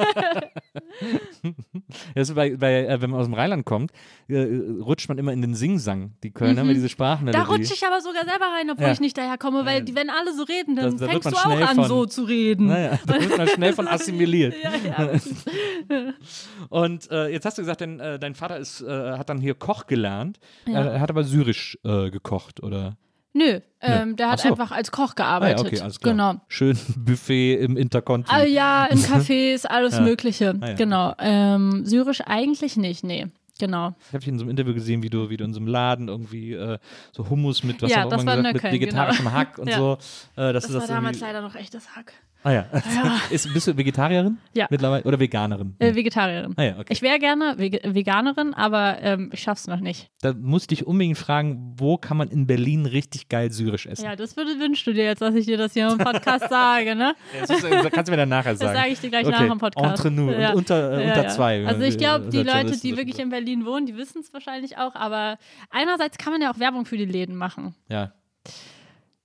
[2.15, 3.91] Das bei, bei, äh, wenn man aus dem Rheinland kommt,
[4.27, 4.41] äh,
[4.81, 6.11] rutscht man immer in den Singsang.
[6.23, 7.37] Die Kölner haben ja diese Sprachmelodie.
[7.37, 7.41] Mhm.
[7.43, 8.93] Da rutsche ich aber sogar selber rein, obwohl Ja.
[8.93, 11.35] ich nicht daher komme, weil die, wenn alle so reden, dann Das- da fängst du
[11.35, 12.67] auch an, von- so zu reden.
[12.67, 14.53] Naja, da wird man schnell von assimiliert.
[14.63, 14.92] Ja, ja.
[16.69, 19.55] Und äh, jetzt hast du gesagt, dein, äh, dein Vater ist, äh, hat dann hier
[19.55, 20.39] Koch gelernt.
[20.65, 20.83] Ja.
[20.83, 22.97] Er, hat aber syrisch äh, gekocht, oder?
[23.35, 24.49] Nö, ähm, der hat so.
[24.49, 25.59] einfach als Koch Ah, gearbeitet.
[25.61, 26.13] ja, okay, alles klar.
[26.13, 26.35] Genau.
[26.47, 28.29] Schön Buffet im Interconti.
[28.31, 30.01] Ah, ja, in Cafés, alles Ja.
[30.01, 30.53] Mögliche.
[30.61, 30.73] Ah, ja.
[30.75, 31.15] Genau.
[31.17, 33.25] Ähm, Syrisch eigentlich nicht, nee.
[33.59, 33.95] Genau.
[33.99, 35.67] Ich habe dich in so einem Interview gesehen, wie du, wie du in so einem
[35.67, 36.77] Laden irgendwie äh,
[37.11, 39.37] so Hummus mit, was Ja, das war in gesagt, mit Nöckern, vegetarischem genau.
[39.37, 39.97] Hack und so.
[40.35, 42.13] Äh, Das du war das damals leider noch echtes Hack.
[42.43, 42.65] Ah ja.
[43.29, 44.37] Ist, bist du Vegetarierin?
[44.53, 44.67] Ja.
[44.69, 45.03] Mittlerweile?
[45.03, 45.75] Oder Veganerin?
[45.79, 46.53] Äh, Vegetarierin.
[46.57, 46.91] ah ja, okay.
[46.91, 50.09] Ich wäre gerne Vege Veganerin, aber ähm, ich schaff's noch nicht.
[50.21, 54.05] da musste ich unbedingt fragen, wo kann man in Berlin richtig geil syrisch essen?
[54.05, 56.95] Ja, das würde wünschst du dir jetzt, dass ich dir das hier im Podcast sage,
[56.95, 57.15] ne?
[57.39, 58.77] Das ist- das kannst du mir dann nachher Das sagen.
[58.77, 59.31] sage ich dir gleich okay.
[59.43, 59.89] nach dem Podcast.
[60.05, 60.33] Entre nous.
[60.37, 60.49] Ja.
[60.51, 61.29] Und unter, äh, Ja, unter ja.
[61.29, 61.65] zwei.
[61.65, 64.77] Also ich glaube, die Leute, die das wirklich in Berlin wohnen, die wissen es wahrscheinlich
[64.77, 65.37] auch, aber
[65.69, 67.73] einerseits kann man ja auch Werbung für die Läden machen.
[67.89, 68.11] Ja.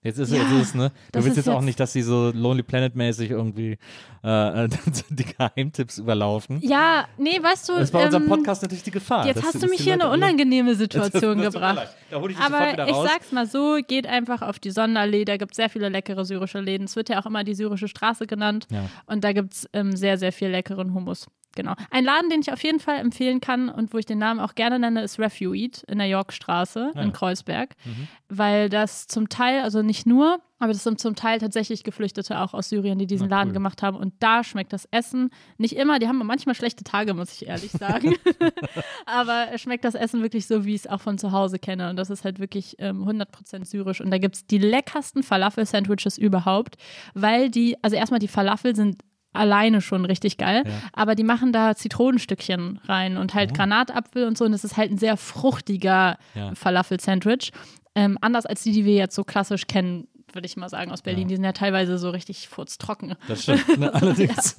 [0.02, 0.90] Jetzt ist, Ja, jetzt ist es, ne?
[0.90, 3.78] Du das willst jetzt auch nicht, dass sie so Lonely Planet-mäßig irgendwie
[4.22, 4.68] äh,
[5.10, 6.60] die Geheimtipps überlaufen.
[6.62, 9.26] Ja, nee, weißt du, Das ist bei unserem ähm, Podcast natürlich die Gefahr.
[9.26, 11.88] jetzt hast du mich hier in eine Leute- unangenehme Das Situation tut mir gebracht.
[12.10, 15.36] Da hol ich dich Aber ich sag's mal so, geht einfach auf die Sonderallee, da
[15.36, 16.84] gibt es sehr viele leckere syrische Läden.
[16.84, 18.66] Es wird ja auch immer die syrische Straße genannt.
[18.70, 18.88] Ja.
[19.06, 21.26] Und da gibt es ähm, sehr, sehr viel leckeren Hummus.
[21.54, 21.74] Genau.
[21.90, 24.54] Ein Laden, den ich auf jeden Fall empfehlen kann und wo ich den Namen auch
[24.54, 27.02] gerne nenne, ist Refu Eat in der Yorkstraße Ah ja.
[27.02, 27.74] in Kreuzberg.
[27.84, 28.08] Mhm.
[28.28, 32.52] Weil das zum Teil, also nicht nur, aber das sind zum Teil tatsächlich Geflüchtete auch
[32.52, 33.54] aus Syrien, die diesen Na, Laden cool.
[33.54, 33.96] gemacht haben.
[33.96, 37.70] Und da schmeckt das Essen nicht immer, die haben manchmal schlechte Tage, muss ich ehrlich
[37.72, 38.14] sagen.
[39.06, 41.90] aber es schmeckt das Essen wirklich so, wie ich es auch von zu Hause kenne.
[41.90, 44.00] Und das ist halt wirklich ähm, 100% syrisch.
[44.00, 46.76] Und da gibt es die leckersten Falafel-Sandwiches überhaupt,
[47.14, 49.02] weil die, also erstmal die Falafel sind
[49.32, 50.72] alleine schon richtig geil, Ja.
[50.92, 53.56] aber die machen da Zitronenstückchen rein und halt Oh.
[53.56, 56.54] Granatapfel und so und es ist halt ein sehr fruchtiger Ja.
[56.54, 57.52] Falafel-Sandwich.
[57.94, 61.02] Ähm, anders als die, die wir jetzt so klassisch kennen, würde ich mal sagen, aus
[61.02, 61.22] Berlin.
[61.22, 61.28] Ja.
[61.28, 63.14] Die sind ja teilweise so richtig furztrocken.
[63.28, 63.92] Das stimmt, ne?
[63.94, 64.56] allerdings.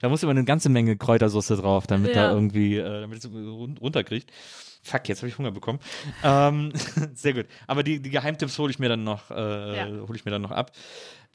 [0.00, 2.28] da muss immer eine ganze Menge Kräutersoße drauf, damit Ja.
[2.28, 4.30] da irgendwie, äh, damit es run- runterkriegt.
[4.86, 5.80] Fuck, jetzt habe ich Hunger bekommen.
[6.22, 6.72] ähm,
[7.14, 7.46] sehr gut.
[7.66, 9.86] Aber die, die Geheimtipps hole ich mir dann noch, äh, Ja.
[10.06, 10.70] hole ich mir dann noch ab.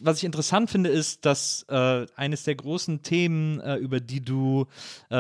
[0.04, 4.66] Was ich interessant finde, ist, dass äh, eines der großen Themen, äh, über die du
[5.12, 5.16] äh,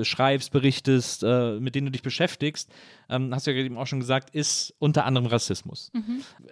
[0.00, 2.70] äh, schreibst, berichtest, äh, mit denen du dich beschäftigst,
[3.08, 5.90] ähm, hast du ja eben auch schon gesagt, ist unter anderem Rassismus.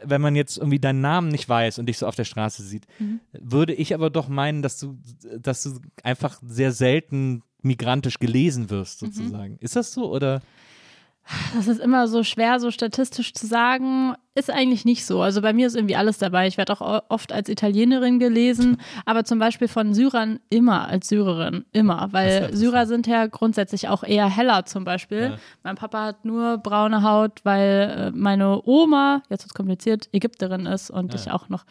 [0.02, 2.86] Wenn man jetzt irgendwie deinen Namen nicht weiß und dich so auf der Straße sieht,
[3.32, 4.98] würde ich aber doch meinen, dass du,
[5.38, 9.58] dass du einfach sehr selten migrantisch gelesen wirst, sozusagen.
[9.60, 10.40] Ist das so oder?
[11.54, 14.14] Das ist immer so schwer, so statistisch zu sagen.
[14.34, 15.22] Ist eigentlich nicht so.
[15.22, 16.46] Also bei mir ist irgendwie alles dabei.
[16.46, 21.64] Ich werde auch oft als Italienerin gelesen, aber zum Beispiel von Syrern immer als Syrerin.
[21.72, 22.08] Immer.
[22.12, 22.54] Weil.
[22.54, 25.30] Syrer sind ja grundsätzlich auch eher heller zum Beispiel.
[25.32, 25.36] Ja.
[25.62, 30.90] Mein Papa hat nur braune Haut, weil äh, meine Oma, jetzt wird kompliziert, Ägypterin ist
[30.90, 31.64] und ich auch noch.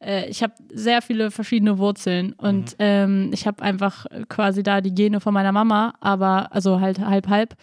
[0.00, 2.76] Äh, ich habe sehr viele verschiedene Wurzeln und Mhm.
[2.78, 7.28] ähm, ich habe einfach quasi da die Gene von meiner Mama, aber also halt halb
[7.28, 7.54] halb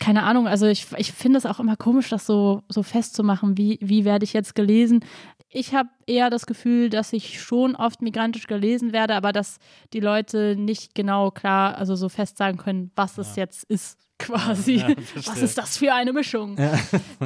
[0.00, 3.78] keine Ahnung, also ich, ich finde es auch immer komisch, das so, so festzumachen, wie,
[3.80, 5.04] wie werde ich jetzt gelesen.
[5.48, 9.58] ich habe eher das Gefühl, dass ich schon oft migrantisch gelesen werde, aber dass
[9.92, 14.76] die Leute nicht genau klar, also so fest sagen können, was es jetzt ist, quasi.
[14.76, 16.56] Ja, was ist das für eine Mischung?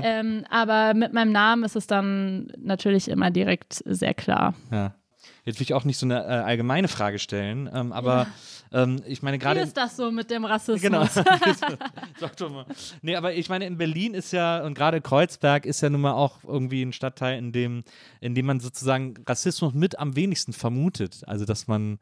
[0.02, 4.54] Ähm, aber mit meinem Namen ist es dann natürlich immer direkt sehr klar.
[4.70, 4.94] Ja.
[5.44, 8.26] Jetzt will ich auch nicht so eine äh, allgemeine Frage stellen, ähm, aber
[8.74, 9.60] ähm, ich meine gerade.
[9.60, 10.82] Wie ist das so mit dem Rassismus?
[10.82, 11.04] Genau.
[12.20, 12.66] Sag doch mal.
[13.02, 16.12] Nee, aber ich meine, in Berlin ist ja, und gerade Kreuzberg ist ja nun mal
[16.12, 17.84] auch irgendwie ein Stadtteil, in dem,
[18.20, 21.22] in dem man sozusagen Rassismus mit am wenigsten vermutet.
[21.26, 21.98] Also, dass man.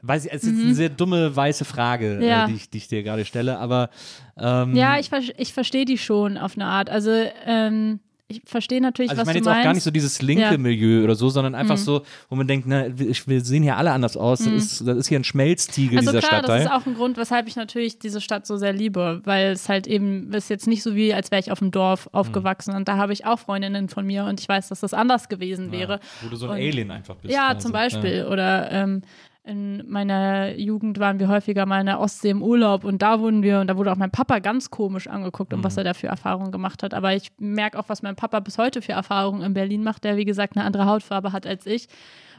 [0.00, 2.22] Weiß ich, es ist jetzt eine sehr dumme weiße Frage, Mhm.
[2.22, 2.44] Ja.
[2.44, 3.90] äh, die, ich, die ich dir gerade stelle, aber
[4.38, 6.88] ähm, Ja, ich, ich verstehe die schon auf eine Art.
[6.88, 7.10] Also,
[7.44, 7.98] ähm,
[8.30, 9.60] ich verstehe natürlich, Also ich was meine du jetzt meinst.
[9.60, 10.58] auch gar nicht so dieses linke Ja.
[10.58, 11.80] Milieu oder so, sondern einfach Mhm.
[11.82, 14.40] so, wo man denkt, ne, wir, sehen hier alle anders aus.
[14.40, 16.58] Das, ist, das ist hier ein Schmelztiegel, Also dieser klar, Stadtteil.
[16.64, 19.68] das ist auch ein Grund, weshalb ich natürlich diese Stadt so sehr liebe, weil es
[19.70, 22.86] halt eben ist jetzt nicht so wie, als wäre ich auf dem Dorf aufgewachsen und
[22.86, 25.98] da habe ich auch Freundinnen von mir und ich weiß, dass das anders gewesen wäre.
[26.22, 27.32] wo du so ein Und- Alien einfach bist.
[27.32, 27.60] Ja, quasi.
[27.60, 28.26] zum Beispiel.
[28.30, 29.02] Oder ähm,
[29.48, 33.42] in meiner Jugend waren wir häufiger mal in der Ostsee im Urlaub und da wurden
[33.42, 35.78] wir, und da wurde auch mein Papa ganz komisch angeguckt und was Mhm.
[35.80, 36.92] er da für Erfahrungen gemacht hat.
[36.92, 40.16] Aber ich merke auch, was mein Papa bis heute für Erfahrungen in Berlin macht, der
[40.18, 41.88] wie gesagt eine andere Hautfarbe hat als ich.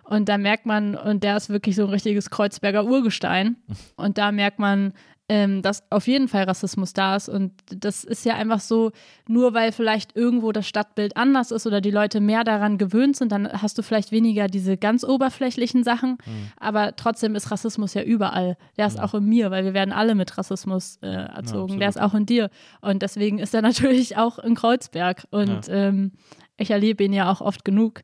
[0.04, 3.58] Und da merkt man, und der ist wirklich so ein richtiges Kreuzberger Urgestein.
[3.96, 4.94] Und da merkt man,
[5.30, 7.30] ähm, dass auf jeden Fall Rassismus da ist.
[7.30, 8.92] Und das ist ja einfach so,
[9.28, 13.32] nur weil vielleicht irgendwo das Stadtbild anders ist oder die Leute mehr daran gewöhnt sind,
[13.32, 16.18] dann hast du vielleicht weniger diese ganz oberflächlichen Sachen.
[16.60, 18.58] Aber trotzdem ist Rassismus ja überall.
[18.78, 21.80] Der ist auch in mir, weil wir werden alle mit Rassismus äh, erzogen.
[21.80, 22.50] Der ist auch in dir.
[22.82, 25.28] Und deswegen ist er natürlich auch in Kreuzberg.
[25.30, 26.14] Und ähm,
[26.58, 28.02] ich erlebe ihn ja auch oft genug.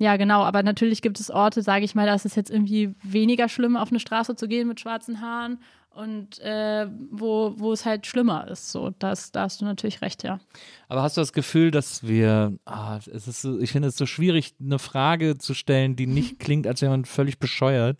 [0.00, 2.94] Ja, genau, aber natürlich gibt es Orte, sage ich mal, da ist es jetzt irgendwie
[3.02, 5.58] weniger schlimm, auf eine Straße zu gehen mit schwarzen Haaren
[5.98, 8.70] und äh, wo, wo es halt schlimmer ist.
[8.70, 10.38] So, das, da hast du natürlich recht, ja.
[10.86, 14.06] Aber hast du das Gefühl, dass wir, ah, es ist so, ich finde es so
[14.06, 17.98] schwierig, eine Frage zu stellen, die nicht klingt, als wäre man völlig bescheuert.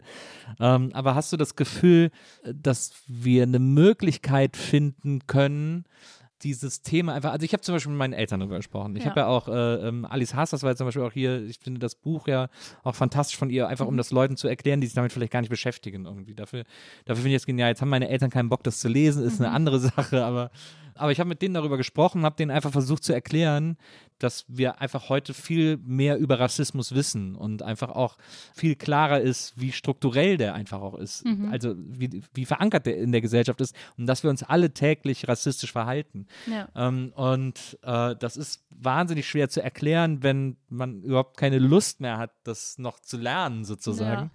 [0.61, 2.12] Ähm, aber hast du das Gefühl,
[2.44, 5.84] dass wir eine Möglichkeit finden können,
[6.43, 8.95] dieses Thema einfach, also ich habe zum Beispiel mit meinen Eltern darüber gesprochen.
[8.97, 9.11] Ich Ja.
[9.11, 11.59] habe ja auch äh, ähm, Alice Haas, das war jetzt zum Beispiel auch hier, ich
[11.59, 12.49] finde das Buch ja
[12.84, 13.99] auch fantastisch von ihr, einfach um Mhm.
[13.99, 16.34] das Leuten zu erklären, die sich damit vielleicht gar nicht beschäftigen irgendwie.
[16.34, 16.64] Dafür,
[17.05, 17.68] dafür finde ich es genial.
[17.70, 19.47] Jetzt haben meine Eltern keinen Bock, das zu lesen, ist Mhm.
[19.47, 20.51] eine andere Sache, aber,
[20.99, 23.76] aber ich habe mit denen darüber gesprochen, habe denen einfach versucht zu erklären,
[24.18, 28.16] dass wir einfach heute viel mehr über Rassismus wissen und einfach auch
[28.55, 31.24] viel klarer ist, wie strukturell der einfach auch ist.
[31.24, 31.51] Mhm.
[31.53, 35.28] Also wie, wie verankert der in der Gesellschaft ist und dass wir uns alle täglich
[35.28, 36.26] rassistisch verhalten.
[36.46, 36.68] Ja.
[36.74, 42.18] Ähm, und äh, das ist wahnsinnig schwer zu erklären, wenn man überhaupt keine Lust mehr
[42.18, 44.30] hat, das noch zu lernen, sozusagen.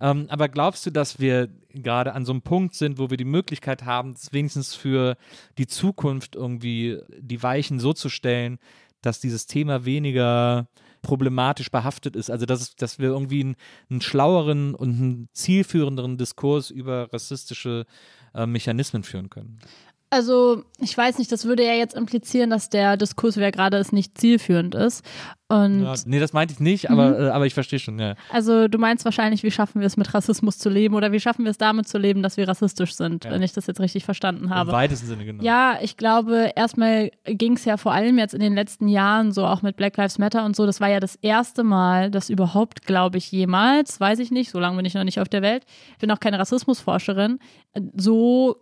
[0.00, 3.24] Ähm, aber glaubst du, dass wir gerade an so einem Punkt sind, wo wir die
[3.24, 5.16] Möglichkeit haben, wenigstens für
[5.58, 8.58] die Zukunft irgendwie die Weichen so zu stellen,
[9.02, 10.68] dass dieses Thema weniger
[11.02, 12.30] problematisch behaftet ist.
[12.30, 13.56] Also dass, dass wir irgendwie einen,
[13.88, 17.86] einen schlaueren und einen zielführenderen Diskurs über rassistische
[18.34, 19.60] äh, Mechanismen führen können.
[20.08, 23.92] Also, ich weiß nicht, das würde ja jetzt implizieren, dass der Diskurs, wer gerade ist,
[23.92, 25.04] nicht zielführend ist.
[25.48, 28.14] Und Ja, nee, das meinte ich nicht, aber, äh, aber ich verstehe schon, ja.
[28.32, 31.44] also du meinst wahrscheinlich, wie schaffen wir es mit Rassismus zu leben oder wie schaffen
[31.44, 33.30] wir es damit zu leben, dass wir rassistisch sind, Ja.
[33.30, 34.72] wenn ich das jetzt richtig verstanden Im habe.
[34.72, 35.44] weitesten Sinne, genau.
[35.44, 39.46] Ja, ich glaube, erstmal ging es ja vor allem jetzt in den letzten Jahren so
[39.46, 40.66] auch mit Black Lives Matter und so.
[40.66, 44.58] Das war ja das erste Mal, dass überhaupt, glaube ich, jemals, weiß ich nicht, so
[44.58, 47.38] lange bin ich noch nicht auf der Welt, ich bin auch keine Rassismusforscherin,
[47.96, 48.56] so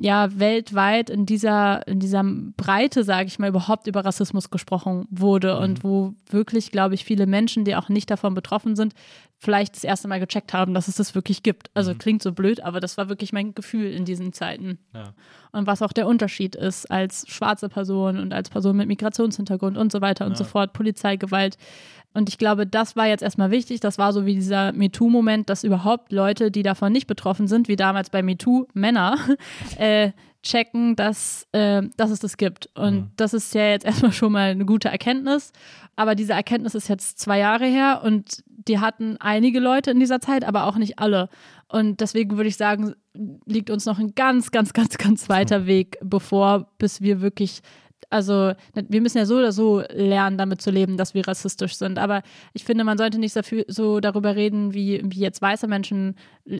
[0.00, 2.24] ja weltweit in dieser in dieser
[2.56, 7.26] Breite, sage ich mal, überhaupt über Rassismus gesprochen wurde und wo wirklich, glaube ich, viele
[7.26, 8.94] Menschen, die auch nicht davon betroffen sind,
[9.38, 11.70] vielleicht das erste Mal gecheckt haben, dass es das wirklich gibt.
[11.74, 15.12] Also klingt so blöd, aber das war wirklich mein Gefühl in diesen Zeiten Ja.
[15.52, 19.92] und was auch der Unterschied ist als schwarze Person und als Person mit Migrationshintergrund und
[19.92, 21.56] so weiter und so fort, Polizeigewalt.
[22.18, 23.78] Und ich glaube, das war jetzt erstmal wichtig.
[23.78, 27.76] Das war so wie dieser MeToo-Moment, dass überhaupt Leute, die davon nicht betroffen sind, wie
[27.76, 29.16] damals bei MeToo, Männer,
[29.78, 30.10] äh,
[30.42, 32.70] checken, dass, äh, dass es das gibt.
[32.74, 35.52] Und das ist ja jetzt erstmal schon mal eine gute Erkenntnis.
[35.94, 40.20] Aber diese Erkenntnis ist jetzt zwei Jahre her und die hatten einige Leute in dieser
[40.20, 41.28] Zeit, aber auch nicht alle.
[41.68, 42.96] Und deswegen würde ich sagen,
[43.46, 47.62] liegt uns noch ein ganz, ganz, ganz, ganz weiter Weg bevor, bis wir wirklich
[48.10, 51.98] also wir müssen ja so oder so lernen, damit zu leben, dass wir rassistisch sind.
[51.98, 52.22] Aber
[52.54, 53.38] ich finde, man sollte nicht
[53.68, 56.16] so darüber reden, wie, wie jetzt weiße Menschen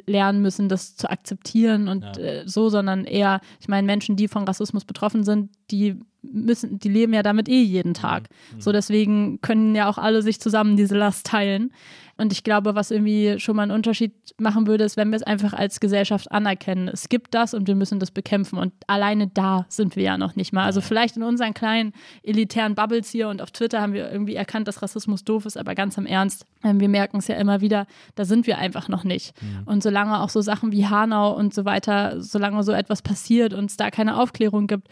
[0.07, 2.12] lernen müssen, das zu akzeptieren und Ja.
[2.22, 6.88] äh, so, sondern eher, ich meine, Menschen, die von Rassismus betroffen sind, die müssen, die
[6.88, 8.28] leben ja damit eh jeden Tag.
[8.55, 8.61] Mhm.
[8.61, 11.72] So deswegen können ja auch alle sich zusammen diese Last teilen.
[12.19, 15.23] Und ich glaube, was irgendwie schon mal einen Unterschied machen würde, ist, wenn wir es
[15.23, 16.89] einfach als Gesellschaft anerkennen.
[16.89, 18.59] Es gibt das und wir müssen das bekämpfen.
[18.59, 20.64] Und alleine da sind wir ja noch nicht mal.
[20.64, 21.93] Also vielleicht in unseren kleinen
[22.25, 25.77] elitären Bubbles hier und auf Twitter haben wir irgendwie erkannt, dass Rassismus doof ist, aber
[25.77, 29.05] ganz im Ernst, ähm, wir merken es ja immer wieder, da sind wir einfach noch
[29.05, 29.33] nicht.
[29.41, 29.62] Mhm.
[29.66, 33.66] Und solange auch so Sachen wie Hanau und so weiter, solange so etwas passiert und
[33.66, 34.89] es da keine Aufklärung gibt,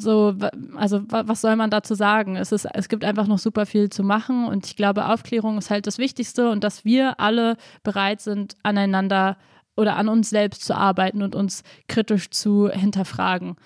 [0.00, 0.34] so,
[0.76, 2.36] also was soll man dazu sagen?
[2.36, 5.70] Es, ist, es gibt einfach noch super viel zu machen und ich glaube, Aufklärung ist
[5.70, 9.36] halt das Wichtigste und dass wir alle bereit sind, aneinander
[9.76, 13.56] oder an uns selbst zu arbeiten und uns kritisch zu hinterfragen.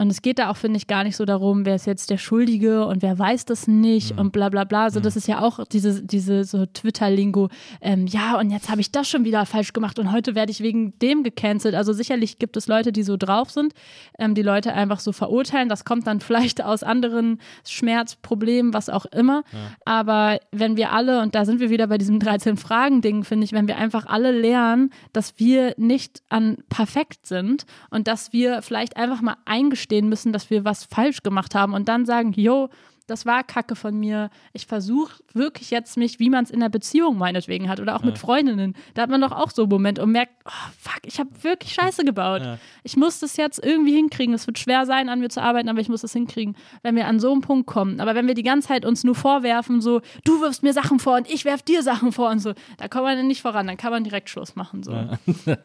[0.00, 2.18] Und es geht da auch, finde ich, gar nicht so darum, wer ist jetzt der
[2.18, 4.20] Schuldige und wer weiß das nicht mhm.
[4.20, 4.90] und bla bla bla.
[4.90, 5.18] So, das mhm.
[5.18, 7.48] ist ja auch diese, diese so Twitter-Lingo.
[7.80, 10.60] Ähm, ja, und jetzt habe ich das schon wieder falsch gemacht und heute werde ich
[10.60, 11.74] wegen dem gecancelt.
[11.74, 13.74] Also sicherlich gibt es Leute, die so drauf sind,
[14.20, 15.68] ähm, die Leute einfach so verurteilen.
[15.68, 19.42] Das kommt dann vielleicht aus anderen Schmerzproblemen, was auch immer.
[19.52, 19.58] Ja.
[19.84, 23.66] Aber wenn wir alle, und da sind wir wieder bei diesem 13-Fragen-Ding, finde ich, wenn
[23.66, 29.22] wir einfach alle lernen, dass wir nicht an perfekt sind und dass wir vielleicht einfach
[29.22, 32.68] mal eingestehen eingestehen müssen, dass wir was falsch gemacht haben und dann sagen, jo,
[33.06, 34.28] das war Kacke von mir.
[34.52, 38.02] Ich versuche wirklich jetzt mich, wie man es in der Beziehung meinetwegen hat oder auch
[38.02, 38.06] ja.
[38.06, 38.76] mit Freundinnen.
[38.92, 41.72] Da hat man doch auch so einen Moment und merkt, oh, fuck, ich habe wirklich
[41.72, 42.42] Scheiße gebaut.
[42.42, 42.58] Ja.
[42.82, 44.34] Ich muss das jetzt irgendwie hinkriegen.
[44.34, 47.06] Es wird schwer sein, an mir zu arbeiten, aber ich muss das hinkriegen, wenn wir
[47.06, 47.98] an so einen Punkt kommen.
[47.98, 51.16] Aber wenn wir die ganze Zeit uns nur vorwerfen, so, du wirfst mir Sachen vor
[51.16, 53.66] und ich werf dir Sachen vor und so, da kommt man dann nicht voran.
[53.66, 54.82] Dann kann man direkt Schluss machen.
[54.82, 54.92] So.
[54.92, 55.18] Ja.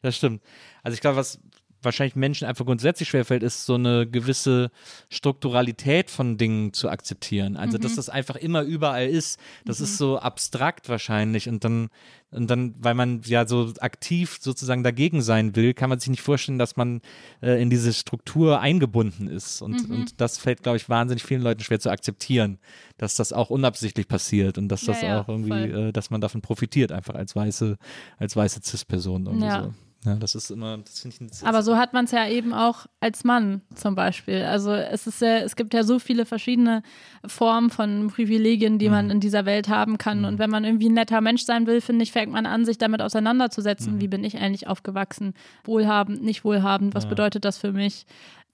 [0.00, 0.40] das stimmt.
[0.82, 1.38] Also ich glaube, was
[1.82, 4.70] wahrscheinlich Menschen einfach grundsätzlich schwerfällt, ist so eine gewisse
[5.10, 7.56] Strukturalität von Dingen zu akzeptieren.
[7.56, 7.82] Also, mhm.
[7.82, 9.84] dass das einfach immer überall ist, das mhm.
[9.84, 11.88] ist so abstrakt wahrscheinlich und dann,
[12.30, 16.22] und dann, weil man ja so aktiv sozusagen dagegen sein will, kann man sich nicht
[16.22, 17.02] vorstellen, dass man
[17.42, 19.60] äh, in diese Struktur eingebunden ist.
[19.60, 19.94] Und, mhm.
[19.94, 22.58] und das fällt, glaube ich, wahnsinnig vielen Leuten schwer zu akzeptieren,
[22.96, 26.20] dass das auch unabsichtlich passiert und dass das ja, ja, auch irgendwie, äh, dass man
[26.20, 27.76] davon profitiert, einfach als weiße,
[28.18, 29.64] als weiße Cis-Person irgendwie ja.
[29.64, 29.74] so.
[30.04, 31.46] Ja, das ist immer, das finde ich.
[31.46, 34.42] Aber so hat man es ja eben auch als Mann zum Beispiel.
[34.42, 36.82] Also es ist ja, es gibt ja so viele verschiedene
[37.24, 38.94] Formen von Privilegien, die mhm.
[38.94, 40.20] man in dieser Welt haben kann.
[40.20, 40.24] Mhm.
[40.24, 42.78] Und wenn man irgendwie ein netter Mensch sein will, finde ich, fängt man an, sich
[42.78, 43.94] damit auseinanderzusetzen.
[43.94, 44.00] Mhm.
[44.00, 45.34] Wie bin ich eigentlich aufgewachsen?
[45.64, 46.96] Wohlhabend, nicht wohlhabend?
[46.96, 47.10] Was ja.
[47.10, 48.06] bedeutet das für mich?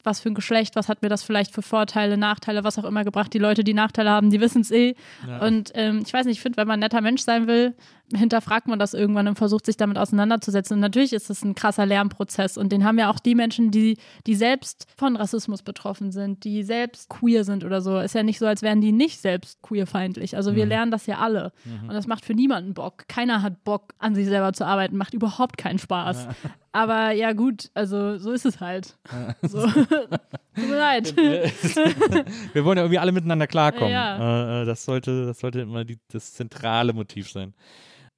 [0.04, 3.04] was für ein Geschlecht, was hat mir das vielleicht für Vorteile, Nachteile, was auch immer
[3.04, 3.34] gebracht.
[3.34, 4.94] Die Leute, die Nachteile haben, die wissen es eh.
[5.26, 5.44] Ja.
[5.44, 7.74] Und ähm, ich weiß nicht, ich finde, wenn man ein netter Mensch sein will,
[8.14, 10.74] hinterfragt man das irgendwann und versucht sich damit auseinanderzusetzen.
[10.74, 13.98] Und natürlich ist das ein krasser Lernprozess und den haben ja auch die Menschen, die,
[14.26, 17.98] die selbst von Rassismus betroffen sind, die selbst queer sind oder so.
[17.98, 20.36] Ist ja nicht so, als wären die nicht selbst queerfeindlich.
[20.36, 20.70] Also wir mhm.
[20.70, 21.52] lernen das ja alle.
[21.64, 21.89] Mhm.
[21.89, 23.06] Und das macht für niemanden Bock.
[23.09, 24.97] Keiner hat Bock, an sich selber zu arbeiten.
[24.97, 26.24] Macht überhaupt keinen Spaß.
[26.24, 26.51] Ja.
[26.72, 28.97] Aber ja, gut, also so ist es halt.
[29.43, 29.66] So.
[29.66, 31.16] Tut mir leid.
[32.52, 33.93] Wir wollen ja irgendwie alle miteinander klarkommen.
[33.93, 34.60] Ja.
[34.60, 37.55] Äh, äh, das, sollte, das sollte immer die, das zentrale Motiv sein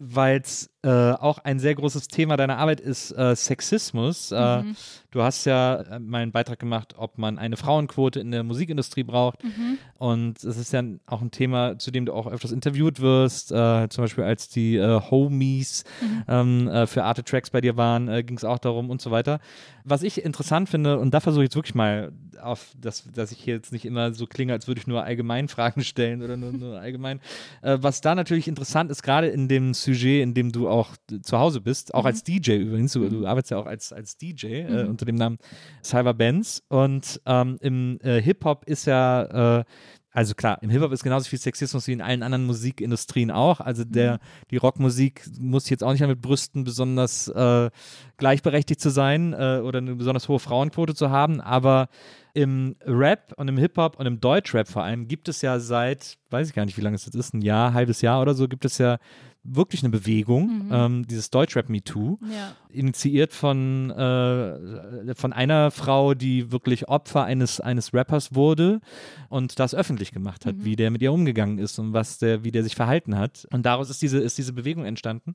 [0.01, 4.32] weil es äh, auch ein sehr großes Thema deiner Arbeit ist äh, Sexismus.
[4.32, 4.77] Äh, mhm.
[5.11, 9.02] Du hast ja äh, mal einen Beitrag gemacht, ob man eine Frauenquote in der Musikindustrie
[9.02, 9.44] braucht.
[9.44, 9.77] Mhm.
[9.98, 13.52] Und es ist ja auch ein Thema, zu dem du auch öfters interviewt wirst.
[13.52, 16.24] Äh, zum Beispiel als die Homies mhm.
[16.28, 19.40] ähm, für Arte Tracks bei dir waren, ging es auch darum und so weiter.
[19.85, 23.39] Was ich interessant finde, und da versuche ich jetzt wirklich mal auf, das, dass ich
[23.39, 26.52] hier jetzt nicht immer so klinge, als würde ich nur allgemein Fragen stellen oder nur,
[26.52, 27.20] nur allgemein.
[27.62, 31.61] was da natürlich interessant ist, gerade in dem Sujet, in dem du auch zu Hause
[31.61, 32.07] bist, auch mhm.
[32.07, 33.27] als DJ übrigens, du, du, mhm.
[33.27, 34.91] arbeitest ja auch als, als DJ äh, mhm.
[34.91, 35.39] unter dem Namen
[35.85, 39.65] Cyber Benz und ähm, im äh, Hip-Hop ist ja äh,
[40.13, 43.61] also klar, im Hip-Hop ist genauso viel Sexismus wie in allen anderen Musikindustrien auch.
[43.61, 44.19] Also der, mhm.
[44.51, 47.71] die Rockmusik muss jetzt auch nicht damit brüsten, besonders äh,
[48.17, 51.41] gleichberechtigt zu sein äh, oder eine besonders hohe Frauenquote zu haben.
[51.41, 51.89] Aber
[52.35, 56.49] im Rap und im Hip-Hop und im Deutschrap vor allem gibt es ja seit, weiß
[56.49, 58.65] ich gar nicht, wie lange es jetzt ist, ein Jahr, halbes Jahr oder so, gibt
[58.65, 58.99] es ja
[59.43, 60.71] wirklich eine Bewegung, mhm.
[60.73, 62.55] ähm, dieses Deutschrap Me Too, ja.
[62.69, 68.81] initiiert von, äh, von einer Frau, die wirklich Opfer eines, eines Rappers wurde
[69.29, 70.65] und das öffentlich gemacht hat, mhm.
[70.65, 73.47] wie der mit ihr umgegangen ist und was der, wie der sich verhalten hat.
[73.51, 75.35] Und daraus ist diese, ist diese Bewegung entstanden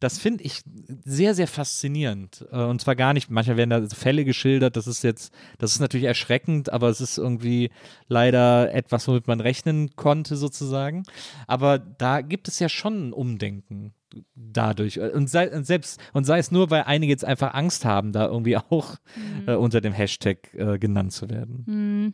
[0.00, 0.62] das finde ich
[1.04, 2.46] sehr, sehr faszinierend.
[2.50, 5.80] Äh, und zwar gar nicht, manchmal werden da Fälle geschildert, das ist jetzt, das ist
[5.80, 7.70] natürlich erschreckend, aber es ist irgendwie
[8.08, 11.04] leider etwas, womit man rechnen konnte, sozusagen.
[11.46, 13.94] Aber da gibt es ja schon ein Umdenken
[14.34, 14.98] dadurch.
[15.00, 18.26] Und sei, und selbst, und sei es nur, weil einige jetzt einfach Angst haben, da
[18.26, 19.48] irgendwie auch mhm.
[19.48, 21.64] äh, unter dem Hashtag äh, genannt zu werden.
[21.66, 22.12] Mhm.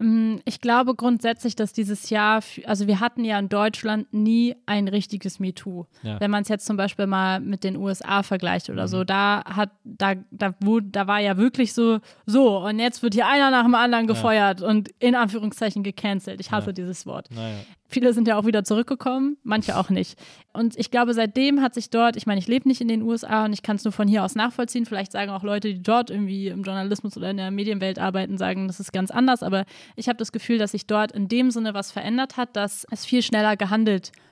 [0.00, 4.88] Mm, ich glaube grundsätzlich, dass dieses Jahr, also wir hatten ja in Deutschland nie ein
[4.88, 5.84] richtiges MeToo.
[6.02, 6.18] Ja.
[6.18, 8.88] Wenn man es jetzt zum Beispiel mal mit den USA vergleicht oder mhm.
[8.88, 13.12] so, da hat, da, da, wo, da war ja wirklich so, so, und jetzt wird
[13.12, 14.66] hier einer nach dem anderen gefeuert ja.
[14.66, 16.40] und in Anführungszeichen gecancelt.
[16.40, 16.72] Ich hasse ja.
[16.72, 17.28] dieses Wort.
[17.90, 20.18] Viele sind ja auch wieder zurückgekommen, manche auch nicht.
[20.52, 23.44] Und ich glaube, seitdem hat sich dort, ich meine, ich lebe nicht in den USA
[23.44, 24.86] und ich kann es nur von hier aus nachvollziehen.
[24.86, 28.66] Vielleicht sagen auch Leute, die dort irgendwie im Journalismus oder in der Medienwelt arbeiten, sagen,
[28.68, 29.42] das ist ganz anders.
[29.42, 29.64] Aber
[29.96, 33.04] ich habe das Gefühl, dass sich dort in dem Sinne was verändert hat, dass es
[33.04, 34.29] viel schneller gehandelt wird.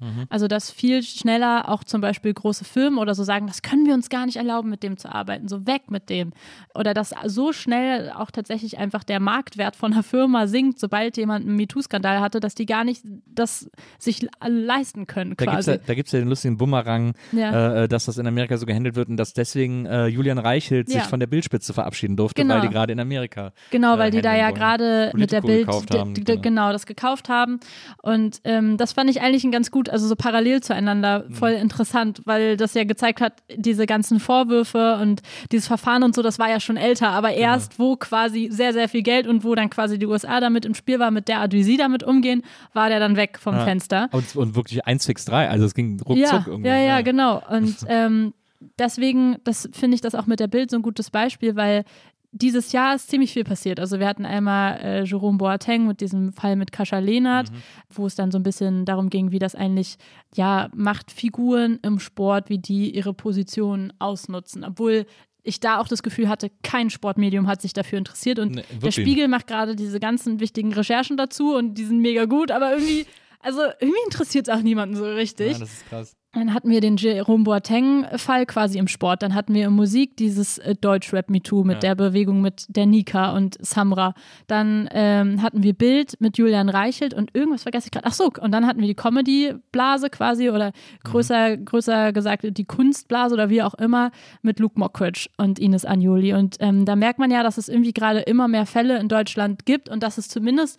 [0.00, 0.26] Mhm.
[0.28, 3.94] Also dass viel schneller auch zum Beispiel große Firmen oder so sagen, das können wir
[3.94, 6.32] uns gar nicht erlauben, mit dem zu arbeiten, so weg mit dem.
[6.74, 11.46] Oder dass so schnell auch tatsächlich einfach der Marktwert von einer Firma sinkt, sobald jemand
[11.46, 15.78] einen MeToo-Skandal hatte, dass die gar nicht das sich leisten können quasi.
[15.86, 17.84] Da gibt es ja, ja, den lustigen Bumerang, ja.
[17.84, 21.00] äh, dass das in Amerika so gehandelt wird und dass deswegen äh, Julian Reichelt ja.
[21.00, 22.54] sich von der Bildspitze verabschieden durfte, genau.
[22.54, 25.68] weil die gerade in Amerika Genau, weil äh, die da ja gerade mit der Bild
[25.68, 26.40] haben, genau.
[26.40, 26.72] genau.
[26.72, 27.60] das gekauft haben
[28.02, 31.34] und ähm, das fand ich eigentlich ein ganz gut, also so parallel zueinander, mhm.
[31.34, 35.22] voll interessant, weil das ja gezeigt hat, diese ganzen Vorwürfe und
[35.52, 37.40] dieses Verfahren und so, das war ja schon älter, aber genau.
[37.40, 40.74] erst, wo quasi sehr, sehr viel Geld und wo dann quasi die USA damit im
[40.74, 43.64] Spiel war, mit der Art, wie sie damit umgehen, war der dann weg vom ja.
[43.64, 44.08] Fenster.
[44.12, 46.68] Und, und wirklich 163, also es ging ruckzuck ja, irgendwie.
[46.68, 47.42] Ja, ja, genau.
[47.48, 48.34] Und ähm,
[48.78, 51.84] deswegen, das finde ich das auch mit der Bild so ein gutes Beispiel, weil
[52.32, 53.80] dieses Jahr ist ziemlich viel passiert.
[53.80, 57.56] Also wir hatten einmal äh, Jerome Boateng mit diesem Fall mit Kascha Lehnert, mhm.
[57.90, 59.96] wo es dann so ein bisschen darum ging, wie das eigentlich,
[60.34, 64.64] ja, Machtfiguren im Sport, wie die ihre Position ausnutzen.
[64.64, 65.06] Obwohl
[65.42, 68.38] ich da auch das Gefühl hatte, kein Sportmedium hat sich dafür interessiert.
[68.38, 72.26] Und nee, der Spiegel macht gerade diese ganzen wichtigen Recherchen dazu und die sind mega
[72.26, 73.06] gut, aber irgendwie,
[73.40, 75.52] also irgendwie interessiert es auch niemanden so richtig.
[75.52, 76.16] Ja, das ist krass.
[76.32, 79.22] Dann hatten wir den Jerome Boateng-Fall quasi im Sport.
[79.22, 81.90] Dann hatten wir in Musik dieses äh, Deutsch-Rap MeToo mit ja.
[81.90, 84.14] der Bewegung mit der Nika und Samra.
[84.46, 88.06] Dann ähm, hatten wir Bild mit Julian Reichelt und irgendwas vergesse ich gerade.
[88.06, 90.70] Ach so, und dann hatten wir die Comedy-Blase quasi oder
[91.02, 91.64] größer, mhm.
[91.64, 94.12] größer gesagt die Kunstblase oder wie auch immer
[94.42, 96.32] mit Luke Mockridge und Ines Agnoli.
[96.34, 99.66] Und ähm, da merkt man ja, dass es irgendwie gerade immer mehr Fälle in Deutschland
[99.66, 100.78] gibt und dass es zumindest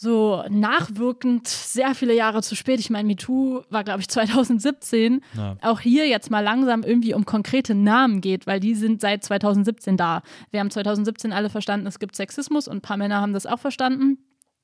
[0.00, 2.80] so nachwirkend sehr viele Jahre zu spät.
[2.80, 5.20] Ich meine, MeToo war, glaube ich, 2017.
[5.36, 5.56] Ja.
[5.60, 9.98] Auch hier jetzt mal langsam irgendwie um konkrete Namen geht, weil die sind seit 2017
[9.98, 10.22] da.
[10.50, 13.58] Wir haben 2017 alle verstanden, es gibt Sexismus und ein paar Männer haben das auch
[13.58, 14.16] verstanden.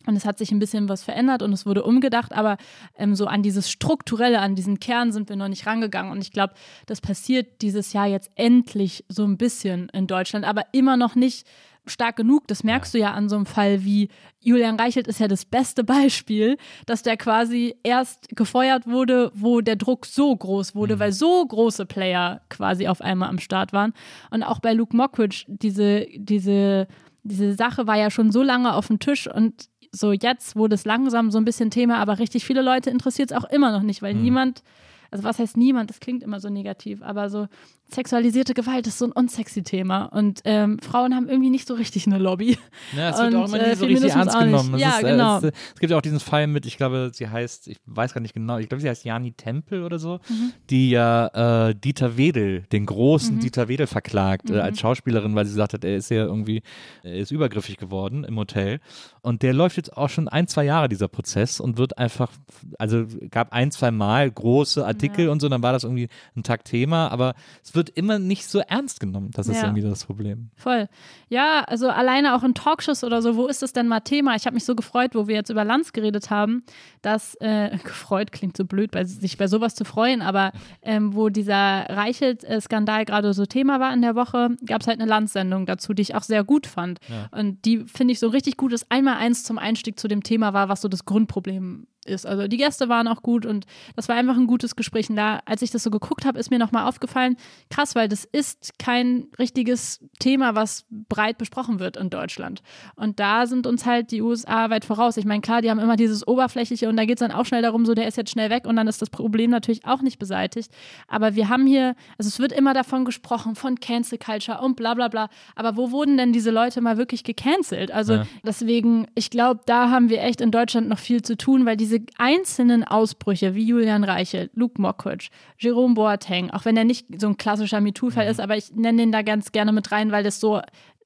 [0.06, 2.56] Und es hat sich ein bisschen was verändert und es wurde umgedacht, aber
[2.96, 6.12] ähm, so an dieses Strukturelle, an diesen Kern sind wir noch nicht rangegangen.
[6.12, 6.54] Und ich glaube,
[6.86, 11.46] das passiert dieses Jahr jetzt endlich so ein bisschen in Deutschland, aber immer noch nicht
[11.86, 12.46] stark genug.
[12.48, 12.98] Das merkst ja.
[12.98, 14.08] du ja an so einem Fall wie
[14.40, 16.56] Julian Reichelt ist ja das beste Beispiel,
[16.86, 21.00] dass der quasi erst gefeuert wurde, wo der Druck so groß wurde, mhm.
[21.00, 23.92] weil so große Player quasi auf einmal am Start waren.
[24.30, 26.86] Und auch bei Luke Mockridge, diese, diese,
[27.22, 30.84] diese Sache war ja schon so lange auf dem Tisch und so jetzt wurde es
[30.84, 34.02] langsam so ein bisschen Thema, aber richtig viele Leute interessiert es auch immer noch nicht,
[34.02, 34.22] weil mhm.
[34.22, 34.62] niemand
[35.10, 37.48] also was heißt niemand, das klingt immer so negativ, aber so
[37.88, 42.06] sexualisierte Gewalt ist so ein unsexy Thema und ähm, Frauen haben irgendwie nicht so richtig
[42.06, 42.58] eine Lobby.
[42.96, 44.78] Ja, es wird und, auch immer nie äh, so richtig ernst genommen.
[44.78, 45.38] Ja, ist, äh, genau.
[45.38, 48.20] Es, es, gibt ja auch diesen Fall mit, ich glaube, sie heißt, ich weiß gar
[48.20, 50.52] nicht genau, ich glaube, sie heißt Jani Tempel oder so, mhm.
[50.68, 53.40] die ja äh, Dieter Wedel, den großen mhm.
[53.40, 54.60] Dieter Wedel verklagt äh, mhm.
[54.60, 56.62] als Schauspielerin, weil sie gesagt hat, er ist ja irgendwie,
[57.02, 58.80] er ist übergriffig geworden im Hotel
[59.26, 62.30] und der läuft jetzt auch schon ein, zwei Jahre, dieser Prozess und wird einfach,
[62.78, 65.32] also gab ein, zwei Mal große Artikel ja.
[65.32, 68.60] und so, dann war das irgendwie ein Tag Thema, aber es wird immer nicht so
[68.60, 69.32] ernst genommen.
[69.32, 69.64] Das ist ja.
[69.64, 70.50] irgendwie das Problem.
[70.54, 70.88] Voll.
[71.28, 74.36] Ja, also alleine auch in Talkshows oder so, wo ist das denn mal Thema?
[74.36, 76.62] Ich habe mich so gefreut, wo wir jetzt über Lanz geredet haben,
[77.02, 81.30] dass, äh, gefreut klingt so blöd, bei, sich bei sowas zu freuen, aber ähm, wo
[81.30, 81.56] dieser
[81.88, 86.02] Reichelt-Skandal gerade so Thema war in der Woche, gab es halt eine Lanz-Sendung dazu, die
[86.02, 87.00] ich auch sehr gut fand.
[87.08, 87.28] Ja.
[87.36, 90.52] Und die finde ich so richtig gut, dass einmal eins zum Einstieg zu dem Thema
[90.52, 92.26] war, was so das Grundproblem ist.
[92.26, 95.10] Also die Gäste waren auch gut und das war einfach ein gutes Gespräch.
[95.10, 97.36] Und da, als ich das so geguckt habe, ist mir nochmal aufgefallen,
[97.70, 102.62] krass, weil das ist kein richtiges Thema, was breit besprochen wird in Deutschland.
[102.94, 105.16] Und da sind uns halt die USA weit voraus.
[105.16, 107.62] Ich meine, klar, die haben immer dieses Oberflächliche und da geht es dann auch schnell
[107.62, 110.18] darum, so der ist jetzt schnell weg und dann ist das Problem natürlich auch nicht
[110.18, 110.70] beseitigt.
[111.08, 114.94] Aber wir haben hier, also es wird immer davon gesprochen, von Cancel Culture und bla
[114.94, 115.28] bla bla.
[115.54, 117.90] Aber wo wurden denn diese Leute mal wirklich gecancelt?
[117.90, 118.26] Also ja.
[118.44, 121.95] deswegen, ich glaube, da haben wir echt in Deutschland noch viel zu tun, weil diese
[121.98, 125.28] diese einzelnen Ausbrüche wie Julian Reichelt, Luke Mockridge,
[125.58, 128.30] Jerome Boateng, auch wenn er nicht so ein klassischer MeToo-Fall mhm.
[128.30, 130.60] ist, aber ich nenne den da ganz gerne mit rein, weil das so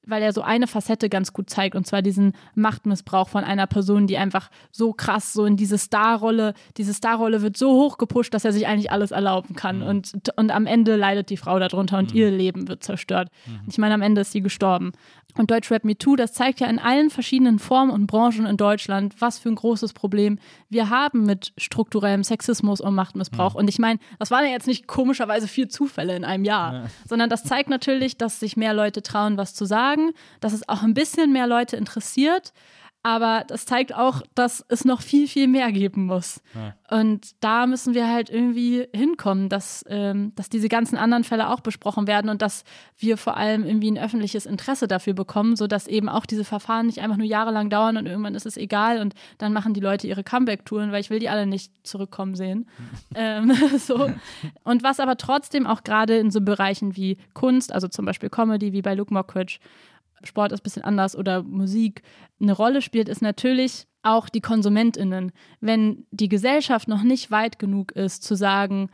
[0.05, 4.07] weil er so eine Facette ganz gut zeigt, und zwar diesen Machtmissbrauch von einer Person,
[4.07, 8.45] die einfach so krass so in diese Starrolle, diese Starrolle wird so hoch gepusht, dass
[8.45, 9.79] er sich eigentlich alles erlauben kann.
[9.79, 9.87] Mhm.
[9.87, 12.19] Und, und am Ende leidet die Frau darunter und mhm.
[12.19, 13.29] ihr Leben wird zerstört.
[13.45, 13.61] Mhm.
[13.67, 14.91] Ich meine, am Ende ist sie gestorben.
[15.37, 19.15] Und Deutschrap Me Too, das zeigt ja in allen verschiedenen Formen und Branchen in Deutschland,
[19.19, 23.53] was für ein großes Problem wir haben mit strukturellem Sexismus und Machtmissbrauch.
[23.53, 23.59] Mhm.
[23.59, 26.83] Und ich meine, das waren ja jetzt nicht komischerweise vier Zufälle in einem Jahr, ja.
[27.07, 29.90] sondern das zeigt natürlich, dass sich mehr Leute trauen, was zu sagen,
[30.39, 32.53] dass es auch ein bisschen mehr Leute interessiert
[33.03, 36.41] aber das zeigt auch, dass es noch viel, viel mehr geben muss.
[36.53, 36.97] Ja.
[36.97, 41.61] Und da müssen wir halt irgendwie hinkommen, dass, ähm, dass diese ganzen anderen Fälle auch
[41.61, 42.63] besprochen werden und dass
[42.97, 46.99] wir vor allem irgendwie ein öffentliches Interesse dafür bekommen, sodass eben auch diese Verfahren nicht
[46.99, 50.23] einfach nur jahrelang dauern und irgendwann ist es egal und dann machen die Leute ihre
[50.23, 52.67] Comeback-Touren, weil ich will die alle nicht zurückkommen sehen.
[53.15, 54.11] ähm, so.
[54.63, 58.73] Und was aber trotzdem auch gerade in so Bereichen wie Kunst, also zum Beispiel Comedy,
[58.73, 59.59] wie bei Luke Mockridge,
[60.23, 62.03] Sport ist ein bisschen anders oder Musik
[62.41, 65.31] eine Rolle spielt, ist natürlich auch die KonsumentInnen.
[65.59, 68.89] Wenn die Gesellschaft noch nicht weit genug ist, zu sagen,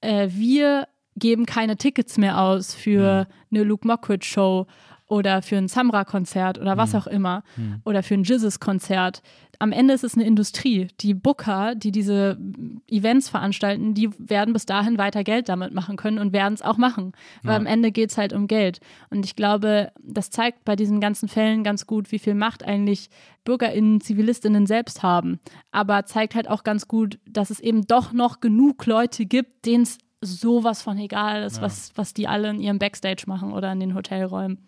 [0.00, 3.56] äh, wir geben keine Tickets mehr aus für mhm.
[3.56, 4.66] eine Luke Mockridge Show
[5.08, 6.98] oder für ein Samra-Konzert oder was mhm.
[6.98, 7.80] auch immer mhm.
[7.84, 9.22] oder für ein Jizzes-Konzert.
[9.58, 10.88] Am Ende ist es eine Industrie.
[11.00, 12.38] Die Booker, die diese
[12.86, 16.76] Events veranstalten, die werden bis dahin weiter Geld damit machen können und werden es auch
[16.76, 17.12] machen.
[17.42, 17.58] Weil ja.
[17.58, 18.80] am Ende geht es halt um Geld.
[19.10, 23.08] Und ich glaube, das zeigt bei diesen ganzen Fällen ganz gut, wie viel Macht eigentlich
[23.44, 25.40] BürgerInnen, ZivilistInnen selbst haben.
[25.72, 29.82] Aber zeigt halt auch ganz gut, dass es eben doch noch genug Leute gibt, denen
[29.82, 31.62] es sowas von egal ist, ja.
[31.62, 34.66] was, was die alle in ihrem Backstage machen oder in den Hotelräumen.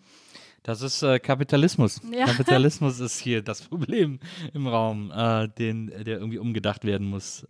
[0.63, 2.01] Das ist äh, Kapitalismus.
[2.11, 2.25] Ja.
[2.27, 4.19] Kapitalismus ist hier das Problem
[4.53, 7.45] im Raum, äh, den, der irgendwie umgedacht werden muss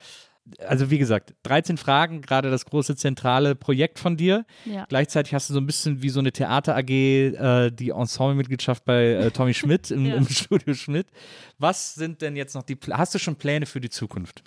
[0.68, 4.46] also wie gesagt, 13 Fragen, gerade das große zentrale Projekt von dir.
[4.66, 4.86] Ja.
[4.90, 9.12] Gleichzeitig hast du so ein bisschen wie so eine Theater AG äh, die Ensemblemitgliedschaft bei
[9.12, 10.16] äh, Tommy Schmidt im, ja.
[10.16, 11.08] im, Studio Schmidt.
[11.58, 14.44] Was sind denn jetzt noch die hast du schon Pläne für die Zukunft?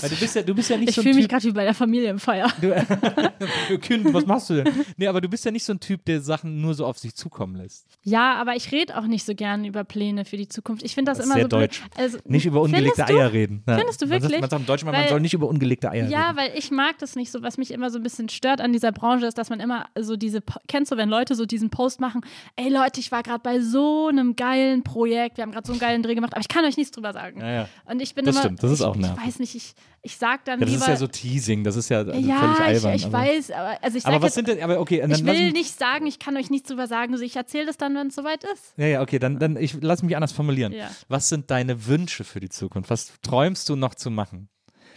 [0.00, 1.64] Weil du bist ja du bist ja nicht ich so fühle mich gerade wie bei
[1.64, 2.50] der Familienfeier.
[2.60, 4.72] Du, kind, was machst du denn?
[4.96, 7.14] Nee, aber du bist ja nicht so ein Typ, der Sachen nur so auf sich
[7.14, 7.86] zukommen lässt.
[8.02, 10.82] Ja, aber ich rede auch nicht so gerne über Pläne für die Zukunft.
[10.82, 11.82] Ich finde das, das, immer sehr so deutsch.
[11.96, 13.62] Also, nicht über ungelegte Eier reden.
[13.66, 13.78] Ja.
[13.78, 14.40] Findest du wirklich?
[14.40, 16.38] Man sagt, im Deutschen, man soll nicht über ungelegte Eier ja, reden.
[16.38, 17.42] weil ich mag das nicht so.
[17.42, 20.16] Was mich immer so ein bisschen stört an dieser Branche ist, dass man immer so
[20.16, 22.22] diese, kennst du, wenn Leute so diesen Post machen,
[22.56, 25.80] ey Leute, ich war gerade bei so einem geilen Projekt, wir haben gerade so einen
[25.80, 27.40] geilen Dreh gemacht, aber ich kann euch nichts drüber sagen.
[27.40, 27.68] Ja, ja.
[27.86, 29.18] Und ich bin das immer, stimmt, das ist auch nervig.
[29.18, 31.76] Ich weiß nicht, ich, ich sag dann ja, das lieber, ist ja so Teasing, das
[31.76, 32.94] ist ja, also ja völlig albern.
[32.94, 35.00] Ich, ich weiß, aber also ich Aber was sind denn, aber okay.
[35.00, 37.78] Dann ich will nicht sagen, ich kann euch nichts drüber sagen, also ich erzähle das
[37.78, 38.74] dann, wenn es soweit ist.
[38.76, 40.72] Ja, ja, okay, dann, dann ich lass mich anders formulieren.
[40.72, 40.90] Ja.
[41.08, 42.90] Was sind deine Wünsche für die Zukunft?
[42.90, 44.48] Was träumst du noch zu machen?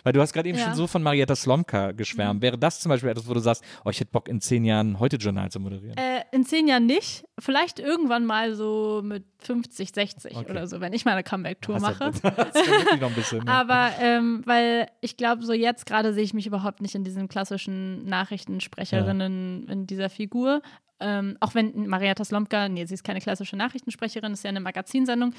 [0.07, 0.63] Weil du hast gerade eben ja.
[0.63, 2.39] schon so von Marietta Slomka geschwärmt.
[2.39, 2.41] Mhm.
[2.41, 5.01] Wäre das zum Beispiel etwas, wo du sagst, oh, ich hätte Bock in zehn Jahren
[5.01, 5.97] heute Journal zu moderieren?
[5.97, 7.25] Äh, in zehn Jahren nicht.
[7.37, 10.49] Vielleicht irgendwann mal so mit 50, 60 okay.
[10.49, 12.05] oder so, wenn ich mal eine Comeback-Tour mache.
[12.23, 12.55] Ja, das
[13.01, 13.51] noch ein bisschen, ne?
[13.51, 17.27] Aber ähm, weil ich glaube, so jetzt gerade sehe ich mich überhaupt nicht in diesen
[17.27, 19.73] klassischen Nachrichtensprecherinnen ja.
[19.73, 20.61] in dieser Figur.
[21.01, 25.33] Ähm, auch wenn Marietta Slomka, nee, sie ist keine klassische Nachrichtensprecherin, ist ja eine Magazinsendung,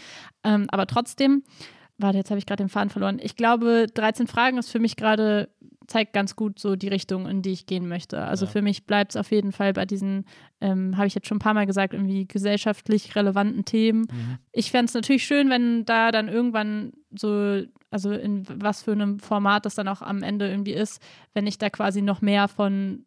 [0.44, 1.42] ähm, aber trotzdem
[1.98, 3.18] warte, jetzt habe ich gerade den Faden verloren.
[3.20, 5.48] Ich glaube, 13 Fragen ist für mich gerade,
[5.88, 8.22] zeigt ganz gut so die Richtung, in die ich gehen möchte.
[8.22, 8.52] Also ja.
[8.52, 10.24] für mich bleibt es auf jeden Fall bei diesen,
[10.60, 14.06] ähm, habe ich jetzt schon ein paar Mal gesagt, irgendwie gesellschaftlich relevanten Themen.
[14.10, 14.38] Mhm.
[14.52, 19.18] Ich fände es natürlich schön, wenn da dann irgendwann so, also in was für einem
[19.18, 21.02] Format das dann auch am Ende irgendwie ist,
[21.34, 23.06] wenn ich da quasi noch mehr von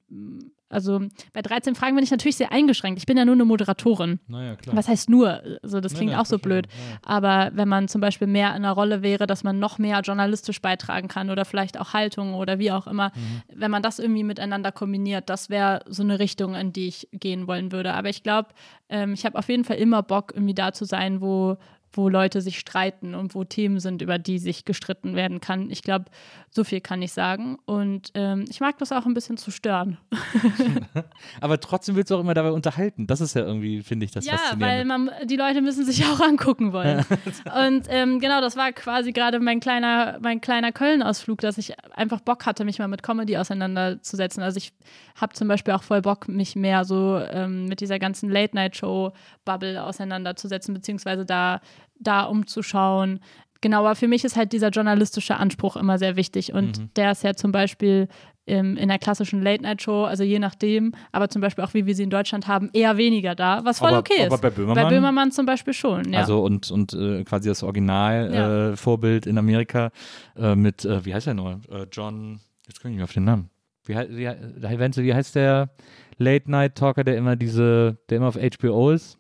[0.72, 1.02] also
[1.34, 2.99] bei 13 Fragen bin ich natürlich sehr eingeschränkt.
[2.99, 4.19] Ich bin ja nur eine Moderatorin.
[4.27, 4.76] Naja, klar.
[4.76, 5.41] Was heißt nur?
[5.61, 6.68] Also das klingt naja, auch so blöd.
[6.68, 6.98] Ja.
[7.03, 10.61] Aber wenn man zum Beispiel mehr in einer Rolle wäre, dass man noch mehr journalistisch
[10.61, 13.41] beitragen kann oder vielleicht auch Haltung oder wie auch immer, mhm.
[13.53, 17.48] wenn man das irgendwie miteinander kombiniert, das wäre so eine Richtung, in die ich gehen
[17.48, 17.93] wollen würde.
[17.93, 18.49] Aber ich glaube,
[18.89, 21.57] ähm, ich habe auf jeden Fall immer Bock, irgendwie da zu sein, wo
[21.93, 25.69] wo Leute sich streiten und wo Themen sind, über die sich gestritten werden kann.
[25.69, 26.05] Ich glaube,
[26.49, 27.57] so viel kann ich sagen.
[27.65, 29.97] Und ähm, ich mag das auch ein bisschen zu stören.
[31.41, 33.07] Aber trotzdem willst du auch immer dabei unterhalten.
[33.07, 36.19] Das ist ja irgendwie, finde ich, das ja, weil man, die Leute müssen sich auch
[36.27, 37.05] angucken wollen.
[37.68, 42.22] und ähm, genau, das war quasi gerade mein kleiner, mein kleiner Köln-Ausflug, dass ich einfach
[42.22, 44.43] Bock hatte, mich mal mit Comedy auseinanderzusetzen.
[44.43, 44.73] Also ich
[45.15, 50.73] habe zum Beispiel auch voll Bock, mich mehr so ähm, mit dieser ganzen Late-Night-Show-Bubble auseinanderzusetzen,
[50.73, 51.61] beziehungsweise da
[51.99, 53.19] da umzuschauen.
[53.61, 56.89] Genau, aber für mich ist halt dieser journalistische Anspruch immer sehr wichtig und mhm.
[56.95, 58.07] der ist ja zum Beispiel
[58.45, 62.03] im, in der klassischen Late-Night-Show, also je nachdem, aber zum Beispiel auch wie wir sie
[62.03, 64.31] in Deutschland haben, eher weniger da, was voll aber, okay ist.
[64.31, 66.19] Aber bei Böhmermann, bei Böhmermann zum Beispiel schon, ja.
[66.19, 69.29] Also und, und äh, quasi das Original-Vorbild ja.
[69.29, 69.91] äh, in Amerika
[70.35, 71.61] äh, mit, äh, wie heißt der nur?
[71.69, 73.49] Äh, John, jetzt komme ich nicht mehr auf den Namen.
[73.85, 75.69] Wie, wie, wie, wie heißt der
[76.17, 79.17] Late-Night-Talker, der immer diese, der immer auf HBO ist?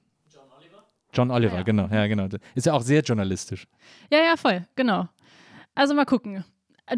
[1.13, 1.63] John Oliver, ja.
[1.63, 1.87] genau.
[1.91, 2.27] Ja, genau.
[2.55, 3.67] Ist ja auch sehr journalistisch.
[4.11, 5.07] Ja, ja, voll, genau.
[5.75, 6.43] Also mal gucken.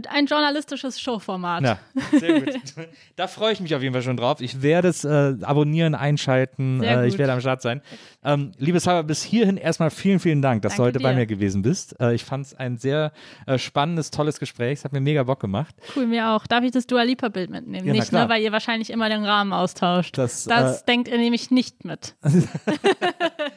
[0.09, 1.63] Ein journalistisches Showformat.
[1.63, 1.79] Ja,
[2.11, 2.53] sehr gut.
[3.15, 4.41] da freue ich mich auf jeden Fall schon drauf.
[4.41, 6.81] Ich werde es äh, abonnieren, einschalten.
[6.81, 7.81] Äh, ich werde am Start sein.
[8.23, 11.19] Ähm, liebe Sarah, bis hierhin erstmal vielen, vielen Dank, dass du Danke heute bei dir.
[11.19, 11.99] mir gewesen bist.
[11.99, 13.11] Äh, ich fand es ein sehr
[13.45, 14.79] äh, spannendes, tolles Gespräch.
[14.79, 15.75] Es hat mir mega Bock gemacht.
[15.95, 16.47] Cool, mir auch.
[16.47, 17.85] Darf ich das Dua Lipa Bild mitnehmen?
[17.85, 20.17] Ja, nicht, ne, weil ihr wahrscheinlich immer den Rahmen austauscht.
[20.17, 22.15] Das, Das äh, denkt ihr nämlich nicht mit.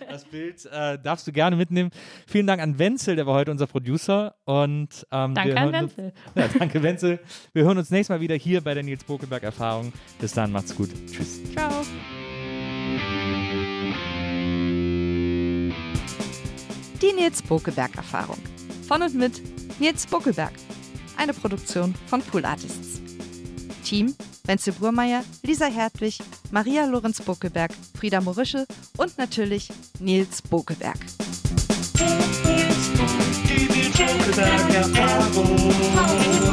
[0.08, 1.90] Das Bild äh, darfst du gerne mitnehmen.
[2.26, 4.34] Vielen Dank an Wenzel, der war heute unser Producer.
[4.44, 6.12] Und, ähm, Danke an Wenzel.
[6.35, 7.20] Ja, danke, Wenzel.
[7.53, 9.93] Wir hören uns nächstes Mal wieder hier bei der Nils Bokelberg Erfahrung.
[10.20, 10.90] Bis dann, macht's gut.
[11.11, 11.40] Tschüss.
[11.53, 11.70] Ciao.
[17.03, 18.39] Die Nils Bokelberg Erfahrung.
[18.89, 19.43] Von und mit
[19.81, 20.53] Nils Bokelberg.
[21.16, 23.01] Eine Produktion von Pool Artists.
[23.85, 24.15] Team
[24.47, 26.19] Wenzel Burmeier, Lisa Hertwig,
[26.51, 28.66] Maria Lorenz Bokelberg, Frieda Morische
[28.97, 30.98] und natürlich Nils Bokelberg.
[33.97, 36.45] Chega da minha favor.